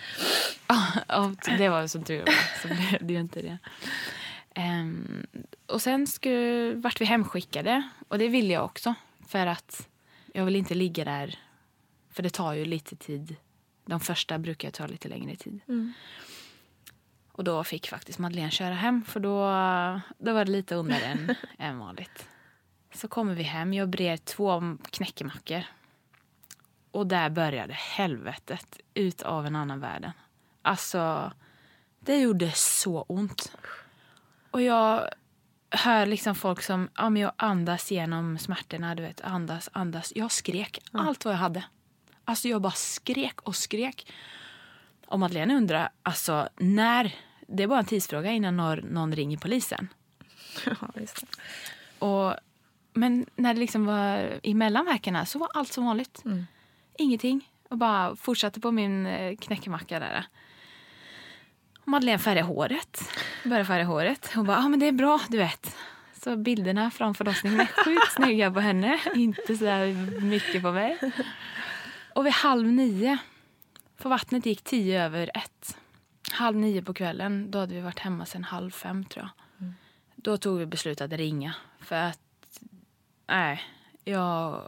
Ja, 1.07 1.33
det 1.57 1.69
var 1.69 1.87
som 1.87 2.03
tur 2.03 2.19
var. 2.19 2.61
Så 2.61 2.67
blev 2.67 3.07
det 3.07 3.13
ju 3.13 3.19
inte 3.19 3.41
det. 3.41 3.57
Ehm, 4.53 5.27
och 5.65 5.81
sen 5.81 6.07
skulle, 6.07 6.73
vart 6.73 7.01
vi 7.01 7.05
hemskickade. 7.05 7.89
Och 8.07 8.17
det 8.17 8.27
ville 8.27 8.53
jag 8.53 8.65
också. 8.65 8.93
För 9.27 9.47
att 9.47 9.87
jag 10.33 10.45
vill 10.45 10.55
inte 10.55 10.73
ligga 10.75 11.05
där. 11.05 11.39
För 12.11 12.23
det 12.23 12.29
tar 12.29 12.53
ju 12.53 12.65
lite 12.65 12.95
tid. 12.95 13.35
De 13.85 13.99
första 13.99 14.37
brukar 14.37 14.71
ta 14.71 14.87
lite 14.87 15.07
längre 15.07 15.35
tid. 15.35 15.59
Och 17.31 17.43
då 17.43 17.63
fick 17.63 17.87
faktiskt 17.87 18.19
Madeleine 18.19 18.51
köra 18.51 18.73
hem. 18.73 19.03
För 19.03 19.19
då, 19.19 19.39
då 20.17 20.33
var 20.33 20.45
det 20.45 20.51
lite 20.51 20.77
ondare 20.77 21.05
än, 21.05 21.35
än 21.59 21.79
vanligt. 21.79 22.27
Så 22.93 23.07
kommer 23.07 23.33
vi 23.33 23.43
hem. 23.43 23.73
Jag 23.73 23.89
brer 23.89 24.17
två 24.17 24.77
knäckemackor. 24.89 25.63
Och 26.91 27.07
där 27.07 27.29
började 27.29 27.73
helvetet 27.73 28.79
ut 28.93 29.21
av 29.21 29.45
en 29.45 29.55
annan 29.55 29.79
världen. 29.79 30.11
Alltså, 30.61 31.33
det 31.99 32.17
gjorde 32.17 32.51
så 32.51 33.01
ont. 33.01 33.57
Och 34.51 34.61
jag 34.61 35.09
hör 35.71 36.05
liksom 36.05 36.35
folk 36.35 36.61
som, 36.61 36.89
ja 36.95 37.09
men 37.09 37.21
jag 37.21 37.31
andas 37.35 37.91
genom 37.91 38.37
smärtorna, 38.37 38.95
du 38.95 39.03
vet, 39.03 39.21
andas, 39.21 39.69
andas. 39.73 40.13
Jag 40.15 40.31
skrek 40.31 40.79
allt 40.91 41.25
vad 41.25 41.33
jag 41.33 41.39
hade. 41.39 41.63
Alltså 42.25 42.47
jag 42.47 42.61
bara 42.61 42.71
skrek 42.71 43.41
och 43.41 43.55
skrek. 43.55 44.13
Och 45.11 45.19
Madeleine 45.19 45.55
undrar, 45.55 45.89
alltså 46.03 46.49
när, 46.57 47.15
det 47.47 47.63
är 47.63 47.67
bara 47.67 47.79
en 47.79 47.85
tidsfråga 47.85 48.31
innan 48.31 48.57
någon, 48.57 49.15
ringer 49.15 49.37
polisen. 49.37 49.87
Ja, 50.65 50.87
just 50.95 51.21
det. 51.21 51.27
Och, 52.05 52.35
men 52.93 53.25
när 53.35 53.53
det 53.53 53.59
liksom 53.59 53.85
var 53.85 54.39
i 54.43 54.53
mellanverkarna 54.53 55.25
så 55.25 55.39
var 55.39 55.49
allt 55.53 55.73
som 55.73 55.85
vanligt. 55.85 56.23
Ingenting. 56.97 57.49
Och 57.69 57.77
bara 57.77 58.15
fortsatte 58.15 58.59
på 58.59 58.71
min 58.71 59.05
eh, 59.05 59.35
knäckemacka 59.35 59.99
där. 59.99 60.25
Madeleine 61.85 62.19
färgade 62.19 62.47
håret. 62.47 63.01
Började 63.43 63.65
färga 63.65 63.85
håret. 63.85 64.31
Hon 64.35 64.45
bara, 64.45 64.57
ja 64.57 64.65
ah, 64.65 64.69
men 64.69 64.79
det 64.79 64.87
är 64.87 64.91
bra, 64.91 65.19
du 65.29 65.37
vet. 65.37 65.75
Så 66.23 66.35
bilderna 66.35 66.91
från 66.91 67.15
förlossningen 67.15 67.59
är 67.59 67.83
sjukt 67.85 68.11
snygga 68.11 68.51
på 68.51 68.59
henne. 68.59 68.99
Inte 69.15 69.57
så 69.57 69.65
mycket 70.21 70.61
på 70.61 70.71
mig. 70.71 70.97
Och 72.15 72.25
vid 72.25 72.33
halv 72.33 72.67
nio, 72.67 73.17
för 74.01 74.09
vattnet 74.09 74.45
gick 74.45 74.61
tio 74.61 75.03
över 75.05 75.31
ett. 75.33 75.77
Halv 76.31 76.57
nio 76.57 76.81
på 76.81 76.93
kvällen, 76.93 77.51
då 77.51 77.59
hade 77.59 77.73
vi 77.75 77.81
varit 77.81 77.99
hemma 77.99 78.25
sen 78.25 78.43
halv 78.43 78.71
fem 78.71 79.05
tror 79.05 79.25
jag. 79.25 79.31
Då 80.15 80.37
tog 80.37 80.59
vi 80.59 80.65
beslutet 80.65 81.13
att 81.13 81.17
ringa. 81.19 81.55
För 81.79 81.95
att, 81.95 82.19
nej, 83.27 83.61
jag 84.03 84.61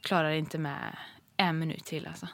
klarar 0.00 0.30
inte 0.30 0.58
med 0.58 0.96
en 1.36 1.58
minut 1.58 1.84
till 1.84 2.06
alltså. 2.06 2.28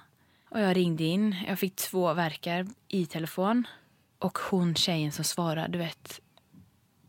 Och 0.50 0.60
jag 0.60 0.76
ringde 0.76 1.04
in, 1.04 1.36
jag 1.48 1.58
fick 1.58 1.76
två 1.76 2.14
verkar 2.14 2.66
i 2.88 3.06
telefon. 3.06 3.66
Och 4.18 4.38
hon 4.38 4.74
tjejen 4.74 5.12
som 5.12 5.24
svarade, 5.24 5.68
du 5.72 5.78
vet, 5.78 6.20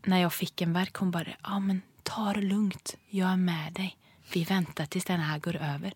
när 0.04 0.20
jag 0.22 0.32
fick 0.32 0.62
en 0.62 0.72
verk, 0.72 0.96
hon 0.96 1.10
bara, 1.10 1.26
ja 1.42 1.58
men 1.58 1.82
ta 2.02 2.32
det 2.32 2.40
lugnt, 2.42 2.96
jag 3.08 3.28
är 3.30 3.36
med 3.36 3.72
dig. 3.72 3.96
Vi 4.32 4.44
väntar 4.44 4.86
tills 4.86 5.04
den 5.04 5.20
här 5.20 5.38
går 5.38 5.56
över. 5.56 5.94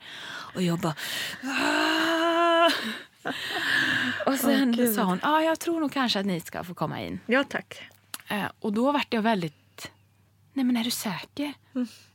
Och 0.55 0.62
jag 0.62 0.80
bara, 0.80 0.94
"Ah!" 1.42 2.30
Och 4.27 4.35
sen 4.35 4.73
Gud. 4.73 4.95
sa 4.95 5.03
hon, 5.03 5.21
ja 5.23 5.43
jag 5.43 5.61
tror 5.61 5.81
nog 5.81 5.93
kanske 5.93 6.21
att 6.21 6.27
ni 6.27 6.41
ska 6.41 6.64
få 6.64 6.75
komma 6.75 7.03
in. 7.03 7.21
Ja, 7.27 7.45
tack. 7.45 7.83
Eh, 8.29 8.47
och 8.61 8.73
då 8.73 8.93
vart 8.93 9.14
jag 9.14 9.23
väldigt... 9.23 9.91
Nej, 10.53 10.64
men 10.64 10.77
är 10.77 10.85
du 10.85 10.91
säker? 10.91 11.55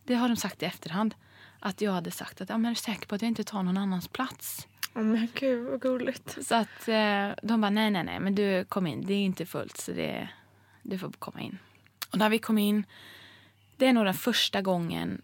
Det 0.03 0.15
har 0.15 0.27
de 0.27 0.35
sagt 0.35 0.63
i 0.63 0.65
efterhand. 0.65 1.15
Att 1.59 1.81
jag 1.81 1.91
hade 1.91 2.11
sagt 2.11 2.41
att 2.41 2.49
ja, 2.49 2.57
men 2.57 2.65
är 2.65 2.69
du 2.69 2.75
säker 2.75 3.07
på 3.07 3.15
att 3.15 3.21
jag 3.21 3.29
inte 3.29 3.43
tar 3.43 3.63
någon 3.63 3.77
annans 3.77 4.07
plats? 4.07 4.67
Åh 4.95 5.03
men 5.03 5.27
gud 5.33 5.69
vad 5.69 5.81
gulligt. 5.81 6.45
Så 6.47 6.55
att 6.55 6.87
eh, 6.87 7.29
de 7.43 7.61
bara 7.61 7.69
nej, 7.69 7.91
nej, 7.91 8.03
nej, 8.03 8.19
men 8.19 8.35
du 8.35 8.65
kom 8.65 8.87
in. 8.87 9.05
Det 9.05 9.13
är 9.13 9.25
inte 9.25 9.45
fullt 9.45 9.77
så 9.77 9.91
det, 9.91 10.29
du 10.81 10.97
får 10.97 11.11
komma 11.11 11.41
in. 11.41 11.57
Och 12.11 12.17
när 12.17 12.29
vi 12.29 12.39
kom 12.39 12.57
in, 12.57 12.85
det 13.77 13.85
är 13.85 13.93
nog 13.93 14.05
den 14.05 14.13
första 14.13 14.61
gången 14.61 15.21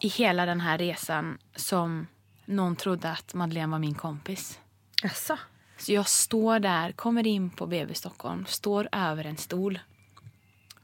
i 0.00 0.08
hela 0.08 0.46
den 0.46 0.60
här 0.60 0.78
resan 0.78 1.38
som 1.56 2.06
någon 2.48 2.76
trodde 2.76 3.10
att 3.10 3.34
Madeleine 3.34 3.72
var 3.72 3.78
min 3.78 3.94
kompis. 3.94 4.60
Jaså? 5.02 5.38
Så 5.76 5.92
jag 5.92 6.08
står 6.08 6.58
där, 6.58 6.92
kommer 6.92 7.26
in 7.26 7.50
på 7.50 7.66
BB 7.66 7.94
Stockholm, 7.94 8.46
står 8.46 8.88
över 8.92 9.24
en 9.24 9.36
stol. 9.36 9.78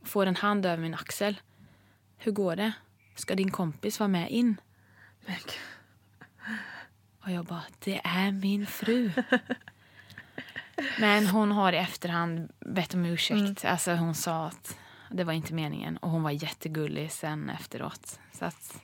Får 0.02 0.26
en 0.26 0.36
hand 0.36 0.66
över 0.66 0.82
min 0.82 0.94
axel. 0.94 1.40
Hur 2.16 2.32
går 2.32 2.56
det? 2.56 2.72
Ska 3.14 3.34
din 3.34 3.50
kompis 3.50 4.00
vara 4.00 4.08
med 4.08 4.30
in? 4.30 4.56
Men. 5.26 5.36
Och 7.20 7.30
jag 7.30 7.44
bara, 7.44 7.62
det 7.78 8.00
är 8.04 8.32
min 8.32 8.66
fru. 8.66 9.10
Men 11.00 11.26
hon 11.26 11.52
har 11.52 11.72
i 11.72 11.76
efterhand 11.76 12.52
bett 12.60 12.94
om 12.94 13.04
ursäkt. 13.04 13.64
Alltså 13.64 13.94
hon 13.94 14.14
sa 14.14 14.46
att 14.46 14.78
det 15.10 15.24
var 15.24 15.32
inte 15.32 15.54
meningen. 15.54 15.96
Och 15.96 16.10
hon 16.10 16.22
var 16.22 16.30
jättegullig 16.30 17.12
sen 17.12 17.50
efteråt. 17.50 18.20
Så 18.32 18.44
att 18.44 18.82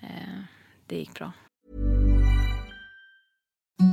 eh, 0.00 0.40
det 0.86 0.96
gick 0.96 1.14
bra. 1.14 1.32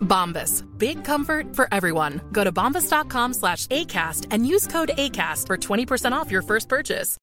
Bombas. 0.00 0.64
Big 0.78 1.04
comfort 1.04 1.56
for 1.56 1.68
everyone. 1.72 2.20
Go 2.32 2.44
to 2.44 2.52
bombas.com 2.52 3.34
slash 3.34 3.66
ACAST 3.66 4.26
and 4.30 4.46
use 4.46 4.66
code 4.66 4.90
ACAST 4.96 5.46
for 5.46 5.56
20% 5.56 6.12
off 6.12 6.30
your 6.32 6.42
first 6.42 6.68
purchase. 6.68 7.16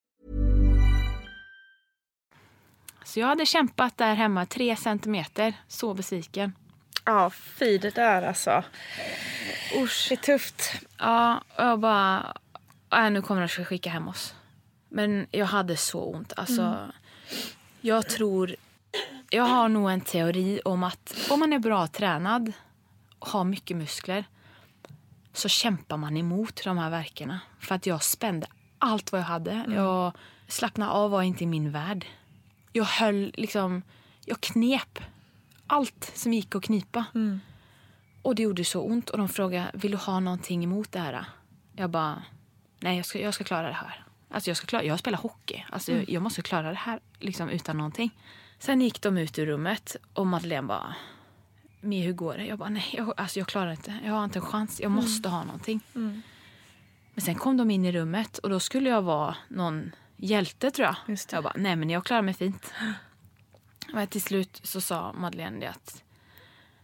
Så 3.06 3.20
jag 3.20 3.28
hade 3.28 3.46
kämpat 3.46 3.98
där 3.98 4.14
hemma 4.14 4.46
tre 4.46 4.76
centimeter. 4.76 5.54
Så 5.68 5.94
besviken. 5.94 6.54
Ja, 7.06 7.30
fy 7.30 7.78
det 7.78 7.96
där 7.96 8.22
alltså. 8.22 8.64
Usch, 9.76 10.06
det 10.10 10.16
är 10.16 10.18
tufft. 10.18 10.72
Ja, 10.98 11.44
och 11.56 11.64
jag 11.64 11.80
bara... 11.80 12.38
Äh, 12.94 13.12
nu 13.12 13.22
kommer 13.22 13.42
de 13.42 13.62
att 13.62 13.68
skicka 13.68 13.90
hem 13.90 14.08
oss. 14.08 14.36
Men 14.90 15.28
jag 15.32 15.46
hade 15.46 15.78
så 15.78 16.04
ont. 16.04 16.34
Alltså, 16.38 16.62
mm. 16.62 16.92
Jag 17.82 18.10
tror... 18.10 18.56
Jag 19.30 19.44
har 19.44 19.70
nog 19.70 19.92
en 19.92 20.02
teori 20.02 20.62
om 20.66 20.84
att 20.84 21.28
om 21.30 21.40
man 21.40 21.54
är 21.54 21.60
bra 21.60 21.88
tränad 21.88 22.54
har 23.20 23.44
mycket 23.44 23.78
muskler 23.78 24.26
så 25.34 25.50
kämpar 25.50 25.98
man 25.98 26.18
emot 26.18 26.64
de 26.64 26.78
här 26.78 26.90
verkarna. 26.90 27.40
För 27.60 27.76
att 27.76 27.86
jag 27.86 28.04
spände 28.04 28.48
allt 28.78 29.12
vad 29.12 29.22
jag 29.22 29.26
hade. 29.26 29.52
Mm. 29.52 29.74
Jag 29.74 30.14
slappnade 30.48 30.92
av 30.92 31.12
var 31.12 31.22
inte 31.22 31.44
i 31.44 31.48
min 31.48 31.72
värld. 31.72 32.06
Jag 32.74 32.84
höll 32.84 33.32
liksom... 33.38 33.82
Jag 34.26 34.42
knep 34.42 35.00
allt 35.68 36.12
som 36.16 36.34
gick 36.34 36.56
att 36.56 36.64
knipa. 36.64 37.06
Mm. 37.16 37.40
Och 38.22 38.36
det 38.36 38.44
gjorde 38.44 38.66
så 38.66 38.82
ont. 38.82 39.10
Och 39.10 39.18
de 39.18 39.30
frågade, 39.30 39.72
vill 39.74 39.92
du 39.92 39.98
ha 39.98 40.20
någonting 40.20 40.64
emot 40.64 40.92
det 40.92 41.00
här? 41.00 41.26
Jag 41.76 41.90
bara, 41.90 42.24
nej 42.80 42.98
jag 42.98 43.06
ska, 43.06 43.20
jag 43.20 43.34
ska 43.34 43.44
klara 43.44 43.68
det 43.68 43.74
här. 43.74 44.04
Alltså 44.30 44.50
jag, 44.50 44.58
ska 44.58 44.68
klara, 44.68 44.84
jag 44.84 45.00
spelar 45.00 45.18
hockey. 45.18 45.66
Alltså 45.70 45.92
mm. 45.92 46.04
jag, 46.04 46.10
jag, 46.14 46.24
måste 46.24 46.42
klara 46.42 46.70
det 46.70 46.78
här 46.78 47.00
liksom, 47.20 47.50
utan 47.50 47.78
någonting. 47.78 48.12
Sen 48.60 48.82
gick 48.82 49.02
de 49.02 49.18
ut 49.18 49.40
ur 49.40 49.46
rummet 49.46 49.96
och 50.14 50.28
Madeleine 50.28 50.68
bara, 50.68 50.96
Mia 51.88 52.06
hur 52.06 52.14
går 52.14 52.38
det? 52.38 52.46
Jag 52.46 52.60
bara, 52.60 52.70
nej 52.70 52.90
jag, 52.94 53.14
alltså 53.18 53.40
jag 53.40 53.48
klarar 53.48 53.72
inte. 53.72 54.00
Jag 54.04 54.14
har 54.14 54.24
inte 54.24 54.40
en 54.40 54.46
chans. 54.46 54.80
Jag 54.80 54.92
mm. 54.92 55.04
måste 55.04 55.28
mm. 55.28 55.38
ha 55.38 55.46
någonting. 55.46 55.82
Mm. 55.96 56.22
Men 57.14 57.22
sen 57.22 57.36
kom 57.36 57.58
de 57.58 57.72
in 57.72 57.86
i 57.86 57.92
rummet 57.92 58.38
och 58.38 58.50
då 58.50 58.60
skulle 58.60 58.90
jag 58.90 59.02
vara 59.02 59.36
någon 59.48 59.92
hjälte 60.16 60.72
tror 60.72 60.86
jag. 60.86 61.18
Jag 61.32 61.44
bara, 61.44 61.54
nej 61.58 61.76
men 61.76 61.90
jag 61.90 62.06
klarar 62.06 62.22
mig 62.22 62.34
fint. 62.34 62.74
Och 63.94 64.10
till 64.10 64.22
slut 64.22 64.60
så 64.64 64.82
sa 64.82 65.14
Madeleine 65.14 65.60
det 65.60 65.70
att 65.70 66.04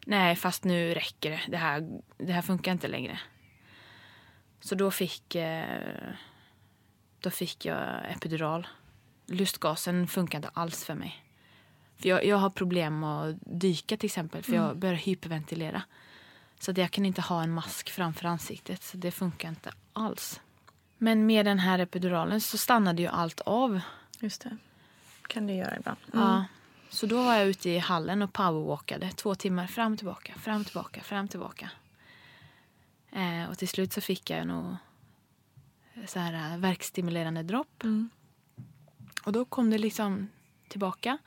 nej 0.06 0.36
fast 0.36 0.64
nu 0.64 0.94
räcker 0.94 1.32
det. 1.32 1.42
Det 1.48 1.58
här, 1.58 2.02
det 2.18 2.34
här 2.34 2.42
funkar 2.42 2.72
inte 2.72 2.88
längre. 2.88 3.20
Så 4.60 4.76
då 4.76 4.92
fick, 4.92 5.36
eh, 5.36 6.14
då 7.20 7.30
fick 7.30 7.66
jag 7.66 8.12
epidural. 8.12 8.68
Lustgasen 9.26 10.08
funkar 10.08 10.38
inte 10.38 10.50
alls 10.54 10.86
för 10.86 10.96
mig. 10.96 11.24
För 12.04 12.10
jag, 12.10 12.26
jag 12.26 12.38
har 12.38 12.50
problem 12.50 13.04
att 13.04 13.36
dyka 13.42 13.98
till 13.98 14.08
exempel 14.08 14.44
för 14.44 14.54
jag 14.54 14.66
mm. 14.66 14.80
börjar 14.80 14.96
hyperventilera. 14.96 15.84
Så 16.60 16.72
att 16.72 16.78
jag 16.78 16.92
kan 16.92 17.06
inte 17.06 17.22
ha 17.22 17.44
en 17.44 17.52
mask 17.52 17.90
framför 17.90 18.26
ansiktet. 18.26 18.84
Så 18.84 18.98
det 18.98 19.12
funkar 19.12 19.50
inte 19.50 19.72
alls. 19.94 20.42
Men 20.98 21.26
med 21.26 21.46
den 21.46 21.60
här 21.60 21.80
epiduralen 21.80 22.42
så 22.42 22.58
stannade 22.58 23.02
ju 23.02 23.08
allt 23.08 23.42
av. 23.42 23.80
Just 24.20 24.42
det. 24.42 24.58
kan 25.28 25.48
det 25.48 25.54
göra 25.54 25.78
ibland. 25.78 25.98
Mm. 26.14 26.26
Ja. 26.26 26.46
Så 26.90 27.06
då 27.06 27.24
var 27.24 27.36
jag 27.36 27.48
ute 27.48 27.70
i 27.70 27.80
hallen 27.80 28.22
och 28.22 28.34
powerwalkade 28.34 29.12
två 29.12 29.36
timmar 29.36 29.68
fram 29.68 29.92
och 29.92 29.98
tillbaka, 29.98 30.34
fram 30.34 30.62
och 30.62 30.68
tillbaka, 30.68 31.02
fram 31.02 31.26
och 31.26 31.32
tillbaka. 31.32 31.70
Eh, 33.12 33.50
och 33.50 33.58
till 33.58 33.68
slut 33.68 33.94
så 33.94 34.02
fick 34.02 34.30
jag 34.30 34.48
nog 34.48 34.76
så 36.08 36.20
här 36.20 36.54
eh, 36.54 36.60
verkstimulerande 36.60 37.44
dropp. 37.44 37.84
Mm. 37.84 38.10
Och 39.24 39.32
då 39.32 39.46
kom 39.46 39.70
det 39.70 39.78
liksom 39.78 40.30
tillbaka. 40.68 41.18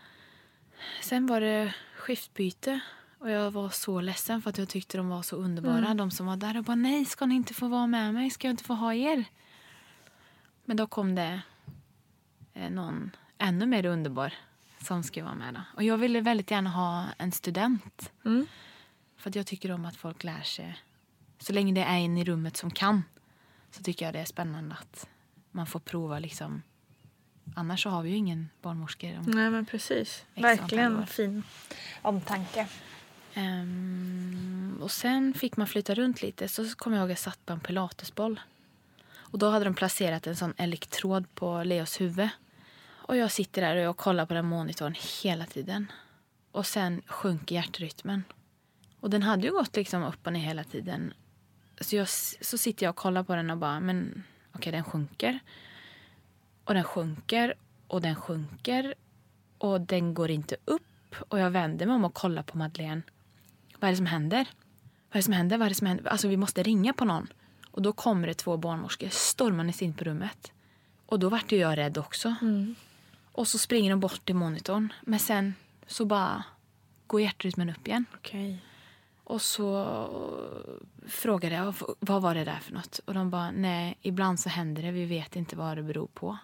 Sen 1.02 1.26
var 1.26 1.40
det 1.40 1.74
skiftbyte 1.96 2.80
och 3.18 3.30
jag 3.30 3.50
var 3.50 3.68
så 3.68 4.00
ledsen 4.00 4.42
för 4.42 4.50
att 4.50 4.58
jag 4.58 4.68
tyckte 4.68 4.96
de 4.96 5.08
var 5.08 5.22
så 5.22 5.36
underbara. 5.36 5.78
Mm. 5.78 5.96
De 5.96 6.10
som 6.10 6.26
var 6.26 6.36
där 6.36 6.56
och 6.56 6.64
bara 6.64 6.74
nej, 6.74 7.04
ska 7.04 7.26
ni 7.26 7.34
inte 7.34 7.54
få 7.54 7.68
vara 7.68 7.86
med 7.86 8.14
mig? 8.14 8.30
Ska 8.30 8.48
jag 8.48 8.52
inte 8.52 8.64
få 8.64 8.74
ha 8.74 8.94
er? 8.94 9.24
Men 10.64 10.76
då 10.76 10.86
kom 10.86 11.14
det 11.14 11.40
eh, 12.54 12.70
någon 12.70 13.10
ännu 13.38 13.66
mer 13.66 13.86
underbar 13.86 14.34
som 14.78 15.02
ska 15.02 15.24
vara 15.24 15.34
med. 15.34 15.54
Då. 15.54 15.60
Och 15.74 15.82
jag 15.82 15.98
ville 15.98 16.20
väldigt 16.20 16.50
gärna 16.50 16.70
ha 16.70 17.04
en 17.18 17.32
student. 17.32 18.12
Mm. 18.24 18.46
För 19.16 19.30
att 19.30 19.36
jag 19.36 19.46
tycker 19.46 19.72
om 19.72 19.84
att 19.84 19.96
folk 19.96 20.24
lär 20.24 20.42
sig. 20.42 20.78
Så 21.38 21.52
länge 21.52 21.72
det 21.72 21.82
är 21.82 21.98
en 21.98 22.18
i 22.18 22.24
rummet 22.24 22.56
som 22.56 22.70
kan 22.70 23.02
så 23.70 23.82
tycker 23.82 24.04
jag 24.04 24.14
det 24.14 24.20
är 24.20 24.24
spännande 24.24 24.74
att 24.74 25.08
man 25.50 25.66
får 25.66 25.80
prova 25.80 26.18
liksom. 26.18 26.62
Annars 27.54 27.82
så 27.82 27.90
har 27.90 28.02
vi 28.02 28.10
ju 28.10 28.16
ingen 28.16 28.48
barnmorska. 28.62 29.22
Nej 29.26 29.50
men 29.50 29.66
precis. 29.66 30.24
Verkligen 30.34 31.06
fin 31.06 31.42
omtanke. 32.02 32.66
Um, 33.36 34.78
och 34.82 34.90
sen 34.90 35.34
fick 35.34 35.56
man 35.56 35.66
flytta 35.66 35.94
runt 35.94 36.22
lite. 36.22 36.48
Så 36.48 36.74
kom 36.76 36.92
jag 36.92 37.00
ihåg 37.00 37.06
att 37.06 37.10
jag 37.10 37.18
satt 37.18 37.46
på 37.46 37.52
en 37.52 37.60
pilatesboll. 37.60 38.40
Och 39.14 39.38
då 39.38 39.50
hade 39.50 39.64
de 39.64 39.74
placerat 39.74 40.26
en 40.26 40.36
sån 40.36 40.54
elektrod 40.56 41.34
på 41.34 41.62
Leos 41.62 42.00
huvud. 42.00 42.28
Och 42.86 43.16
jag 43.16 43.30
sitter 43.32 43.62
där 43.62 43.76
och 43.76 43.82
jag 43.82 43.96
kollar 43.96 44.26
på 44.26 44.34
den 44.34 44.46
monitorn 44.46 44.94
hela 45.22 45.46
tiden. 45.46 45.92
Och 46.52 46.66
sen 46.66 47.02
sjunker 47.06 47.54
hjärtrytmen. 47.54 48.24
Och 49.00 49.10
den 49.10 49.22
hade 49.22 49.46
ju 49.46 49.52
gått 49.52 49.76
liksom 49.76 50.02
upp 50.02 50.26
och 50.26 50.32
ner 50.32 50.40
hela 50.40 50.64
tiden. 50.64 51.14
Så, 51.80 51.96
jag, 51.96 52.08
så 52.40 52.58
sitter 52.58 52.86
jag 52.86 52.90
och 52.90 52.96
kollar 52.96 53.22
på 53.22 53.36
den 53.36 53.50
och 53.50 53.58
bara, 53.58 53.80
men 53.80 54.24
okej 54.48 54.58
okay, 54.58 54.72
den 54.72 54.84
sjunker. 54.84 55.38
Och 56.66 56.74
den 56.74 56.84
sjunker 56.84 57.54
och 57.86 58.00
den 58.00 58.16
sjunker. 58.16 58.94
Och 59.58 59.80
den 59.80 60.14
går 60.14 60.30
inte 60.30 60.56
upp. 60.64 60.82
Och 61.28 61.38
jag 61.38 61.50
vänder 61.50 61.86
mig 61.86 61.94
om 61.94 62.04
och 62.04 62.14
kollar 62.14 62.42
på 62.42 62.58
Madeleine. 62.58 63.02
Vad 63.78 63.88
är 63.88 63.92
det 63.92 63.96
som 63.96 64.06
händer? 64.06 64.48
Vad 65.08 65.16
är 65.16 65.18
det 65.18 65.22
som 65.22 65.32
händer? 65.32 65.58
Vad 65.58 65.66
är 65.66 65.68
det 65.68 65.74
som 65.74 65.86
händer? 65.86 66.06
Alltså 66.06 66.28
vi 66.28 66.36
måste 66.36 66.62
ringa 66.62 66.92
på 66.92 67.04
någon. 67.04 67.26
Och 67.70 67.82
då 67.82 67.92
kommer 67.92 68.28
det 68.28 68.34
två 68.34 68.56
barnmorskor 68.56 69.08
stormandes 69.08 69.82
in 69.82 69.94
på 69.94 70.04
rummet. 70.04 70.52
Och 71.06 71.18
då 71.18 71.28
vart 71.28 71.52
jag 71.52 71.78
rädd 71.78 71.98
också. 71.98 72.34
Mm. 72.40 72.74
Och 73.32 73.48
så 73.48 73.58
springer 73.58 73.90
de 73.90 74.00
bort 74.00 74.24
till 74.24 74.34
monitorn. 74.34 74.92
Men 75.02 75.18
sen 75.18 75.54
så 75.86 76.04
bara 76.04 76.44
går 77.06 77.20
hjärtrytmen 77.20 77.70
upp 77.70 77.88
igen. 77.88 78.04
Okay. 78.18 78.56
Och 79.24 79.42
så 79.42 79.86
frågade 81.08 81.54
jag 81.54 81.74
vad 82.00 82.22
var 82.22 82.34
det 82.34 82.44
där 82.44 82.58
för 82.62 82.72
något. 82.72 83.00
Och 83.04 83.14
de 83.14 83.30
bara 83.30 83.50
nej, 83.50 83.98
ibland 84.02 84.40
så 84.40 84.48
händer 84.48 84.82
det. 84.82 84.90
Vi 84.90 85.04
vet 85.04 85.36
inte 85.36 85.56
vad 85.56 85.76
det 85.76 85.82
beror 85.82 86.06
på. 86.06 86.38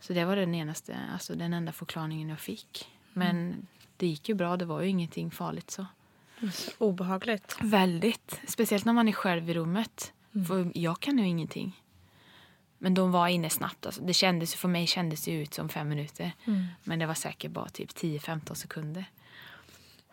Så 0.00 0.12
det 0.12 0.24
var 0.24 0.36
den, 0.36 0.54
enaste, 0.54 0.98
alltså 1.12 1.34
den 1.34 1.52
enda 1.52 1.72
förklaringen 1.72 2.28
jag 2.28 2.40
fick. 2.40 2.88
Men 3.12 3.36
mm. 3.36 3.66
det 3.96 4.06
gick 4.06 4.28
ju 4.28 4.34
bra. 4.34 4.56
Det 4.56 4.64
var 4.64 4.80
ju 4.80 4.88
ingenting 4.88 5.30
farligt 5.30 5.70
så. 5.70 5.86
så 6.52 6.70
obehagligt. 6.78 7.56
Väldigt. 7.60 8.40
Speciellt 8.48 8.84
när 8.84 8.92
man 8.92 9.08
är 9.08 9.12
själv 9.12 9.50
i 9.50 9.54
rummet. 9.54 10.12
Mm. 10.34 10.46
För 10.46 10.72
jag 10.74 11.00
kan 11.00 11.18
ju 11.18 11.26
ingenting. 11.26 11.82
Men 12.78 12.94
de 12.94 13.12
var 13.12 13.28
inne 13.28 13.50
snabbt. 13.50 13.86
Alltså. 13.86 14.02
Det 14.02 14.14
kändes, 14.14 14.54
för 14.54 14.68
mig 14.68 14.86
kändes 14.86 15.24
det 15.24 15.32
ut 15.32 15.54
som 15.54 15.68
fem 15.68 15.88
minuter. 15.88 16.32
Mm. 16.44 16.66
Men 16.84 16.98
det 16.98 17.06
var 17.06 17.14
säkert 17.14 17.50
bara 17.50 17.68
typ 17.68 17.90
10-15 17.90 18.54
sekunder. 18.54 19.04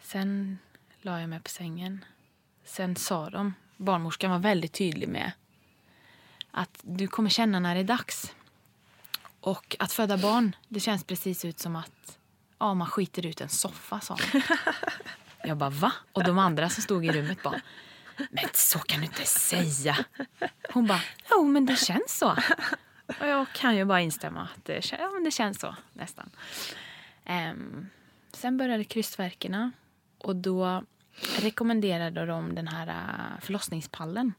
Sen 0.01 0.57
la 1.01 1.19
jag 1.19 1.29
mig 1.29 1.39
på 1.39 1.49
sängen. 1.49 2.05
Sen 2.63 2.95
sa 2.95 3.29
de, 3.29 3.53
barnmorskan 3.77 4.31
var 4.31 4.39
väldigt 4.39 4.73
tydlig 4.73 5.09
med 5.09 5.31
att 6.51 6.79
du 6.81 7.07
kommer 7.07 7.29
känna 7.29 7.59
när 7.59 7.75
det 7.75 7.81
är 7.81 7.85
dags. 7.85 8.35
Och 9.45 9.75
att 9.79 9.91
föda 9.91 10.17
barn, 10.17 10.55
det 10.67 10.79
känns 10.79 11.03
precis 11.03 11.45
ut 11.45 11.59
som 11.59 11.75
att 11.75 12.17
ja, 12.59 12.73
man 12.73 12.87
skiter 12.87 13.25
ut 13.25 13.41
en 13.41 13.49
soffa, 13.49 13.99
sa 13.99 14.17
hon. 14.31 14.41
Jag 15.43 15.57
bara, 15.57 15.69
va? 15.69 15.91
Och 16.11 16.23
de 16.23 16.39
andra 16.39 16.69
som 16.69 16.83
stod 16.83 17.05
i 17.05 17.11
rummet 17.11 17.43
bara, 17.43 17.61
men 18.17 18.45
så 18.53 18.79
kan 18.79 18.99
du 18.99 19.05
inte 19.05 19.25
säga. 19.25 19.97
Hon 20.73 20.87
bara, 20.87 21.01
jo 21.29 21.43
men 21.43 21.65
det 21.65 21.75
känns 21.75 22.17
så. 22.17 22.29
Och 23.19 23.27
jag 23.27 23.45
kan 23.53 23.75
ju 23.75 23.85
bara 23.85 24.01
instämma 24.01 24.41
att 24.41 24.65
det, 24.65 24.91
ja, 24.91 25.11
men 25.13 25.23
det 25.23 25.31
känns 25.31 25.59
så 25.59 25.75
nästan. 25.93 26.29
Um, 27.25 27.89
sen 28.31 28.57
började 28.57 28.83
krystvärkarna 28.83 29.71
och 30.17 30.35
då 30.35 30.83
rekommenderade 31.39 32.25
de 32.25 32.55
den 32.55 32.67
här 32.67 32.87
äh, 32.87 33.41
förlossningspallen. 33.41 34.33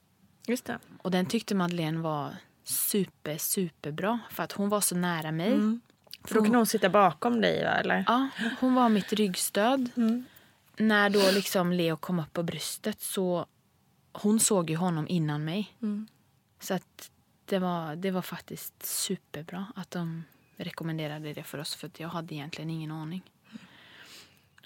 Just 0.46 0.64
det. 0.64 0.78
Och 1.02 1.10
den 1.10 1.26
tyckte 1.26 1.54
Madeleine 1.54 1.98
var 1.98 2.36
super, 2.68 3.38
superbra 3.38 4.18
för 4.30 4.42
att 4.42 4.52
hon 4.52 4.68
var 4.68 4.80
så 4.80 4.96
nära 4.96 5.32
mig. 5.32 5.52
Mm. 5.52 5.80
För 6.24 6.34
då 6.34 6.42
kunde 6.42 6.58
hon 6.58 6.66
sitta 6.66 6.88
bakom 6.88 7.40
dig 7.40 7.64
va? 7.64 7.70
Eller? 7.70 8.04
Ja, 8.06 8.28
hon 8.60 8.74
var 8.74 8.88
mitt 8.88 9.12
ryggstöd. 9.12 9.90
Mm. 9.96 10.24
När 10.76 11.10
då 11.10 11.30
liksom 11.30 11.72
Leo 11.72 11.96
kom 11.96 12.20
upp 12.20 12.32
på 12.32 12.42
bröstet 12.42 13.00
så 13.00 13.46
hon 14.12 14.40
såg 14.40 14.70
ju 14.70 14.76
honom 14.76 15.08
innan 15.08 15.44
mig. 15.44 15.76
Mm. 15.82 16.06
Så 16.60 16.74
att 16.74 17.10
det 17.44 17.58
var, 17.58 17.96
det 17.96 18.10
var 18.10 18.22
faktiskt 18.22 18.86
superbra 18.86 19.66
att 19.76 19.90
de 19.90 20.24
rekommenderade 20.56 21.32
det 21.32 21.42
för 21.42 21.58
oss 21.58 21.74
för 21.74 21.86
att 21.86 22.00
jag 22.00 22.08
hade 22.08 22.34
egentligen 22.34 22.70
ingen 22.70 22.90
aning. 22.90 23.22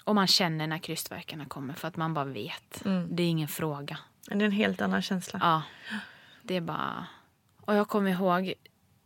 Och 0.03 0.15
man 0.15 0.27
känner 0.27 0.67
när 0.67 0.77
krystvärkarna 0.77 1.45
kommer 1.45 1.73
för 1.73 1.87
att 1.87 1.97
man 1.97 2.13
bara 2.13 2.25
vet. 2.25 2.85
Mm. 2.85 3.15
Det 3.15 3.23
är 3.23 3.27
ingen 3.27 3.47
fråga. 3.47 3.97
Det 4.25 4.33
är 4.33 4.41
en 4.41 4.51
helt 4.51 4.81
annan 4.81 5.01
känsla. 5.01 5.39
Ja, 5.43 5.61
det 6.43 6.55
är 6.55 6.61
bara... 6.61 7.07
Och 7.71 7.77
jag 7.77 7.87
kommer 7.87 8.11
ihåg, 8.11 8.53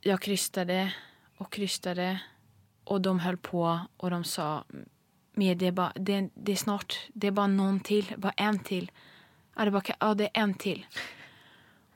jag 0.02 0.22
krystade 0.22 0.94
och 1.38 1.52
krystade 1.52 2.20
och 2.84 3.02
de 3.02 3.20
höll 3.20 3.38
på 3.38 3.80
och 3.98 4.10
de 4.10 4.24
sa 4.24 4.64
med 5.34 5.58
det 5.58 5.68
är, 5.68 5.72
bara, 5.72 5.92
det, 5.96 6.30
det 6.34 6.52
är 6.52 6.56
snart, 6.56 7.00
det 7.14 7.28
är 7.28 7.32
bara 7.32 7.48
någon 7.48 7.80
till, 7.80 8.14
bara 8.18 8.32
en 8.32 8.60
till. 8.60 8.92
Ja, 9.56 9.66
det, 9.66 9.72
bara, 9.72 9.82
ja, 10.00 10.14
det 10.14 10.24
är 10.24 10.30
en 10.34 10.54
till. 10.54 10.86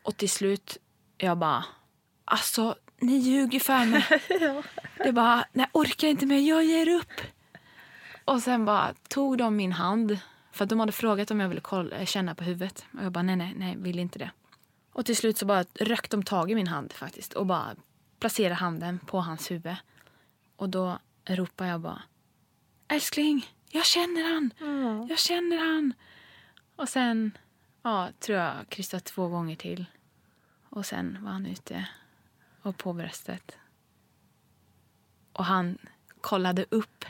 Och 0.03 0.17
till 0.17 0.29
slut, 0.29 0.77
jag 1.17 1.37
bara, 1.37 1.65
alltså 2.25 2.75
ni 2.99 3.17
ljuger 3.17 3.59
för 3.59 3.85
mig. 3.85 4.05
Det 4.97 5.07
är 5.07 5.11
bara, 5.11 5.45
nej 5.53 5.67
orkar 5.73 6.07
inte 6.07 6.25
mer, 6.25 6.39
jag 6.39 6.65
ger 6.65 6.89
upp. 6.89 7.21
Och 8.25 8.41
sen 8.41 8.65
bara 8.65 8.93
tog 9.07 9.37
de 9.37 9.55
min 9.55 9.71
hand, 9.71 10.19
för 10.51 10.65
de 10.65 10.79
hade 10.79 10.91
frågat 10.91 11.31
om 11.31 11.39
jag 11.39 11.49
ville 11.49 11.61
kolla, 11.61 12.05
känna 12.05 12.35
på 12.35 12.43
huvudet. 12.43 12.85
Och 12.97 13.03
jag 13.03 13.11
bara, 13.11 13.23
nej, 13.23 13.35
nej, 13.35 13.53
nej, 13.57 13.75
vill 13.77 13.99
inte 13.99 14.19
det. 14.19 14.31
Och 14.91 15.05
till 15.05 15.17
slut 15.17 15.37
så 15.37 15.45
bara 15.45 15.65
rökt 15.79 16.11
de 16.11 16.23
tag 16.23 16.51
i 16.51 16.55
min 16.55 16.67
hand 16.67 16.93
faktiskt 16.93 17.33
och 17.33 17.45
bara 17.45 17.75
placerade 18.19 18.55
handen 18.55 18.99
på 18.99 19.19
hans 19.19 19.51
huvud. 19.51 19.75
Och 20.55 20.69
då 20.69 20.99
ropar 21.25 21.65
jag 21.65 21.81
bara, 21.81 22.01
älskling, 22.87 23.47
jag 23.69 23.85
känner 23.85 24.33
han, 24.33 24.51
jag 25.09 25.19
känner 25.19 25.57
han. 25.57 25.93
Och 26.75 26.89
sen, 26.89 27.37
ja, 27.81 28.09
tror 28.19 28.37
jag 28.37 28.69
krystade 28.69 29.03
två 29.03 29.27
gånger 29.27 29.55
till. 29.55 29.85
Och 30.69 30.85
sen 30.85 31.17
var 31.21 31.31
han 31.31 31.45
ute 31.45 31.89
och 32.61 32.77
på 32.77 32.93
bröstet. 32.93 33.57
Och 35.33 35.45
han 35.45 35.77
kollade 36.21 36.65
upp. 36.69 37.05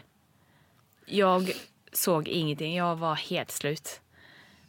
Jag 1.05 1.51
såg 1.91 2.27
ingenting, 2.27 2.75
jag 2.75 2.95
var 2.95 3.15
helt 3.15 3.51
slut. 3.51 4.01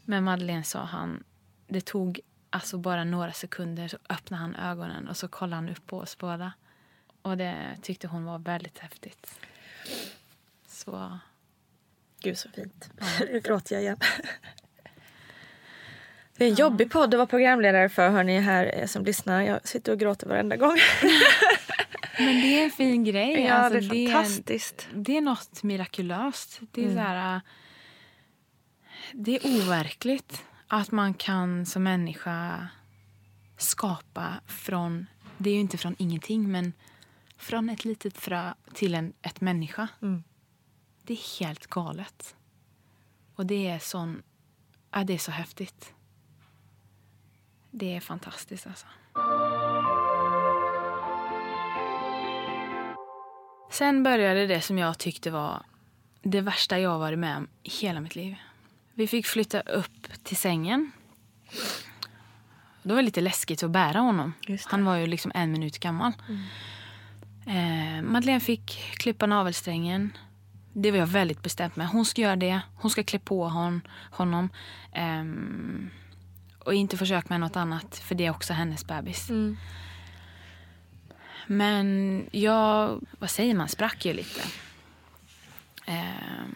Men 0.05 0.25
Madeleine 0.25 0.65
sa 0.65 0.85
han, 0.85 1.25
det 1.69 1.81
tog 1.81 2.21
alltså 2.51 2.79
bara 2.79 3.05
några 3.05 3.33
sekunder 3.33 3.89
så 3.89 3.97
öppnade 4.09 4.43
han 4.43 4.57
ögonen 4.57 5.09
och 5.09 5.17
så 5.17 5.29
kollade 5.29 5.55
han 5.57 5.69
upp 5.69 5.87
på 5.87 5.99
oss 5.99 6.19
båda. 6.19 6.53
Och 7.23 7.37
det 7.37 7.77
tyckte 7.83 8.07
hon 8.07 8.25
var 8.25 8.39
väldigt 8.39 8.79
häftigt. 8.79 9.39
Så... 10.67 11.19
Gud 12.21 12.39
så 12.39 12.49
fint. 12.49 12.91
Nu 13.21 13.41
gråter 13.41 13.75
jag 13.75 13.83
igen. 13.83 13.97
Det 16.37 16.45
är 16.45 16.49
en 16.49 16.55
jobbig 16.55 16.91
podd 16.91 17.15
att 17.15 17.19
vara 17.19 17.27
programledare 17.27 17.89
för 17.89 18.09
hör 18.11 18.25
ni 18.25 18.41
här 18.41 18.73
eh, 18.81 18.87
som 18.87 19.05
lyssnar. 19.05 19.43
Jag 19.43 19.69
sitter 19.69 19.93
och 19.93 19.99
gråter 19.99 20.27
varenda 20.27 20.57
gång. 20.57 20.77
Men 22.19 22.41
det 22.41 22.61
är 22.61 22.65
en 22.65 22.71
fin 22.71 23.05
grej. 23.05 23.41
Ja, 23.45 23.53
alltså, 23.55 23.81
det 23.81 24.07
är 24.07 24.13
fantastiskt. 24.13 24.89
det 24.95 25.17
är 25.17 25.21
något 25.21 25.63
mirakulöst. 25.63 26.61
Det 26.73 26.81
är 26.81 26.85
Mm. 26.85 26.97
så 26.97 27.03
här... 27.03 27.35
äh, 27.37 27.41
Det 29.13 29.37
är 29.37 29.47
overkligt 29.47 30.43
att 30.73 30.91
man 30.91 31.15
kan 31.15 31.67
som 31.67 31.83
människa 31.83 32.69
skapa 33.57 34.41
från... 34.47 35.07
Det 35.39 35.51
är 35.51 35.55
ju 35.55 35.61
inte 35.61 35.79
från 35.79 35.97
ingenting, 35.99 36.51
men 36.51 36.73
från 37.37 37.71
ett 37.71 37.85
litet 37.85 38.19
frö 38.19 38.55
till 38.75 38.95
en 38.95 39.13
ett 39.23 39.41
människa. 39.41 39.89
Mm. 40.03 40.25
Det 41.03 41.13
är 41.13 41.41
helt 41.41 41.67
galet. 41.67 42.37
Och 43.35 43.47
det 43.47 43.69
är 43.69 43.79
sån... 43.79 44.23
Ja, 44.91 45.05
det 45.05 45.15
är 45.15 45.19
så 45.19 45.31
häftigt. 45.31 45.95
Det 47.71 47.97
är 47.97 48.01
fantastiskt 48.01 48.67
alltså. 48.67 48.87
Sen 53.71 54.03
började 54.03 54.47
det 54.47 54.61
som 54.61 54.79
jag 54.79 54.99
tyckte 54.99 55.31
var 55.31 55.63
det 56.23 56.41
värsta 56.41 56.79
jag 56.79 56.99
varit 56.99 57.19
med 57.19 57.37
om 57.37 57.49
i 57.63 57.71
hela 57.71 58.01
mitt 58.01 58.15
liv. 58.15 58.37
Vi 59.01 59.07
fick 59.07 59.27
flytta 59.27 59.61
upp 59.61 60.09
till 60.23 60.37
sängen. 60.37 60.93
Det 62.83 62.95
var 62.95 63.03
lite 63.03 63.21
läskigt 63.21 63.63
att 63.63 63.71
bära 63.71 63.99
honom. 63.99 64.33
Han 64.65 64.85
var 64.85 64.97
ju 64.97 65.07
liksom 65.07 65.33
en 65.35 65.53
minut 65.53 65.79
gammal. 65.79 66.13
Eh, 67.47 68.03
Madeleine 68.03 68.41
fick 68.41 68.95
klippa 68.99 69.27
navelsträngen. 69.27 70.17
Det 70.73 70.91
var 70.91 70.99
jag 70.99 71.07
väldigt 71.07 71.43
bestämt 71.43 71.77
med. 71.77 71.89
Hon 71.89 72.05
ska 72.05 72.23
göra 72.23 72.37
det. 72.37 72.61
Hon 72.77 72.91
ska 72.91 73.03
klä 73.03 73.19
på 73.19 73.49
hon, 73.49 73.81
honom. 74.11 74.49
Ehm, 74.93 75.91
och 76.59 76.75
inte 76.75 76.97
försöka 76.97 77.27
med 77.29 77.41
något 77.41 77.57
annat, 77.57 77.99
för 77.99 78.15
det 78.15 78.27
är 78.27 78.31
också 78.31 78.53
hennes 78.53 78.87
bebis. 78.87 79.31
Men 81.47 82.27
jag, 82.33 83.01
vad 83.19 83.31
säger 83.31 83.55
man, 83.55 83.69
sprack 83.69 84.05
ju 84.05 84.13
lite. 84.13 84.41
Ehm, 85.87 86.55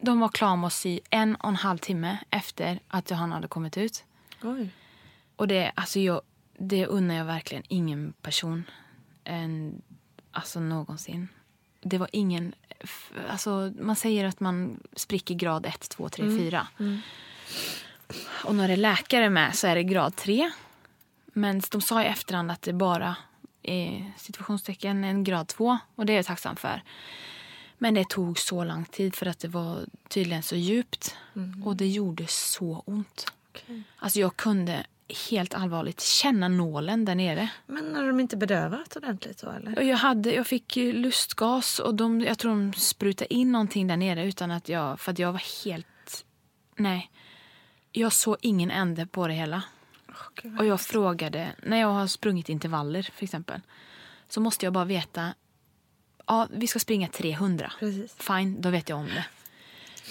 de 0.00 0.20
var 0.20 0.28
klara 0.28 0.56
med 0.56 0.66
oss 0.66 0.86
i 0.86 1.00
en 1.10 1.34
och 1.34 1.48
en 1.48 1.56
halv 1.56 1.78
timme 1.78 2.18
efter 2.30 2.80
att 2.88 3.10
han 3.10 3.32
hade 3.32 3.48
kommit 3.48 3.76
ut. 3.76 4.04
Oj. 4.42 4.70
Och 5.36 5.48
det, 5.48 5.72
alltså 5.74 6.00
jag, 6.00 6.20
det 6.58 6.86
unnar 6.86 7.14
jag 7.14 7.24
verkligen 7.24 7.64
ingen 7.68 8.12
person 8.22 8.64
än, 9.24 9.82
alltså 10.30 10.60
någonsin. 10.60 11.28
Det 11.80 11.98
var 11.98 12.08
ingen... 12.12 12.54
Alltså 13.28 13.72
man 13.80 13.96
säger 13.96 14.24
att 14.24 14.40
man 14.40 14.80
spricker 14.96 15.34
grad 15.34 15.66
1, 15.66 15.88
2, 15.88 16.08
3, 16.08 16.38
4. 16.38 16.66
Och 18.44 18.54
när 18.54 18.68
det 18.68 18.74
är 18.74 18.76
läkare 18.76 19.30
med 19.30 19.54
så 19.54 19.66
är 19.66 19.74
det 19.74 19.82
grad 19.82 20.16
3. 20.16 20.50
Men 21.26 21.62
de 21.70 21.80
sa 21.80 22.02
i 22.02 22.06
efterhand 22.06 22.50
att 22.50 22.62
det 22.62 22.72
bara 22.72 23.16
är 23.62 24.12
situationstecken 24.16 25.04
en 25.04 25.24
grad 25.24 25.48
2. 25.48 25.78
Och 25.94 26.06
det 26.06 26.12
är 26.12 26.16
jag 26.16 26.26
tacksam 26.26 26.56
för. 26.56 26.82
Men 27.78 27.94
det 27.94 28.08
tog 28.08 28.38
så 28.38 28.64
lång 28.64 28.84
tid 28.84 29.14
för 29.14 29.26
att 29.26 29.38
det 29.38 29.48
var 29.48 29.86
tydligen 30.08 30.42
så 30.42 30.56
djupt. 30.56 31.16
Och 31.64 31.76
det 31.76 31.88
gjorde 31.88 32.26
så 32.26 32.82
ont. 32.86 33.32
Alltså 33.98 34.20
jag 34.20 34.36
kunde 34.36 34.86
helt 35.30 35.54
allvarligt 35.54 36.00
känna 36.00 36.48
nålen 36.48 37.04
där 37.04 37.14
nere. 37.14 37.50
Men 37.66 37.94
har 37.94 38.06
de 38.06 38.20
inte 38.20 38.36
bedövat 38.36 38.96
ordentligt 38.96 39.42
då 39.42 39.50
eller? 39.50 39.82
Jag, 39.82 39.96
hade, 39.96 40.34
jag 40.34 40.46
fick 40.46 40.76
lustgas 40.76 41.78
och 41.78 41.94
de, 41.94 42.20
jag 42.20 42.38
tror 42.38 42.50
de 42.50 42.72
sprutade 42.72 43.34
in 43.34 43.52
någonting 43.52 43.86
där 43.86 43.96
nere 43.96 44.26
utan 44.26 44.50
att 44.50 44.68
jag, 44.68 45.00
för 45.00 45.12
att 45.12 45.18
jag 45.18 45.32
var 45.32 45.64
helt, 45.64 46.24
nej. 46.76 47.10
Jag 47.92 48.12
såg 48.12 48.36
ingen 48.40 48.70
ände 48.70 49.06
på 49.06 49.28
det 49.28 49.34
hela. 49.34 49.62
Och 50.58 50.66
jag 50.66 50.80
frågade, 50.80 51.52
när 51.62 51.76
jag 51.76 51.88
har 51.88 52.06
sprungit 52.06 52.48
intervaller 52.48 53.02
för 53.02 53.24
exempel, 53.24 53.60
så 54.28 54.40
måste 54.40 54.66
jag 54.66 54.72
bara 54.72 54.84
veta, 54.84 55.34
ja 56.26 56.48
vi 56.50 56.66
ska 56.66 56.78
springa 56.78 57.08
300. 57.08 57.72
Fine, 58.18 58.60
då 58.60 58.70
vet 58.70 58.88
jag 58.88 58.98
om 58.98 59.06
det. 59.06 59.24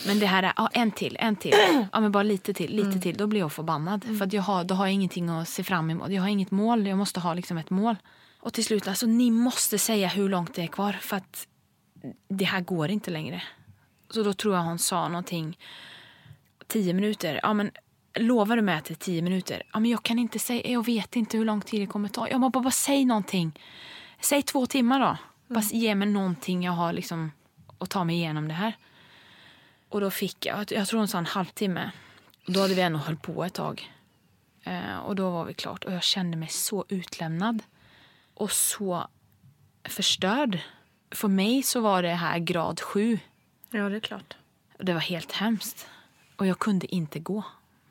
Men 0.07 0.19
det 0.19 0.25
här 0.25 0.43
är, 0.43 0.53
ja 0.55 0.69
en 0.73 0.91
till, 0.91 1.17
en 1.19 1.35
till, 1.35 1.53
ja 1.91 1.99
men 1.99 2.11
bara 2.11 2.23
lite 2.23 2.53
till, 2.53 2.75
lite 2.75 2.99
till, 2.99 3.17
då 3.17 3.27
blir 3.27 3.39
jag 3.39 3.51
förbannad. 3.51 4.17
För 4.17 4.25
att 4.25 4.33
jag 4.33 4.41
har, 4.41 4.63
då 4.63 4.75
har 4.75 4.85
jag 4.85 4.93
ingenting 4.93 5.29
att 5.29 5.49
se 5.49 5.63
fram 5.63 5.89
emot, 5.89 6.11
jag 6.11 6.21
har 6.21 6.29
inget 6.29 6.51
mål, 6.51 6.87
jag 6.87 6.97
måste 6.97 7.19
ha 7.19 7.33
liksom 7.33 7.57
ett 7.57 7.69
mål. 7.69 7.95
Och 8.39 8.53
till 8.53 8.65
slut, 8.65 8.87
alltså 8.87 9.05
ni 9.05 9.31
måste 9.31 9.77
säga 9.77 10.07
hur 10.07 10.29
långt 10.29 10.53
det 10.53 10.61
är 10.63 10.67
kvar 10.67 10.93
för 10.93 11.17
att 11.17 11.47
det 12.27 12.45
här 12.45 12.61
går 12.61 12.89
inte 12.89 13.11
längre. 13.11 13.43
Så 14.09 14.23
då 14.23 14.33
tror 14.33 14.55
jag 14.55 14.63
hon 14.63 14.79
sa 14.79 15.07
någonting, 15.07 15.57
tio 16.67 16.93
minuter, 16.93 17.39
ja 17.43 17.53
men 17.53 17.71
lovar 18.19 18.55
du 18.55 18.61
mig 18.61 18.75
att 18.75 18.85
det 18.85 18.93
är 18.93 18.95
tio 18.95 19.21
minuter? 19.21 19.63
Ja 19.73 19.79
men 19.79 19.91
jag 19.91 20.03
kan 20.03 20.19
inte 20.19 20.39
säga, 20.39 20.71
jag 20.71 20.85
vet 20.85 21.15
inte 21.15 21.37
hur 21.37 21.45
lång 21.45 21.61
tid 21.61 21.81
det 21.81 21.87
kommer 21.87 22.09
ta. 22.09 22.29
Jag 22.29 22.41
bara, 22.41 22.49
bara, 22.49 22.63
bara 22.63 22.71
säg 22.71 23.05
någonting. 23.05 23.59
Säg 24.19 24.41
två 24.41 24.65
timmar 24.65 24.99
då. 24.99 25.17
Bara 25.47 25.61
ge 25.61 25.95
mig 25.95 26.07
någonting 26.07 26.63
jag 26.63 26.71
har 26.71 26.93
liksom 26.93 27.31
att 27.77 27.89
ta 27.89 28.03
mig 28.03 28.15
igenom 28.15 28.47
det 28.47 28.53
här. 28.53 28.77
Och 29.89 30.01
då 30.01 30.11
fick 30.11 30.45
jag, 30.45 30.71
jag 30.71 30.87
tror 30.87 30.97
hon 30.97 31.07
sa 31.07 31.17
en 31.17 31.25
halvtimme. 31.25 31.91
Då 32.45 32.59
hade 32.59 32.73
vi 32.73 32.81
ändå 32.81 32.99
hållit 32.99 33.21
på 33.21 33.43
ett 33.43 33.53
tag. 33.53 33.91
Eh, 34.63 34.97
och 34.97 35.15
då 35.15 35.29
var 35.29 35.45
vi 35.45 35.53
klart. 35.53 35.83
Och 35.83 35.93
jag 35.93 36.03
kände 36.03 36.37
mig 36.37 36.49
så 36.49 36.85
utlämnad. 36.89 37.63
Och 38.33 38.51
så 38.51 39.07
förstörd. 39.83 40.59
För 41.11 41.27
mig 41.27 41.63
så 41.63 41.81
var 41.81 42.03
det 42.03 42.09
här 42.09 42.39
grad 42.39 42.81
sju. 42.81 43.19
Ja, 43.69 43.89
det 43.89 43.95
är 43.95 43.99
klart. 43.99 44.37
Och 44.77 44.85
det 44.85 44.93
var 44.93 45.01
helt 45.01 45.31
hemskt. 45.31 45.87
Och 46.35 46.47
jag 46.47 46.59
kunde 46.59 46.95
inte 46.95 47.19
gå. 47.19 47.43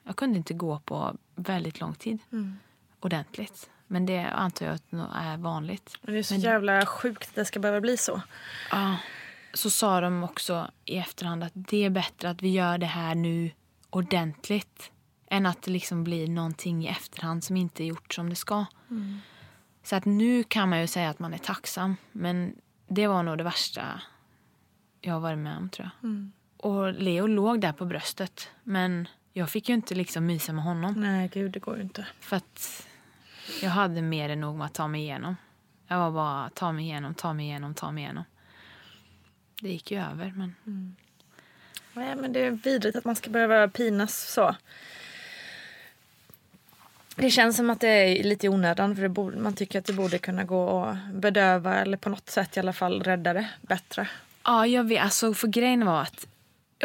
Jag 0.05 0.17
kunde 0.17 0.39
inte 0.39 0.55
gå 0.55 0.79
på 0.79 1.17
väldigt 1.35 1.81
lång 1.81 1.95
tid. 1.95 2.19
Mm. 2.33 2.59
Ordentligt. 3.01 3.71
Men 3.87 4.07
det 4.07 4.21
antar 4.21 4.67
jag 4.67 4.79
är 5.15 5.37
vanligt. 5.37 5.97
Men 6.03 6.15
det 6.15 6.19
är 6.19 6.23
så 6.23 6.35
Men- 6.35 6.41
jävla 6.41 6.87
sjukt 6.87 7.29
att 7.29 7.35
det 7.35 7.45
ska 7.45 7.61
behöva 7.61 7.81
bli 7.81 7.97
så. 7.97 8.23
Ja. 8.71 8.97
Så 9.55 9.71
sa 9.71 10.01
de 10.01 10.25
också 10.25 10.71
i 10.85 10.97
efterhand 10.97 11.45
att 11.45 11.53
det 11.55 11.85
är 11.85 11.91
bättre 11.91 12.31
att 12.31 12.43
vi 12.43 12.49
gör 12.51 12.79
det 12.79 12.87
här 12.87 13.15
nu 13.15 13.51
ordentligt 13.91 14.91
än 15.31 15.47
att 15.47 15.63
det 15.63 15.71
liksom 15.71 16.05
blir 16.05 16.29
någonting 16.29 16.85
i 16.85 16.89
efterhand 16.89 17.45
som 17.45 17.57
inte 17.57 17.85
är 17.85 17.87
gjort 17.87 18.15
som 18.15 18.31
det 18.31 18.37
ska. 18.37 18.65
Så 19.83 19.97
att 19.97 20.05
nu 20.05 20.43
kan 20.45 20.69
man 20.69 20.81
ju 20.81 20.87
säga 20.87 21.11
att 21.11 21.19
man 21.19 21.35
är 21.35 21.39
tacksam, 21.39 21.97
men 22.13 22.55
det 22.89 23.07
var 23.07 23.23
nog 23.23 23.39
det 23.39 23.45
värsta 23.45 24.01
jag 25.01 25.13
har 25.13 25.21
varit 25.21 25.39
med 25.39 25.57
om 25.59 25.69
tror 25.69 25.91
jag. 26.01 26.11
Mm. 26.11 26.33
Och 26.57 26.93
Leo 26.93 27.27
låg 27.27 27.61
där 27.61 27.73
på 27.73 27.85
bröstet, 27.85 28.49
men 28.63 29.09
jag 29.33 29.51
fick 29.51 29.69
ju 29.69 29.75
inte 29.75 29.95
liksom 29.95 30.27
mysa 30.27 30.53
med 30.53 30.65
honom. 30.65 30.95
Nej, 30.97 31.31
gud, 31.33 31.53
det 31.53 31.59
går 31.59 31.77
ju 31.77 31.83
inte. 31.83 32.07
För 32.21 32.37
att 32.37 32.84
Jag 33.63 33.71
hade 33.71 34.03
mer 34.03 34.29
än 34.29 34.41
nog 34.41 34.57
med 34.57 34.67
att 34.67 34.75
ta 34.75 34.89
mig 34.89 35.01
igenom. 35.01 35.37
Jag 35.89 35.99
var 35.99 36.11
bara 36.11 36.51
ta 36.51 36.73
mig 36.73 36.85
igenom, 36.85 37.15
ta 37.15 37.33
mig 37.33 37.47
igenom, 37.47 37.75
ta 37.75 37.91
mig 37.91 38.05
igenom. 38.05 38.25
Det 39.61 39.69
gick 39.69 39.91
ju 39.91 39.99
över 39.99 40.33
men... 40.37 40.55
Mm. 40.67 40.97
Nej, 41.93 42.17
men 42.17 42.33
det 42.33 42.41
är 42.41 42.51
vidrigt 42.51 42.97
att 42.97 43.05
man 43.05 43.17
ska 43.17 43.31
behöva 43.31 43.69
pinas 43.69 44.33
så. 44.33 44.57
Det 47.17 47.31
känns 47.31 47.57
som 47.57 47.71
att 47.71 47.81
det 47.81 47.89
är 47.89 48.25
lite 48.25 48.47
i 48.47 48.49
onödan 48.49 48.95
för 48.95 49.03
det 49.03 49.09
borde, 49.09 49.37
man 49.37 49.55
tycker 49.55 49.79
att 49.79 49.85
det 49.85 49.93
borde 49.93 50.19
kunna 50.19 50.45
gå 50.45 50.85
att 50.85 50.97
bedöva 51.15 51.75
eller 51.75 51.97
på 51.97 52.09
något 52.09 52.31
sätt 52.31 52.57
i 52.57 52.61
alla 52.61 52.73
fall 52.73 53.03
rädda 53.03 53.33
det 53.33 53.49
bättre. 53.61 54.09
Ja, 54.45 54.67
jag 54.67 54.85
vet. 54.85 55.03
Alltså, 55.03 55.35
för 55.35 55.49
grejen 55.49 55.87
var 55.87 56.03
att 56.03 56.27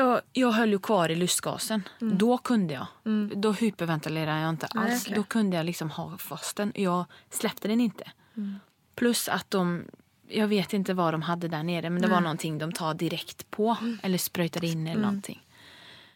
jag, 0.05 0.21
jag 0.33 0.51
höll 0.51 0.69
ju 0.71 0.79
kvar 0.79 1.09
i 1.11 1.15
lustgasen. 1.15 1.83
Mm. 2.01 2.17
Då 2.17 2.37
kunde 2.37 2.73
jag. 2.73 2.87
Då 3.35 3.51
hyperventilerade 3.51 4.41
jag 4.41 4.49
inte 4.49 4.67
Nej, 4.75 4.91
alls. 4.91 5.03
okej. 5.03 5.15
Då 5.15 5.23
kunde 5.23 5.57
jag 5.57 5.65
liksom 5.65 5.89
ha 5.91 6.17
fast 6.17 6.55
den. 6.57 6.71
Jag 6.75 7.05
släppte 7.29 7.67
den 7.67 7.81
inte. 7.81 8.11
Mm. 8.37 8.55
Plus 8.95 9.29
att 9.29 9.51
de, 9.51 9.85
jag 10.27 10.47
vet 10.47 10.73
inte 10.73 10.93
vad 10.93 11.13
de 11.13 11.21
hade 11.21 11.47
där 11.47 11.63
nere, 11.63 11.89
men 11.89 12.01
det 12.01 12.07
var 12.07 12.15
Nej. 12.15 12.23
någonting 12.23 12.57
de 12.57 12.71
tar 12.71 12.93
direkt 12.93 13.51
på. 13.51 13.75
Eller 14.03 14.17
spraytade 14.17 14.67
in 14.67 14.81
eller 14.81 14.91
Mm. 14.91 15.01
någonting. 15.01 15.41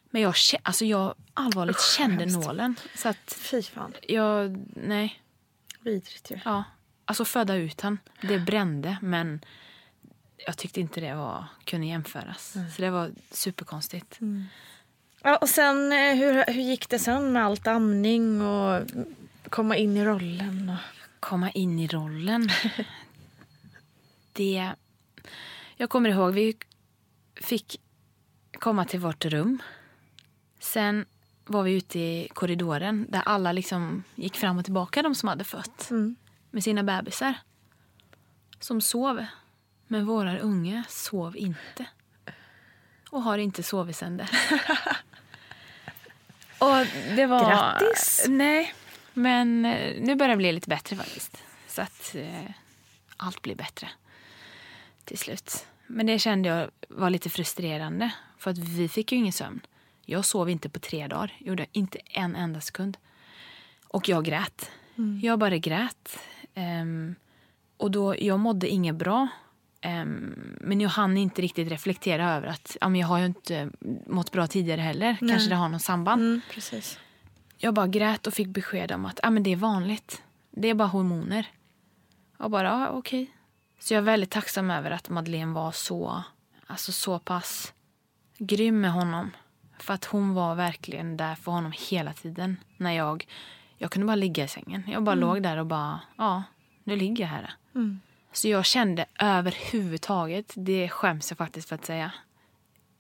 Men 0.09 0.21
jag, 0.21 0.33
alltså 0.63 0.85
jag 0.85 1.13
allvarligt 1.33 1.75
Usch, 1.75 1.95
kände 1.97 2.23
hemskt. 2.23 2.45
nålen. 2.47 2.75
Så 2.95 3.09
att 3.09 3.33
Fy 3.37 3.61
fan. 3.61 3.93
jag, 4.07 4.65
nej. 4.75 5.21
Vidrigt 5.79 6.31
ju. 6.31 6.39
Ja, 6.45 6.63
alltså 7.05 7.25
föda 7.25 7.55
ut 7.55 7.81
han. 7.81 7.99
Det 8.21 8.39
brände, 8.39 8.97
men 9.01 9.41
jag 10.45 10.57
tyckte 10.57 10.79
inte 10.79 11.01
det 11.01 11.15
var, 11.15 11.45
kunde 11.63 11.87
jämföras. 11.87 12.57
Så 12.75 12.81
det 12.81 12.89
var 12.89 13.11
superkonstigt. 13.31 14.19
Ja, 15.21 15.37
och 15.37 15.49
sen 15.49 15.91
eh, 15.91 16.15
hur, 16.15 16.53
hur 16.53 16.61
gick 16.61 16.89
det 16.89 16.99
sen 16.99 17.33
med 17.33 17.45
allt 17.45 17.67
amning 17.67 18.41
och 18.41 18.81
komma 19.49 19.77
in 19.77 19.97
i 19.97 20.05
rollen? 20.05 20.69
Och... 20.69 21.19
Komma 21.19 21.51
in 21.51 21.79
i 21.79 21.87
rollen. 21.87 22.49
det... 24.33 24.71
Jag 25.75 25.89
kommer 25.89 26.09
ihåg, 26.09 26.33
vi 26.33 26.57
fick 27.35 27.81
komma 28.59 28.85
till 28.85 28.99
vårt 28.99 29.25
rum. 29.25 29.61
Sen 30.59 31.05
var 31.45 31.63
vi 31.63 31.71
ute 31.73 31.99
i 31.99 32.29
korridoren 32.33 33.05
där 33.09 33.21
alla 33.25 33.51
liksom 33.51 34.03
gick 34.15 34.37
fram 34.37 34.57
och 34.57 34.63
tillbaka, 34.63 35.01
de 35.01 35.15
som 35.15 35.29
hade 35.29 35.43
fött. 35.43 35.89
Med 36.51 36.63
sina 36.63 36.83
bebisar. 36.83 37.33
Som 38.59 38.81
sov. 38.81 39.25
Men 39.93 40.05
våra 40.05 40.39
unge 40.39 40.83
sov 40.89 41.37
inte. 41.37 41.85
Och 43.09 43.21
har 43.21 43.37
inte 43.37 43.63
sovit 43.63 43.95
sen 43.95 44.17
dess. 44.17 44.29
och 46.59 46.85
det 47.15 47.25
var... 47.25 47.49
Grattis! 47.49 48.25
Nej, 48.29 48.73
men 49.13 49.65
eh, 49.65 50.01
nu 50.01 50.15
börjar 50.15 50.29
det 50.29 50.37
bli 50.37 50.51
lite 50.51 50.69
bättre 50.69 50.95
faktiskt. 50.95 51.43
Så 51.67 51.81
att 51.81 52.15
eh, 52.15 52.51
allt 53.17 53.41
blir 53.41 53.55
bättre 53.55 53.89
till 55.05 55.17
slut. 55.17 55.65
Men 55.87 56.05
det 56.05 56.19
kände 56.19 56.49
jag 56.49 56.69
var 56.89 57.09
lite 57.09 57.29
frustrerande. 57.29 58.11
För 58.37 58.51
att 58.51 58.57
vi 58.57 58.89
fick 58.89 59.11
ju 59.11 59.17
ingen 59.17 59.33
sömn. 59.33 59.59
Jag 60.05 60.25
sov 60.25 60.49
inte 60.49 60.69
på 60.69 60.79
tre 60.79 61.07
dagar. 61.07 61.33
Gjorde 61.39 61.65
inte 61.71 61.99
en 62.05 62.35
enda 62.35 62.61
sekund. 62.61 62.97
Och 63.87 64.09
jag 64.09 64.25
grät. 64.25 64.71
Jag 65.21 65.39
bara 65.39 65.57
grät. 65.57 66.19
Ehm, 66.53 67.15
och 67.77 67.91
då, 67.91 68.15
jag 68.19 68.39
mådde 68.39 68.67
inget 68.67 68.95
bra. 68.95 69.27
Ehm, 69.85 70.57
men 70.61 70.81
jag 70.81 70.89
hann 70.89 71.17
inte 71.17 71.41
riktigt 71.41 71.71
reflektera 71.71 72.35
över 72.35 72.47
att 72.47 72.77
ja, 72.81 72.89
men 72.89 73.01
jag 73.01 73.07
har 73.07 73.19
ju 73.19 73.25
inte 73.25 73.69
mått 74.07 74.31
bra 74.31 74.47
tidigare 74.47 74.81
heller. 74.81 75.17
Kanske 75.19 75.49
det 75.49 75.55
har 75.55 75.69
någon 75.69 75.79
samband. 75.79 76.21
Mm, 76.21 76.41
precis. 76.51 76.99
Jag 77.57 77.73
bara 77.73 77.87
grät 77.87 78.27
och 78.27 78.33
fick 78.33 78.47
besked 78.47 78.91
om 78.91 79.05
att 79.05 79.19
ah, 79.23 79.29
men 79.29 79.43
det 79.43 79.51
är 79.51 79.55
vanligt. 79.55 80.23
Det 80.51 80.67
är 80.67 80.73
bara 80.73 80.87
hormoner. 80.87 81.47
Och 82.37 82.51
bara, 82.51 82.67
ja 82.67 82.89
okej. 82.89 83.31
Så 83.79 83.93
jag 83.93 83.97
är 83.97 84.05
väldigt 84.05 84.29
tacksam 84.29 84.71
över 84.71 84.91
att 84.91 85.09
Madeleine 85.09 85.53
var 85.53 85.71
så, 85.71 86.23
alltså 86.67 86.91
så 86.91 87.19
pass 87.19 87.73
grym 88.37 88.81
med 88.81 88.91
honom. 88.91 89.31
För 89.79 89.93
att 89.93 90.05
hon 90.05 90.33
var 90.33 90.55
verkligen 90.55 91.17
där 91.17 91.35
för 91.35 91.51
honom 91.51 91.73
hela 91.89 92.13
tiden. 92.13 92.57
När 92.77 92.91
jag, 92.91 93.27
jag 93.77 93.91
kunde 93.91 94.05
bara 94.05 94.15
ligga 94.15 94.43
i 94.43 94.47
sängen. 94.47 94.83
Jag 94.87 95.03
bara 95.03 95.15
låg 95.15 95.43
där 95.43 95.57
och 95.57 95.65
bara, 95.65 95.99
ja, 96.17 96.43
nu 96.83 96.95
ligger 96.95 97.23
jag 97.23 97.29
här. 97.29 97.53
Så 98.33 98.47
jag 98.47 98.65
kände 98.65 99.05
överhuvudtaget, 99.19 100.53
det 100.55 100.89
skäms 100.89 101.31
jag 101.31 101.37
faktiskt 101.37 101.69
för 101.69 101.75
att 101.75 101.85
säga, 101.85 102.11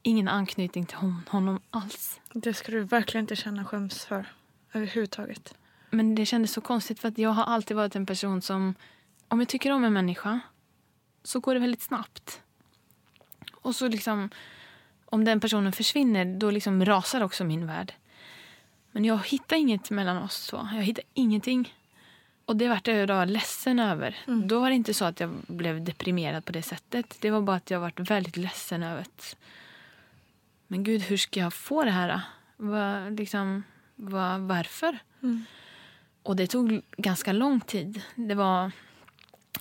ingen 0.01 0.27
anknytning 0.27 0.85
till 0.85 0.97
hon, 0.97 1.21
honom 1.29 1.59
alls. 1.69 2.19
Det 2.33 2.53
ska 2.53 2.71
du 2.71 2.83
verkligen 2.83 3.23
inte 3.23 3.35
känna 3.35 3.65
skäms 3.65 4.05
för 4.05 4.25
överhuvudtaget. 4.73 5.53
Men 5.89 6.15
det 6.15 6.25
kändes 6.25 6.51
så 6.51 6.61
konstigt 6.61 6.99
för 6.99 7.07
att 7.07 7.17
jag 7.17 7.29
har 7.29 7.43
alltid 7.43 7.77
varit 7.77 7.95
en 7.95 8.05
person 8.05 8.41
som, 8.41 8.75
om 9.27 9.39
jag 9.39 9.49
tycker 9.49 9.71
om 9.71 9.83
en 9.83 9.93
människa 9.93 10.39
så 11.23 11.39
går 11.39 11.53
det 11.53 11.59
väldigt 11.59 11.81
snabbt. 11.81 12.41
Och 13.53 13.75
så 13.75 13.87
liksom, 13.87 14.29
om 15.05 15.25
den 15.25 15.39
personen 15.39 15.71
försvinner 15.73 16.25
då 16.39 16.51
liksom 16.51 16.85
rasar 16.85 17.21
också 17.23 17.43
min 17.43 17.67
värld. 17.67 17.93
Men 18.91 19.05
jag 19.05 19.27
hittar 19.27 19.55
inget 19.55 19.89
mellan 19.89 20.17
oss 20.17 20.35
så. 20.35 20.69
Jag 20.73 20.81
hittar 20.81 21.03
ingenting. 21.13 21.73
Och 22.45 22.55
det 22.55 22.67
vart 22.67 22.87
jag 22.87 23.07
då 23.07 23.25
ledsen 23.25 23.79
över. 23.79 24.17
Då 24.45 24.59
var 24.59 24.69
det 24.69 24.75
inte 24.75 24.93
så 24.93 25.05
att 25.05 25.19
jag 25.19 25.29
blev 25.47 25.83
deprimerad 25.83 26.45
på 26.45 26.51
det 26.51 26.61
sättet. 26.61 27.17
Det 27.19 27.31
var 27.31 27.41
bara 27.41 27.57
att 27.57 27.71
jag 27.71 27.79
vart 27.79 27.99
väldigt 27.99 28.37
ledsen 28.37 28.83
över 28.83 29.01
att 29.01 29.35
men 30.67 30.83
gud, 30.83 31.01
hur 31.01 31.17
ska 31.17 31.39
jag 31.39 31.53
få 31.53 31.83
det 31.83 31.91
här? 31.91 32.21
Va, 32.57 33.09
liksom, 33.09 33.63
va, 33.95 34.37
varför? 34.37 34.99
Och 36.23 36.35
det 36.35 36.47
tog 36.47 36.81
ganska 36.97 37.33
lång 37.33 37.61
tid. 37.61 38.01
Det 38.15 38.35
var... 38.35 38.71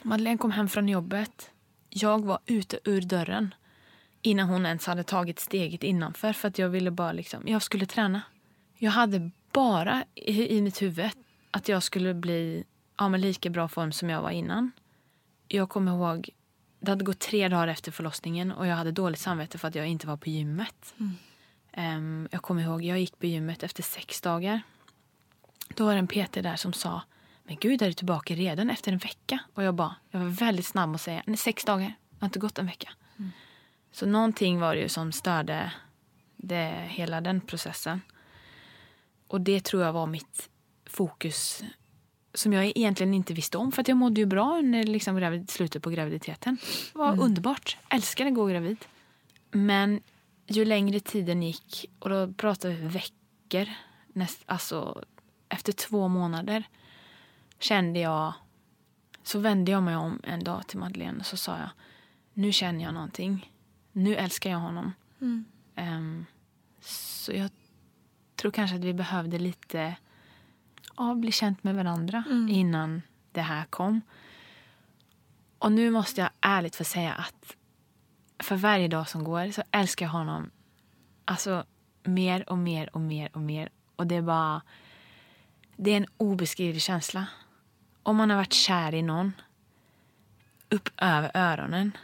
Madeleine 0.02 0.38
kom 0.38 0.50
hem 0.50 0.68
från 0.68 0.88
jobbet. 0.88 1.50
Jag 1.88 2.24
var 2.24 2.38
ute 2.46 2.78
ur 2.84 3.00
dörren 3.00 3.54
innan 4.22 4.48
hon 4.48 4.66
ens 4.66 4.86
hade 4.86 5.04
tagit 5.04 5.40
steget 5.40 5.82
innanför. 5.82 6.32
För 6.32 6.48
att 6.48 6.58
jag 6.58 6.68
ville 6.68 6.90
bara 6.90 7.12
liksom, 7.12 7.48
jag 7.48 7.62
skulle 7.62 7.86
träna. 7.86 8.22
Jag 8.78 8.90
hade 8.90 9.30
bara 9.52 10.04
i, 10.14 10.56
i 10.56 10.62
mitt 10.62 10.82
huvud 10.82 11.10
att 11.50 11.68
jag 11.68 11.82
skulle 11.82 12.14
bli 12.14 12.64
ja, 13.02 13.08
men 13.08 13.20
lika 13.20 13.50
bra 13.50 13.68
form 13.68 13.92
som 13.92 14.10
jag 14.10 14.22
var 14.22 14.30
innan. 14.30 14.72
Jag 15.48 15.68
kommer 15.68 15.92
ihåg, 15.92 16.30
det 16.80 16.90
hade 16.90 17.04
gått 17.04 17.18
tre 17.18 17.48
dagar 17.48 17.68
efter 17.68 17.92
förlossningen 17.92 18.52
och 18.52 18.66
jag 18.66 18.76
hade 18.76 18.92
dåligt 18.92 19.18
samvete 19.18 19.58
för 19.58 19.68
att 19.68 19.74
jag 19.74 19.86
inte 19.86 20.06
var 20.06 20.16
på 20.16 20.28
gymmet. 20.28 20.94
Ehm, 21.72 22.28
jag 22.32 22.42
kommer 22.42 22.62
ihåg, 22.62 22.82
jag 22.82 23.00
gick 23.00 23.18
på 23.18 23.26
gymmet 23.26 23.62
efter 23.62 23.82
sex 23.82 24.20
dagar. 24.20 24.62
Då 25.76 25.84
var 25.84 25.92
det 25.92 25.98
en 25.98 26.06
PT 26.06 26.32
där 26.32 26.56
som 26.56 26.72
sa 26.72 27.02
Men 27.44 27.56
gud, 27.60 27.82
är 27.82 27.86
du 27.86 27.92
tillbaka 27.92 28.34
redan 28.34 28.70
efter 28.70 28.92
en 28.92 28.98
vecka? 28.98 29.38
Och 29.54 29.62
jag 29.62 29.74
bara, 29.74 29.96
jag 30.10 30.20
var 30.20 30.26
väldigt 30.26 30.66
snabb 30.66 30.94
att 30.94 31.00
säga 31.00 31.22
Nej, 31.26 31.36
sex 31.36 31.64
dagar, 31.64 31.94
det 32.10 32.16
har 32.20 32.26
inte 32.26 32.38
gått 32.38 32.58
en 32.58 32.66
vecka. 32.66 32.92
Så 33.92 34.06
någonting 34.06 34.60
var 34.60 34.74
det 34.74 34.80
ju 34.80 34.88
som 34.88 35.12
störde 35.12 35.72
det, 36.36 36.86
hela 36.88 37.20
den 37.20 37.40
processen. 37.40 38.00
Och 39.28 39.40
det 39.40 39.64
tror 39.64 39.82
jag 39.82 39.92
var 39.92 40.06
mitt 40.06 40.48
fokus 40.86 41.62
som 42.34 42.52
jag 42.52 42.66
egentligen 42.66 43.14
inte 43.14 43.34
visste 43.34 43.58
om. 43.58 43.72
För 43.72 43.84
jag 43.86 43.96
mådde 43.96 44.20
ju 44.20 44.26
bra 44.26 44.58
under 44.58 44.84
liksom 44.84 45.16
gravid, 45.16 45.50
slutet 45.50 45.82
på 45.82 45.90
graviditeten. 45.90 46.58
Det 46.92 46.98
var 46.98 47.20
underbart. 47.20 47.76
Älskade 47.88 48.28
att 48.28 48.34
gå 48.34 48.46
gravid. 48.46 48.76
Men 49.50 50.00
ju 50.46 50.64
längre 50.64 51.00
tiden 51.00 51.42
gick, 51.42 51.90
och 51.98 52.10
då 52.10 52.32
pratar 52.32 52.68
vi 52.68 52.88
veckor, 52.88 53.68
näst, 54.12 54.42
alltså 54.46 55.04
efter 55.48 55.72
två 55.72 56.08
månader 56.08 56.64
kände 57.58 58.00
jag, 58.00 58.32
så 59.22 59.38
vände 59.38 59.72
jag 59.72 59.82
mig 59.82 59.96
om 59.96 60.20
en 60.24 60.44
dag 60.44 60.66
till 60.66 60.78
Madeleine 60.78 61.18
och 61.18 61.26
så 61.26 61.36
sa 61.36 61.58
jag, 61.58 61.70
nu 62.32 62.52
känner 62.52 62.84
jag 62.84 62.94
någonting. 62.94 63.52
Nu 63.92 64.16
älskar 64.16 64.50
jag 64.50 64.58
honom. 64.58 64.92
Ehm, 65.74 66.26
så 66.80 67.32
jag 67.32 67.50
tror 68.36 68.52
kanske 68.52 68.76
att 68.76 68.84
vi 68.84 68.94
behövde 68.94 69.38
lite 69.38 69.96
ja, 71.08 71.14
bli 71.14 71.32
känt 71.32 71.64
med 71.64 71.74
varandra 71.74 72.24
innan 72.48 73.02
det 73.32 73.40
här 73.40 73.64
kom. 73.64 74.00
Och 75.58 75.72
nu 75.72 75.90
måste 75.90 76.20
jag 76.20 76.30
ärligt 76.40 76.76
få 76.76 76.84
säga 76.84 77.12
att 77.12 77.56
för 78.38 78.56
varje 78.56 78.88
dag 78.88 79.08
som 79.08 79.24
går 79.24 79.50
så 79.50 79.62
älskar 79.70 80.06
jag 80.06 80.10
honom 80.10 80.50
alltså 81.24 81.64
mer 82.04 82.50
och 82.50 82.58
mer 82.58 82.90
och 82.96 83.00
mer 83.00 83.30
och 83.32 83.40
mer. 83.40 83.68
Och 83.96 84.06
det 84.06 84.14
är 84.14 84.22
bara... 84.22 84.62
Det 85.76 85.90
är 85.90 85.96
en 85.96 86.06
obeskrivlig 86.16 86.82
känsla. 86.82 87.26
Om 88.02 88.16
man 88.16 88.30
har 88.30 88.36
varit 88.36 88.52
kär 88.52 88.94
i 88.94 89.02
någon 89.02 89.32
upp 90.68 90.88
över 90.96 91.30
öronen. 91.34 91.96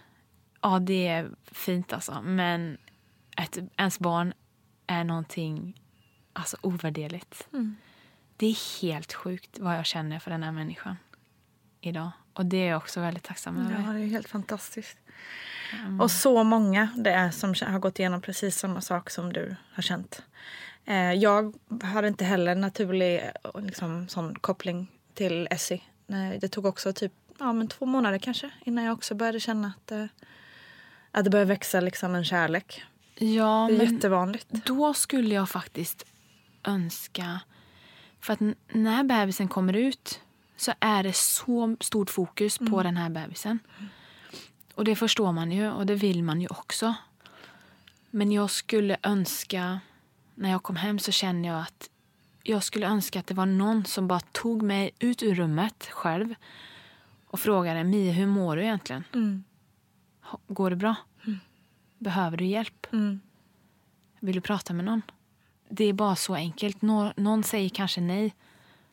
Ja, 0.60 0.78
det 0.78 1.06
är 1.06 1.30
fint 1.44 1.92
alltså. 1.92 2.22
Men 2.22 2.78
ett, 3.36 3.58
ens 3.76 3.98
barn 3.98 4.32
är 4.86 5.04
någonting 5.04 5.82
alltså, 6.32 6.56
ovärderligt. 6.60 7.48
Det 8.38 8.46
är 8.46 8.82
helt 8.82 9.12
sjukt 9.12 9.58
vad 9.58 9.76
jag 9.76 9.86
känner 9.86 10.18
för 10.18 10.30
den 10.30 10.42
här 10.42 10.52
människan 10.52 10.96
idag. 11.80 12.10
Och 12.32 12.46
det 12.46 12.56
är 12.56 12.68
jag 12.68 12.76
också 12.76 13.00
väldigt 13.00 13.22
tacksam 13.24 13.56
över. 13.58 13.84
Ja, 13.86 13.92
det 13.92 14.00
är 14.00 14.06
helt 14.06 14.28
fantastiskt. 14.28 14.98
Och 16.00 16.10
så 16.10 16.44
många 16.44 16.88
det 16.96 17.10
är 17.10 17.30
som 17.30 17.54
har 17.72 17.78
gått 17.78 17.98
igenom 17.98 18.20
precis 18.20 18.58
samma 18.58 18.80
sak 18.80 19.10
som 19.10 19.32
du 19.32 19.56
har 19.72 19.82
känt. 19.82 20.22
Eh, 20.84 21.12
Jag 21.12 21.54
hade 21.82 22.08
inte 22.08 22.24
heller 22.24 22.52
en 22.52 22.60
naturlig 22.60 23.16
eh, 23.54 23.60
liksom, 23.62 24.08
sån 24.08 24.34
koppling 24.38 24.86
till 25.14 25.48
Essie. 25.50 25.80
Det 26.40 26.48
tog 26.48 26.66
också 26.66 26.92
typ 26.92 27.12
ja, 27.38 27.52
men 27.52 27.68
två 27.68 27.86
månader 27.86 28.18
kanske 28.18 28.50
innan 28.64 28.84
jag 28.84 28.92
också 28.92 29.14
började 29.14 29.40
känna 29.40 29.72
att, 29.76 29.92
eh, 29.92 30.04
att 31.10 31.24
det 31.24 31.30
började 31.30 31.48
växa 31.48 31.80
liksom 31.80 32.14
en 32.14 32.24
kärlek. 32.24 32.82
Ja, 33.14 33.66
Det 33.68 33.74
är 33.74 33.78
men 33.78 33.94
jättevanligt. 33.94 34.46
Då 34.50 34.94
skulle 34.94 35.34
jag 35.34 35.48
faktiskt 35.48 36.04
önska... 36.64 37.40
För 38.20 38.32
att 38.32 38.40
när 38.68 39.04
bebisen 39.04 39.48
kommer 39.48 39.72
ut 39.72 40.20
så 40.56 40.72
är 40.80 41.02
det 41.02 41.16
så 41.16 41.76
stort 41.80 42.10
fokus 42.10 42.58
på 42.58 42.82
den 42.82 42.96
här 42.96 43.10
bebisen. 43.10 43.58
Och 44.74 44.84
det 44.84 44.96
förstår 44.96 45.32
man 45.32 45.52
ju 45.52 45.70
och 45.70 45.86
det 45.86 45.94
vill 45.94 46.22
man 46.22 46.40
ju 46.40 46.46
också. 46.50 46.94
Men 48.10 48.32
jag 48.32 48.50
skulle 48.50 48.96
önska... 49.02 49.80
När 50.34 50.50
jag 50.50 50.62
kom 50.62 50.76
hem 50.76 50.98
så 50.98 51.12
känner 51.12 51.48
jag 51.48 51.60
att 51.60 51.90
jag 52.42 52.64
skulle 52.64 52.86
önska 52.86 53.20
att 53.20 53.26
det 53.26 53.34
var 53.34 53.46
någon 53.46 53.84
som 53.84 54.08
bara 54.08 54.20
tog 54.20 54.62
mig 54.62 54.90
ut 54.98 55.22
ur 55.22 55.34
rummet 55.34 55.88
själv 55.90 56.34
och 57.26 57.40
frågade 57.40 57.84
Mia, 57.84 58.12
hur 58.12 58.26
mår 58.26 58.56
du 58.56 58.62
egentligen? 58.62 59.04
Mm. 59.14 59.44
Går 60.46 60.70
det 60.70 60.76
bra? 60.76 60.94
Behöver 61.98 62.36
du 62.36 62.44
hjälp? 62.44 62.86
Mm. 62.92 63.20
Vill 64.20 64.34
du 64.34 64.40
prata 64.40 64.74
med 64.74 64.84
någon? 64.84 65.02
Det 65.70 65.84
är 65.84 65.92
bara 65.92 66.16
så 66.16 66.34
enkelt. 66.34 66.82
Nå- 66.82 67.12
någon 67.16 67.42
säger 67.44 67.68
kanske 67.68 68.00
nej. 68.00 68.34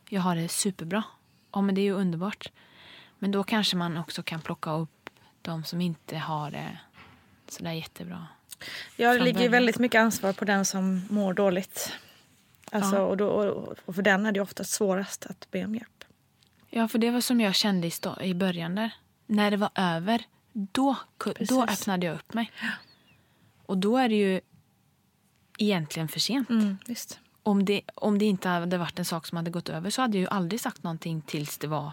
Jag 0.10 0.22
har 0.22 0.36
det 0.36 0.50
superbra. 0.50 1.04
Ja, 1.52 1.62
men 1.62 1.76
det 1.76 1.82
är 1.82 1.84
ju 1.84 1.92
underbart. 1.94 2.52
Men 3.20 3.32
då 3.32 3.44
kanske 3.44 3.78
man 3.78 3.98
också 3.98 4.24
kan 4.24 4.42
plocka 4.42 4.72
upp 4.72 5.10
de 5.42 5.64
som 5.64 5.82
inte 5.82 6.18
har 6.18 6.52
det 6.52 6.78
sådär 7.48 7.72
jättebra. 7.72 8.28
Ja, 8.96 9.14
det 9.14 9.20
ligger 9.20 9.42
ju 9.42 9.48
väldigt 9.48 9.80
mycket 9.80 10.00
ansvar 10.00 10.34
på 10.34 10.46
den 10.46 10.66
som 10.66 11.02
mår 11.10 11.34
dåligt. 11.34 11.94
Alltså, 12.72 12.96
Ja. 12.96 13.02
och, 13.02 13.18
då, 13.18 13.26
och 13.86 13.96
för 13.96 14.02
den 14.02 14.26
är 14.26 14.32
det 14.32 14.40
ofta 14.42 14.64
svårast 14.64 15.26
att 15.26 15.48
be 15.52 15.66
om 15.66 15.76
hjälp. 15.76 16.04
Ja, 16.70 16.88
för 16.88 16.98
det 17.00 17.12
var 17.12 17.22
som 17.22 17.42
jag 17.42 17.56
kände 17.56 17.88
i, 17.88 17.92
i 18.22 18.34
början 18.34 18.76
där. 18.76 18.92
När 19.26 19.52
det 19.52 19.58
var 19.58 19.70
över, 19.76 20.24
då, 20.54 20.96
då 21.50 21.64
öppnade 21.64 22.06
jag 22.06 22.16
upp 22.16 22.34
mig. 22.34 22.52
Och 23.66 23.78
då 23.78 23.98
är 23.98 24.10
det 24.10 24.16
ju 24.16 24.42
egentligen 25.58 26.08
för 26.08 26.20
sent. 26.20 26.50
Mm. 26.50 26.78
Om 27.44 27.66
det, 27.66 27.82
om 27.96 28.18
det 28.20 28.26
inte 28.26 28.50
hade 28.50 28.78
varit 28.78 29.00
en 29.00 29.06
sak 29.06 29.28
som 29.28 29.36
hade 29.36 29.52
gått 29.52 29.70
över 29.70 29.90
så 29.90 30.02
hade 30.02 30.18
jag 30.18 30.22
ju 30.22 30.28
aldrig 30.28 30.62
sagt 30.62 30.84
någonting 30.84 31.22
tills 31.22 31.58
det 31.58 31.68
var... 31.68 31.92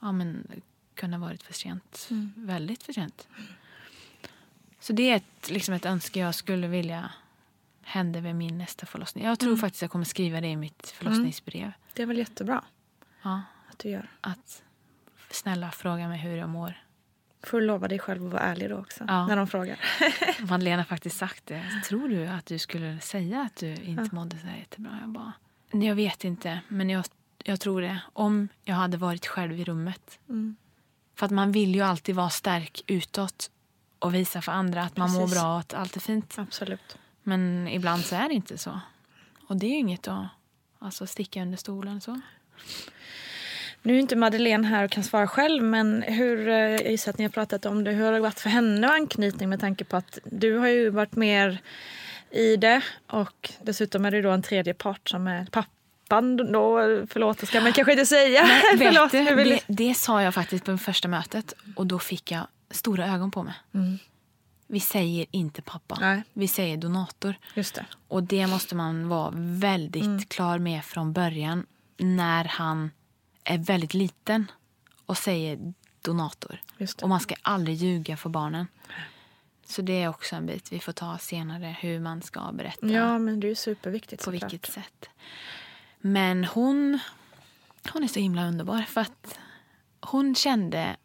Ja, 0.00 0.12
men 0.12 0.46
kunde 0.94 1.16
ha 1.16 1.26
varit 1.26 1.42
för 1.42 1.52
sent. 1.54 2.08
Väldigt 2.36 2.82
för 2.82 2.92
sent. 2.92 3.28
Så 4.80 4.92
det 4.92 5.10
är 5.10 5.16
ett, 5.16 5.50
liksom 5.50 5.74
ett 5.74 5.84
önske 5.86 6.20
jag 6.20 6.34
skulle 6.34 6.68
vilja 6.68 7.10
hände 7.82 8.20
vid 8.20 8.34
min 8.34 8.58
nästa 8.58 8.86
förlossning. 8.86 9.24
Jag 9.24 9.38
tror 9.38 9.56
faktiskt 9.56 9.82
jag 9.82 9.90
kommer 9.90 10.04
skriva 10.04 10.40
det 10.40 10.48
i 10.48 10.56
mitt 10.56 10.90
förlossningsbrev. 10.90 11.72
Det 11.94 12.02
är 12.02 12.06
väl 12.06 12.18
jättebra 12.18 12.64
Ja, 13.22 13.42
att 13.70 13.78
du 13.78 13.88
gör. 13.88 14.10
att 14.20 14.62
snälla 15.30 15.70
fråga 15.70 16.08
mig 16.08 16.18
hur 16.18 16.36
jag 16.36 16.48
mår. 16.48 16.82
Får 17.46 17.60
du 17.60 17.66
lova 17.66 17.88
dig 17.88 17.98
själv 17.98 18.26
att 18.26 18.32
vara 18.32 18.42
ärlig 18.42 18.70
då 18.70 18.76
också. 18.76 19.04
Ja. 19.08 19.26
När 19.26 19.36
de 19.36 19.46
frågar. 19.46 19.78
Madeleine 20.50 20.76
har 20.80 20.84
faktiskt 20.84 21.16
sagt 21.16 21.46
det. 21.46 21.82
Tror 21.88 22.08
du 22.08 22.26
att 22.26 22.46
du 22.46 22.58
skulle 22.58 23.00
säga 23.00 23.40
att 23.42 23.56
du 23.56 23.74
inte 23.74 24.14
mådde 24.14 24.38
så 24.38 24.46
här 24.46 24.56
jättebra? 24.56 24.98
Jag 25.00 25.08
bara, 25.08 25.32
"Nej, 25.70 25.88
jag 25.88 25.94
vet 25.94 26.24
inte, 26.24 26.60
men 26.68 26.90
jag, 26.90 27.04
jag 27.44 27.60
tror 27.60 27.80
det. 27.80 27.98
Om 28.12 28.48
jag 28.64 28.74
hade 28.74 28.96
varit 28.96 29.26
själv 29.26 29.60
i 29.60 29.64
rummet. 29.64 30.18
Mm. 30.28 30.56
För 31.14 31.26
att 31.26 31.32
man 31.32 31.52
vill 31.52 31.74
ju 31.74 31.80
alltid 31.80 32.14
vara 32.14 32.30
stark 32.30 32.82
utåt 32.86 33.50
och 33.98 34.14
visa 34.14 34.42
för 34.42 34.52
andra 34.52 34.82
att 34.82 34.96
man 34.96 35.10
mår 35.12 35.28
bra 35.28 35.54
och 35.54 35.60
att 35.60 35.74
allt 35.74 35.96
är 35.96 36.00
fint. 36.00 36.34
Absolut. 36.38 36.98
Men 37.22 37.68
ibland 37.68 38.04
så 38.04 38.14
är 38.16 38.28
det 38.28 38.34
inte 38.34 38.58
så. 38.58 38.80
Och 39.48 39.56
det 39.56 39.66
är 39.66 39.70
ju 39.70 39.76
inget 39.76 40.08
att 40.08 40.26
alltså, 40.78 41.06
sticka 41.06 41.42
under 41.42 41.56
stolen. 41.56 42.00
så. 42.00 42.20
Nu 43.86 43.94
är 43.96 44.00
inte 44.00 44.16
Madeleine 44.16 44.66
här 44.66 44.84
och 44.84 44.90
kan 44.90 45.02
svara 45.04 45.26
själv 45.26 45.62
men 45.62 46.02
hur, 46.02 46.48
eh, 46.48 46.54
jag 46.54 46.90
gissar 46.90 47.10
att 47.10 47.18
ni 47.18 47.24
har 47.24 47.30
pratat 47.30 47.66
om 47.66 47.84
det. 47.84 47.90
Hur 47.90 48.04
har 48.04 48.12
det 48.12 48.20
varit 48.20 48.40
för 48.40 48.50
henne 48.50 48.86
och 48.86 48.92
anknytning 48.94 49.48
med 49.48 49.60
tanke 49.60 49.84
på 49.84 49.96
att 49.96 50.18
du 50.24 50.56
har 50.58 50.68
ju 50.68 50.90
varit 50.90 51.16
mer 51.16 51.58
i 52.30 52.56
det 52.56 52.80
och 53.06 53.52
dessutom 53.62 54.04
är 54.04 54.10
det 54.10 54.22
då 54.22 54.30
en 54.30 54.42
tredje 54.42 54.74
part 54.74 55.08
som 55.08 55.26
är 55.26 55.46
pappan 55.46 56.36
då. 56.36 56.78
Förlåt, 57.10 57.38
det 57.38 57.46
ska 57.46 57.60
man 57.60 57.72
kanske 57.72 57.92
inte 57.92 58.06
säga. 58.06 58.42
Vet 58.78 58.94
Förlåt, 58.94 59.10
du, 59.12 59.34
vill- 59.34 59.48
det, 59.66 59.88
det 59.88 59.94
sa 59.94 60.22
jag 60.22 60.34
faktiskt 60.34 60.64
på 60.64 60.78
första 60.78 61.08
mötet 61.08 61.54
och 61.76 61.86
då 61.86 61.98
fick 61.98 62.30
jag 62.30 62.46
stora 62.70 63.06
ögon 63.14 63.30
på 63.30 63.42
mig. 63.42 63.54
Vi 64.66 64.80
säger 64.80 65.26
inte 65.30 65.62
pappa, 65.62 65.96
Nej. 66.00 66.22
vi 66.32 66.48
säger 66.48 66.76
donator. 66.76 67.34
Just 67.54 67.74
det. 67.74 67.84
Och 68.08 68.22
det 68.22 68.46
måste 68.46 68.74
man 68.74 69.08
vara 69.08 69.32
väldigt 69.36 70.04
Mm. 70.04 70.22
klar 70.24 70.58
med 70.58 70.84
från 70.84 71.12
början 71.12 71.66
när 71.98 72.44
han 72.44 72.90
är 73.46 73.58
väldigt 73.58 73.94
liten 73.94 74.50
och 75.06 75.16
säger 75.18 75.74
donator. 76.02 76.60
Och 77.02 77.08
man 77.08 77.20
ska 77.20 77.34
aldrig 77.42 77.76
ljuga 77.76 78.16
för 78.16 78.30
barnen. 78.30 78.66
Så 79.66 79.82
det 79.82 80.02
är 80.02 80.08
också 80.08 80.36
en 80.36 80.46
bit 80.46 80.72
vi 80.72 80.80
får 80.80 80.92
ta 80.92 81.18
senare, 81.18 81.76
hur 81.80 82.00
man 82.00 82.22
ska 82.22 82.52
berätta. 82.52 82.86
Ja, 82.86 83.18
men 83.18 83.40
det 83.40 83.48
är 83.48 83.54
superviktigt 83.54 84.24
på 84.24 84.30
vilket 84.30 84.66
sätt. 84.66 85.08
Men 85.98 86.44
hon, 86.44 86.98
hon 87.92 88.04
är 88.04 88.08
så 88.08 88.20
himla 88.20 88.48
underbar. 88.48 88.82
För 88.82 89.00
att 89.00 89.38
hon 90.00 90.34
kände, 90.34 90.96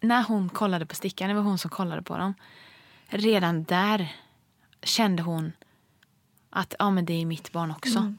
när 0.00 0.22
hon 0.22 0.48
kollade 0.48 0.86
på 0.86 0.94
stickan, 0.94 1.28
det 1.28 1.34
var 1.34 1.42
hon 1.42 1.58
som 1.58 1.70
kollade 1.70 2.02
på 2.02 2.16
dem. 2.16 2.34
Redan 3.06 3.64
där 3.64 4.16
kände 4.82 5.22
hon 5.22 5.52
att 6.50 6.74
ja, 6.78 6.90
men 6.90 7.04
det 7.04 7.12
är 7.12 7.26
mitt 7.26 7.52
barn 7.52 7.70
också. 7.70 8.14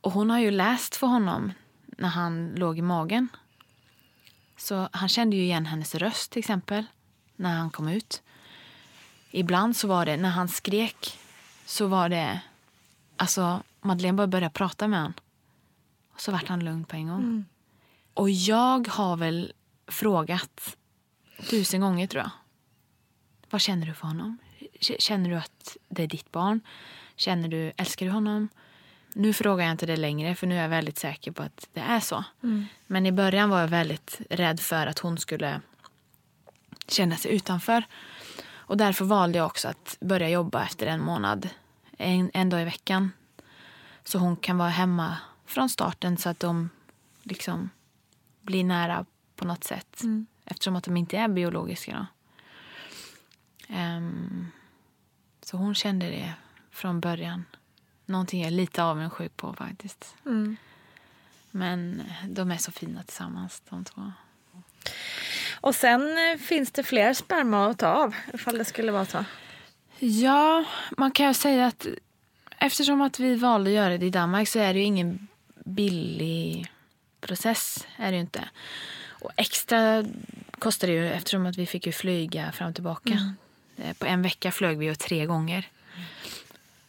Och 0.00 0.12
hon 0.12 0.30
har 0.30 0.38
ju 0.38 0.50
läst 0.50 0.96
för 0.96 1.06
honom 1.06 1.52
när 1.98 2.08
han 2.08 2.54
låg 2.54 2.78
i 2.78 2.82
magen. 2.82 3.28
Så 4.56 4.88
han 4.92 5.08
kände 5.08 5.36
ju 5.36 5.42
igen 5.42 5.66
hennes 5.66 5.94
röst 5.94 6.30
till 6.30 6.40
exempel 6.40 6.84
när 7.36 7.56
han 7.56 7.70
kom 7.70 7.88
ut. 7.88 8.22
Ibland 9.30 9.76
så 9.76 9.88
var 9.88 10.06
det, 10.06 10.16
när 10.16 10.30
han 10.30 10.48
skrek, 10.48 11.18
så 11.66 11.86
var 11.86 12.08
det... 12.08 12.40
Alltså, 13.16 13.62
Madeleine 13.80 14.16
bara 14.16 14.26
började 14.26 14.52
prata 14.52 14.88
med 14.88 14.98
honom. 14.98 15.14
Och 16.12 16.20
så 16.20 16.32
vart 16.32 16.48
han 16.48 16.64
lugn 16.64 16.84
på 16.84 16.96
en 16.96 17.08
gång. 17.08 17.44
Och 18.14 18.30
jag 18.30 18.88
har 18.88 19.16
väl 19.16 19.52
frågat 19.86 20.76
tusen 21.50 21.80
gånger, 21.80 22.06
tror 22.06 22.22
jag. 22.22 22.30
Vad 23.50 23.60
känner 23.60 23.86
du 23.86 23.94
för 23.94 24.06
honom? 24.06 24.38
Känner 24.80 25.30
du 25.30 25.36
att 25.36 25.76
det 25.88 26.02
är 26.02 26.06
ditt 26.06 26.32
barn? 26.32 26.60
Känner 27.16 27.48
du, 27.48 27.72
älskar 27.76 28.06
du 28.06 28.12
honom? 28.12 28.48
Nu 29.16 29.32
frågar 29.32 29.64
jag 29.64 29.72
inte 29.72 29.86
det 29.86 29.96
längre, 29.96 30.34
för 30.34 30.46
nu 30.46 30.56
är 30.58 30.62
jag 30.62 30.68
väldigt 30.68 30.98
säker 30.98 31.32
på 31.32 31.42
att 31.42 31.68
det 31.72 31.80
är 31.80 32.00
så. 32.00 32.24
Men 32.86 33.06
i 33.06 33.12
början 33.12 33.50
var 33.50 33.60
jag 33.60 33.68
väldigt 33.68 34.20
rädd 34.30 34.60
för 34.60 34.86
att 34.86 34.98
hon 34.98 35.18
skulle 35.18 35.60
känna 36.88 37.16
sig 37.16 37.34
utanför. 37.34 37.84
Och 38.46 38.76
därför 38.76 39.04
valde 39.04 39.38
jag 39.38 39.46
också 39.46 39.68
att 39.68 39.96
börja 40.00 40.28
jobba 40.28 40.62
efter 40.64 40.86
en 40.86 41.00
månad, 41.00 41.48
en, 41.98 42.30
en 42.34 42.50
dag 42.50 42.62
i 42.62 42.64
veckan. 42.64 43.12
Så 44.04 44.18
hon 44.18 44.36
kan 44.36 44.58
vara 44.58 44.68
hemma 44.68 45.16
från 45.46 45.68
starten 45.68 46.16
så 46.16 46.28
att 46.28 46.40
de 46.40 46.70
liksom 47.22 47.70
blir 48.40 48.64
nära 48.64 49.06
på 49.36 49.44
något 49.44 49.64
sätt. 49.64 50.02
Eftersom 50.44 50.76
att 50.76 50.84
de 50.84 50.96
inte 50.96 51.16
är 51.16 51.28
biologiska. 51.28 52.06
Ehm, 53.68 54.46
så 55.42 55.56
hon 55.56 55.74
kände 55.74 56.06
det 56.06 56.34
från 56.70 57.00
början. 57.00 57.44
Någonting 58.06 58.40
jag 58.40 58.46
är 58.46 58.50
lite 58.56 58.82
avundsjuk 58.82 59.36
på 59.36 59.54
faktiskt. 59.54 60.14
Men 61.50 62.02
de 62.28 62.50
är 62.50 62.56
så 62.56 62.72
fina 62.72 63.02
tillsammans 63.02 63.62
de 63.70 63.84
två. 63.84 64.12
Och 65.60 65.74
sen 65.74 66.02
eh, 66.18 66.38
finns 66.38 66.70
det 66.70 66.82
fler 66.82 67.14
sperma 67.14 67.66
att 67.70 67.78
ta 67.78 67.86
av 67.88 68.14
ifall 68.34 68.58
det 68.58 68.64
skulle 68.64 68.92
vara 68.92 69.06
så. 69.06 69.24
Ja, 69.98 70.64
man 70.96 71.10
kan 71.10 71.28
ju 71.28 71.34
säga 71.34 71.66
att 71.66 71.86
eftersom 72.58 73.00
att 73.00 73.18
vi 73.20 73.34
valde 73.34 73.70
att 73.70 73.74
göra 73.76 73.98
det 73.98 74.06
i 74.06 74.10
Danmark 74.10 74.48
så 74.48 74.58
är 74.58 74.74
det 74.74 74.78
ju 74.80 74.84
ingen 74.84 75.28
billig 75.64 76.72
process. 77.20 77.86
är 77.96 78.12
det 78.12 78.18
inte. 78.18 78.48
Och 79.08 79.30
extra 79.36 80.04
kostar 80.58 80.88
det 80.88 80.94
ju 80.94 81.08
eftersom 81.12 81.46
att 81.46 81.56
vi 81.56 81.66
fick 81.66 81.86
ju 81.86 81.92
flyga 81.92 82.52
fram 82.52 82.68
och 82.68 82.74
tillbaka. 82.74 83.34
Eh, 83.76 83.92
På 83.92 84.06
en 84.06 84.22
vecka 84.22 84.52
flög 84.52 84.78
vi 84.78 84.86
ju 84.86 84.94
tre 84.94 85.26
gånger. 85.26 85.68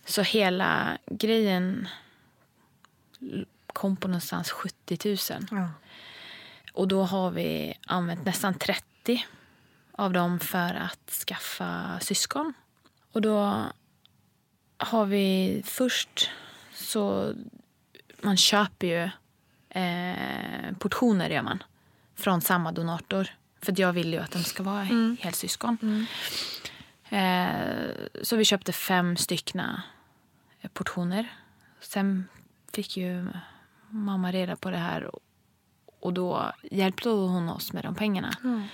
Så 0.05 0.21
hela 0.21 0.97
grejen 1.05 1.87
kom 3.67 3.97
på 3.97 4.07
någonstans 4.07 4.51
70 4.51 4.97
000. 5.05 5.17
Ja. 5.51 5.69
Och 6.73 6.87
då 6.87 7.03
har 7.03 7.31
vi 7.31 7.73
använt 7.87 8.25
nästan 8.25 8.53
30 8.53 9.25
av 9.91 10.13
dem 10.13 10.39
för 10.39 10.73
att 10.73 11.11
skaffa 11.11 11.99
syskon. 12.01 12.53
Och 13.11 13.21
då 13.21 13.63
har 14.77 15.05
vi 15.05 15.61
först 15.65 16.29
så... 16.73 17.33
Man 18.21 18.37
köper 18.37 18.87
ju 18.87 19.09
eh, 19.81 20.77
portioner 20.79 21.29
gör 21.29 21.41
man 21.41 21.63
från 22.15 22.41
samma 22.41 22.71
donator. 22.71 23.27
För 23.61 23.73
jag 23.77 23.93
vill 23.93 24.13
ju 24.13 24.19
att 24.19 24.31
de 24.31 24.43
ska 24.43 24.63
vara 24.63 24.83
helsyskon. 25.19 25.77
Eh, 25.81 26.69
så 28.21 28.35
vi 28.35 28.45
köpte 28.45 28.71
fem 28.71 29.17
styckna 29.17 29.83
portioner. 30.73 31.27
Sen 31.79 32.27
fick 32.73 32.97
ju 32.97 33.27
mamma 33.89 34.31
reda 34.31 34.55
på 34.55 34.71
det 34.71 34.77
här 34.77 35.11
Och 35.99 36.13
då 36.13 36.53
hjälpte 36.71 37.09
hon 37.09 37.49
oss 37.49 37.73
med 37.73 37.83
de 37.83 37.95
pengarna. 37.95 38.31
Mm. 38.43 38.67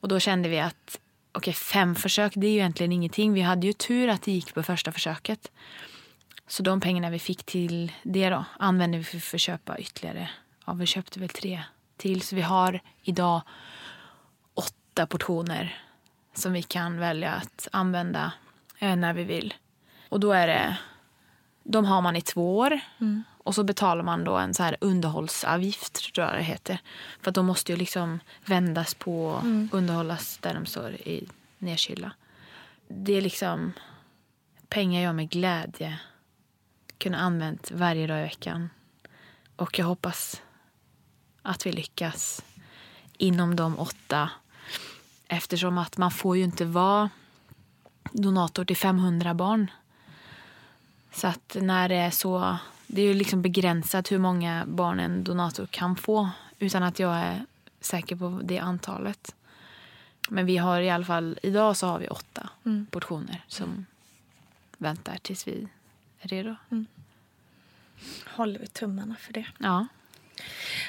Och 0.00 0.08
då 0.08 0.20
kände 0.20 0.48
vi 0.48 0.60
att 0.60 1.00
okej, 1.32 1.52
fem 1.52 1.94
försök 1.94 2.32
det 2.36 2.46
är 2.46 2.50
ju 2.50 2.58
egentligen 2.58 2.92
ingenting. 2.92 3.32
Vi 3.32 3.40
hade 3.40 3.66
ju 3.66 3.72
tur 3.72 4.08
att 4.08 4.22
det 4.22 4.32
gick 4.32 4.54
på 4.54 4.62
första 4.62 4.92
försöket. 4.92 5.52
Så 6.46 6.62
de 6.62 6.80
pengarna 6.80 7.10
vi 7.10 7.18
fick 7.18 7.44
till 7.44 7.92
det 8.02 8.30
då 8.30 8.44
använde 8.58 8.98
vi 8.98 9.04
för, 9.04 9.18
för 9.18 9.36
att 9.36 9.40
köpa 9.40 9.78
ytterligare. 9.78 10.30
Ja, 10.66 10.72
vi 10.72 10.86
köpte 10.86 11.20
väl 11.20 11.28
tre 11.28 11.62
till. 11.96 12.22
Så 12.22 12.36
vi 12.36 12.42
har 12.42 12.80
idag 13.02 13.42
åtta 14.54 15.06
portioner 15.06 15.82
som 16.38 16.52
vi 16.52 16.62
kan 16.62 16.98
välja 16.98 17.32
att 17.32 17.68
använda 17.72 18.32
eh, 18.78 18.96
när 18.96 19.12
vi 19.12 19.24
vill. 19.24 19.54
Och 20.08 20.20
då 20.20 20.32
är 20.32 20.46
det, 20.46 20.76
de 21.62 21.84
har 21.84 22.00
man 22.02 22.16
i 22.16 22.20
två 22.22 22.58
år. 22.58 22.80
Mm. 23.00 23.24
Och 23.44 23.54
så 23.54 23.64
betalar 23.64 24.04
man 24.04 24.24
då 24.24 24.36
en 24.36 24.54
så 24.54 24.62
här 24.62 24.76
underhållsavgift, 24.80 26.14
tror 26.14 26.26
jag 26.26 26.36
det 26.36 26.42
heter. 26.42 26.78
För 27.22 27.30
de 27.30 27.46
måste 27.46 27.72
ju 27.72 27.78
liksom 27.78 28.20
vändas 28.44 28.94
på, 28.94 29.40
Mm. 29.42 29.68
underhållas 29.72 30.38
där 30.38 30.54
de 30.54 30.66
står 30.66 30.90
i 30.90 31.28
nedkylda. 31.58 32.12
Det 32.88 33.12
är 33.12 33.20
liksom 33.22 33.72
pengar 34.68 35.02
jag 35.02 35.14
med 35.14 35.30
glädje 35.30 35.98
kunde 36.98 37.18
använt 37.18 37.70
varje 37.70 38.06
dag 38.06 38.18
i 38.20 38.22
veckan. 38.22 38.70
Och 39.56 39.78
jag 39.78 39.86
hoppas 39.86 40.42
att 41.42 41.66
vi 41.66 41.72
lyckas 41.72 42.44
inom 43.18 43.56
de 43.56 43.78
åtta. 43.78 44.30
Eftersom 45.28 45.78
att 45.78 45.96
man 45.96 46.10
får 46.10 46.36
ju 46.36 46.44
inte 46.44 46.64
vara 46.64 47.10
donator 48.12 48.64
till 48.64 48.76
500 48.76 49.34
barn. 49.34 49.70
Så 51.12 51.26
att 51.26 51.56
när 51.60 51.88
det 51.88 51.94
är 51.94 52.10
så, 52.10 52.56
det 52.86 53.02
är 53.02 53.06
ju 53.06 53.14
liksom 53.14 53.42
begränsat 53.42 54.12
hur 54.12 54.18
många 54.18 54.64
barn 54.66 55.00
en 55.00 55.24
donator 55.24 55.66
kan 55.66 55.96
få 55.96 56.30
utan 56.58 56.82
att 56.82 56.98
jag 56.98 57.16
är 57.16 57.44
säker 57.80 58.16
på 58.16 58.40
det 58.44 58.58
antalet. 58.58 59.34
Men 60.28 60.46
vi 60.46 60.56
har 60.56 60.80
i 60.80 60.90
alla 60.90 61.04
fall, 61.04 61.38
idag 61.42 61.76
så 61.76 61.86
har 61.86 61.98
vi 61.98 62.08
åtta 62.08 62.48
Mm. 62.64 62.86
portioner 62.90 63.44
som 63.48 63.86
väntar 64.78 65.18
tills 65.22 65.46
vi 65.48 65.68
är 66.20 66.28
redo. 66.28 66.56
Håller 68.26 68.60
vi 68.60 68.66
tummarna 68.66 69.16
för 69.20 69.32
det. 69.32 69.46
Ja. 69.58 69.86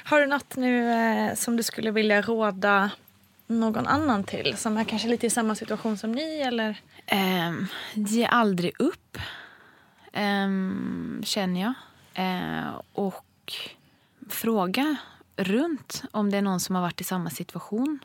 Har 0.04 0.20
du 0.22 0.28
något 0.28 0.56
nu 0.56 0.92
eh, 0.92 1.36
som 1.36 1.58
du 1.58 1.64
skulle 1.64 1.92
vilja 1.92 2.22
råda 2.22 2.92
någon 3.50 3.88
annan 3.88 4.24
till 4.24 4.58
som 4.58 4.78
är 4.78 4.84
kanske 4.84 5.08
lite 5.08 5.28
i 5.28 5.30
samma 5.30 5.56
situation 5.56 5.98
som 5.98 6.12
ni? 6.12 6.40
Eller? 6.40 6.82
Um, 7.48 7.68
ge 7.94 8.26
aldrig 8.26 8.74
upp, 8.80 9.18
um, 10.14 11.22
känner 11.26 11.62
jag. 11.62 11.74
Uh, 12.20 12.82
och 12.94 13.54
fråga 14.30 14.96
runt 15.36 16.04
om 16.12 16.32
det 16.32 16.38
är 16.38 16.42
någon 16.42 16.60
som 16.60 16.76
har 16.76 16.82
varit 16.82 17.02
i 17.02 17.04
samma 17.04 17.30
situation. 17.30 18.00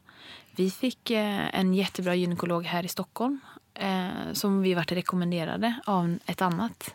Vi 0.57 0.70
fick 0.70 1.11
uh, 1.11 1.55
en 1.55 1.74
jättebra 1.74 2.14
gynekolog 2.14 2.64
här 2.64 2.84
i 2.84 2.88
Stockholm 2.88 3.40
uh, 3.82 4.32
som 4.32 4.62
vi 4.62 4.74
varit 4.74 4.92
rekommenderade 4.92 5.74
av 5.86 6.18
ett 6.26 6.42
annat 6.42 6.95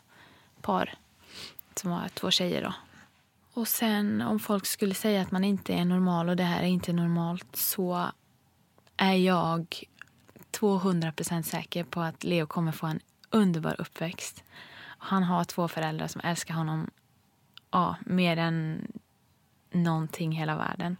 par 0.61 0.93
som 1.75 1.91
var 1.91 2.09
två 2.13 2.31
tjejer. 2.31 2.63
Då. 2.63 2.73
Och 3.53 3.67
sen 3.67 4.21
om 4.21 4.39
folk 4.39 4.65
skulle 4.65 4.93
säga 4.93 5.21
att 5.21 5.31
man 5.31 5.43
inte 5.43 5.73
är 5.73 5.85
normal 5.85 6.29
och 6.29 6.35
det 6.35 6.43
här 6.43 6.61
är 6.61 6.67
inte 6.67 6.93
normalt 6.93 7.55
så 7.55 8.11
är 9.01 9.13
jag 9.13 9.83
200% 10.51 11.41
säker 11.41 11.83
på 11.83 12.01
att 12.01 12.23
Leo 12.23 12.47
kommer 12.47 12.71
få 12.71 12.85
en 12.87 12.99
underbar 13.29 13.75
uppväxt. 13.81 14.43
Han 14.81 15.23
har 15.23 15.43
två 15.43 15.67
föräldrar 15.67 16.07
som 16.07 16.21
älskar 16.23 16.53
honom 16.53 16.89
ja, 17.71 17.95
mer 18.05 18.37
än 18.37 18.87
någonting 19.71 20.33
i 20.33 20.35
hela 20.35 20.55
världen. 20.55 20.97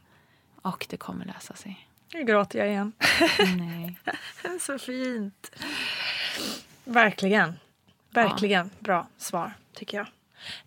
Och 0.61 0.85
det 0.89 0.97
kommer 0.97 1.25
lösa 1.25 1.55
sig. 1.55 1.87
Nu 2.13 2.23
gråter 2.23 2.59
jag 2.59 2.67
igen. 2.67 2.91
Nej. 3.57 3.99
Så 4.59 4.79
fint. 4.79 5.51
Verkligen. 6.83 7.53
Verkligen 8.09 8.69
bra 8.79 9.07
svar, 9.17 9.53
tycker 9.73 9.97
jag. 9.97 10.07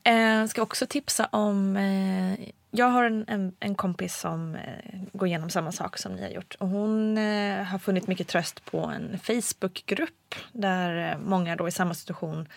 Eh, 0.03 0.47
ska 0.47 0.63
också 0.63 0.87
tipsa 0.87 1.27
om... 1.27 1.77
Eh, 1.77 2.39
jag 2.75 2.87
har 2.87 3.05
en, 3.05 3.25
en, 3.29 3.53
en 3.61 3.75
kompis 3.75 4.17
som 4.17 4.55
eh, 4.55 5.01
går 5.13 5.29
igenom 5.29 5.51
samma 5.51 5.73
sak 5.73 5.99
som 5.99 6.13
ni 6.13 6.23
har 6.23 6.29
gjort. 6.29 6.55
Och 6.59 6.69
hon 6.69 7.19
eh, 7.19 7.63
har 7.63 7.79
funnit 7.79 8.07
mycket 8.07 8.29
tröst 8.29 8.65
på 8.65 8.79
en 8.79 9.19
Facebookgrupp 9.19 10.35
där 10.53 11.13
eh, 11.13 11.19
många 11.19 11.57
då 11.57 11.69
i 11.69 11.71
samma 11.71 11.95
situation 11.95 12.49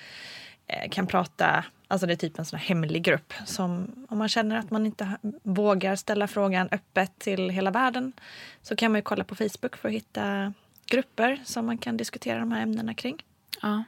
eh, 0.67 0.89
kan 0.89 1.07
prata. 1.07 1.65
Alltså 1.87 2.07
det 2.07 2.13
är 2.13 2.17
typ 2.17 2.39
en 2.39 2.45
sån 2.45 2.59
här 2.59 2.67
hemlig 2.67 3.03
grupp. 3.03 3.33
Som 3.45 3.95
om 4.09 4.17
man 4.17 4.29
känner 4.29 4.55
att 4.55 4.71
man 4.71 4.85
inte 4.85 5.17
vågar 5.43 5.95
ställa 5.95 6.27
frågan 6.27 6.69
öppet 6.71 7.19
till 7.19 7.49
hela 7.49 7.71
världen 7.71 8.13
så 8.61 8.75
kan 8.75 8.91
man 8.91 8.99
ju 8.99 9.03
kolla 9.03 9.23
på 9.23 9.35
Facebook 9.35 9.75
för 9.77 9.89
att 9.89 9.95
hitta 9.95 10.53
grupper 10.85 11.41
som 11.45 11.65
man 11.65 11.77
kan 11.77 11.97
diskutera 11.97 12.39
de 12.39 12.51
här 12.51 12.61
ämnena 12.61 12.93
kring. 12.93 13.25
Ja. 13.61 13.83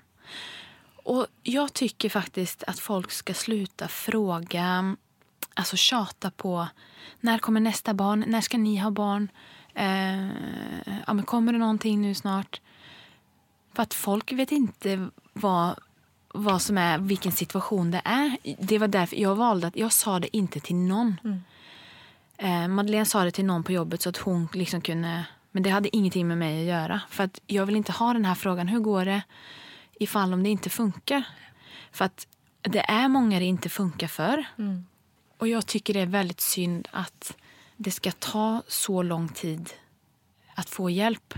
Och 1.04 1.28
jag 1.44 1.74
tycker 1.74 2.10
faktiskt 2.10 2.64
att 2.68 2.80
folk 2.80 3.12
ska 3.12 3.34
sluta 3.34 3.88
fråga, 3.88 4.96
alltså 5.58 5.76
tjata 5.76 6.32
på 6.32 6.68
när 7.20 7.38
kommer 7.38 7.60
nästa 7.60 7.94
barn, 7.94 8.24
när 8.28 8.42
ska 8.42 8.58
ni 8.58 8.78
ha 8.78 8.92
barn, 8.92 9.30
eh, 9.74 10.28
ja, 11.08 11.14
men 11.14 11.24
kommer 11.24 11.54
det 11.54 11.60
någonting 11.60 12.02
nu 12.02 12.14
snart? 12.14 12.62
För 13.74 13.84
att 13.84 13.94
folk 13.94 14.32
vet 14.32 14.52
inte 14.52 15.10
vad, 15.34 15.80
vad 16.34 16.62
som 16.62 16.78
är, 16.78 16.98
vilken 16.98 17.32
situation 17.32 17.92
det 17.92 18.02
är. 18.06 18.38
Det 18.60 18.78
var 18.78 18.88
därför 18.88 19.16
jag 19.16 19.36
valde 19.36 19.68
att 19.68 19.76
jag 19.76 19.94
sa 19.94 20.20
det 20.20 20.38
inte 20.38 20.60
till 20.60 20.76
någon. 20.76 21.18
Eh, 22.38 22.68
Madeleine 22.68 23.06
sa 23.06 23.24
det 23.24 23.32
till 23.32 23.46
någon 23.46 23.64
på 23.64 23.72
jobbet 23.72 24.02
så 24.02 24.10
att 24.10 24.18
hon 24.18 24.48
liksom 24.54 24.82
kunde... 24.82 25.26
Men 25.52 25.64
det 25.64 25.70
hade 25.70 25.96
ingenting 25.96 26.28
med 26.28 26.38
mig 26.38 26.60
att 26.62 26.68
göra. 26.68 27.02
För 27.10 27.24
att 27.24 27.42
jag 27.48 27.66
vill 27.66 27.76
inte 27.76 27.92
ha 27.92 28.14
den 28.14 28.26
här 28.26 28.36
frågan. 28.36 28.68
Hur 28.68 28.80
går 28.80 29.06
det 29.06 29.22
ifall 30.00 30.34
om 30.34 30.44
det 30.44 30.50
inte 30.50 30.70
funkar? 30.70 31.24
För 31.92 32.06
att 32.06 32.28
det 32.62 32.90
är 32.92 33.08
många 33.08 33.40
det 33.40 33.46
inte 33.46 33.70
funkar 33.70 34.08
för. 34.08 34.46
Och 35.38 35.48
jag 35.48 35.66
tycker 35.66 35.94
det 35.94 36.00
är 36.00 36.06
väldigt 36.06 36.42
synd 36.42 36.88
att 36.92 37.38
det 37.78 37.92
ska 37.92 38.12
ta 38.12 38.64
så 38.68 39.02
lång 39.02 39.30
tid 39.30 39.70
att 40.56 40.70
få 40.70 40.90
hjälp. 40.90 41.34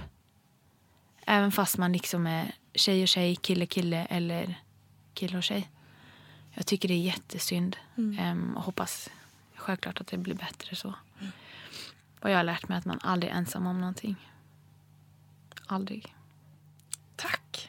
Även 1.26 1.52
fast 1.52 1.78
man 1.78 1.92
liksom 1.94 2.28
är 2.28 2.56
tjej 2.74 3.02
och 3.02 3.08
tjej, 3.08 3.36
kille 3.36 3.66
kille 3.66 4.06
eller 4.06 4.56
kille 5.14 5.38
och 5.38 5.44
tjej. 5.44 5.70
Jag 6.54 6.66
tycker 6.66 6.88
det 6.88 6.94
är 6.94 7.02
jättesynd. 7.02 7.78
Ehm, 8.20 8.58
och 8.58 8.64
hoppas 8.64 9.10
självklart 9.56 10.02
att 10.02 10.08
det 10.08 10.18
blir 10.18 10.36
bättre 10.36 10.76
så. 10.76 10.94
Och 12.22 12.30
jag 12.30 12.38
har 12.38 12.44
lärt 12.44 12.68
mig 12.68 12.78
att 12.78 12.86
man 12.86 13.00
aldrig 13.02 13.32
är 13.32 13.36
ensam 13.38 13.68
om 13.68 13.80
någonting. 13.80 14.16
Aldrig. 15.68 16.16
Tack. 17.16 17.69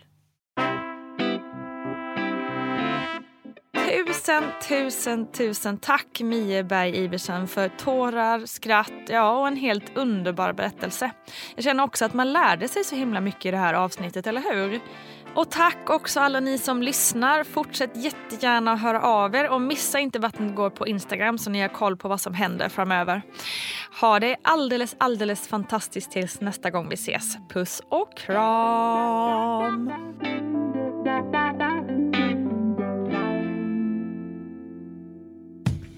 Tusen, 3.91 4.45
tusen, 4.69 5.27
tusen 5.33 5.79
tack 5.79 6.21
Mie 6.21 6.65
Berg 6.65 6.97
Iversen 6.97 7.49
för 7.49 7.69
tårar, 7.69 8.47
skratt 8.47 8.93
ja, 9.09 9.39
och 9.39 9.49
en 9.49 9.57
helt 9.57 9.97
underbar 9.97 10.53
berättelse. 10.53 11.11
Jag 11.55 11.65
känner 11.65 11.85
också 11.85 12.05
att 12.05 12.15
man 12.15 12.33
lärde 12.33 12.69
sig 12.69 12.85
så 12.85 12.97
himla 12.97 13.21
mycket 13.21 13.47
i 13.47 13.51
det 13.51 13.57
här 13.57 13.75
avsnittet, 13.75 14.27
eller 14.27 14.41
hur? 14.41 14.81
Och 15.35 15.51
tack 15.51 15.91
också 15.91 16.21
alla 16.21 16.41
ni 16.41 16.59
som 16.59 16.83
lyssnar. 16.83 17.45
Fortsätt 17.45 17.97
jättegärna 17.97 18.73
att 18.73 18.81
höra 18.81 19.03
av 19.03 19.35
er 19.35 19.49
och 19.49 19.61
missa 19.61 19.99
inte 19.99 20.19
Vattnet 20.19 20.57
går 20.57 20.71
på 20.71 20.87
Instagram 20.87 21.39
så 21.39 21.51
ni 21.51 21.61
har 21.61 21.69
koll 21.69 21.97
på 21.97 22.09
vad 22.09 22.21
som 22.21 22.35
händer 22.35 22.69
framöver. 22.69 23.23
Ha 24.01 24.21
det 24.21 24.37
alldeles, 24.43 24.97
alldeles 24.99 25.49
fantastiskt 25.49 26.11
tills 26.11 26.41
nästa 26.41 26.71
gång 26.71 26.89
vi 26.89 26.95
ses. 26.95 27.37
Puss 27.49 27.83
och 27.89 28.17
kram! 28.17 29.93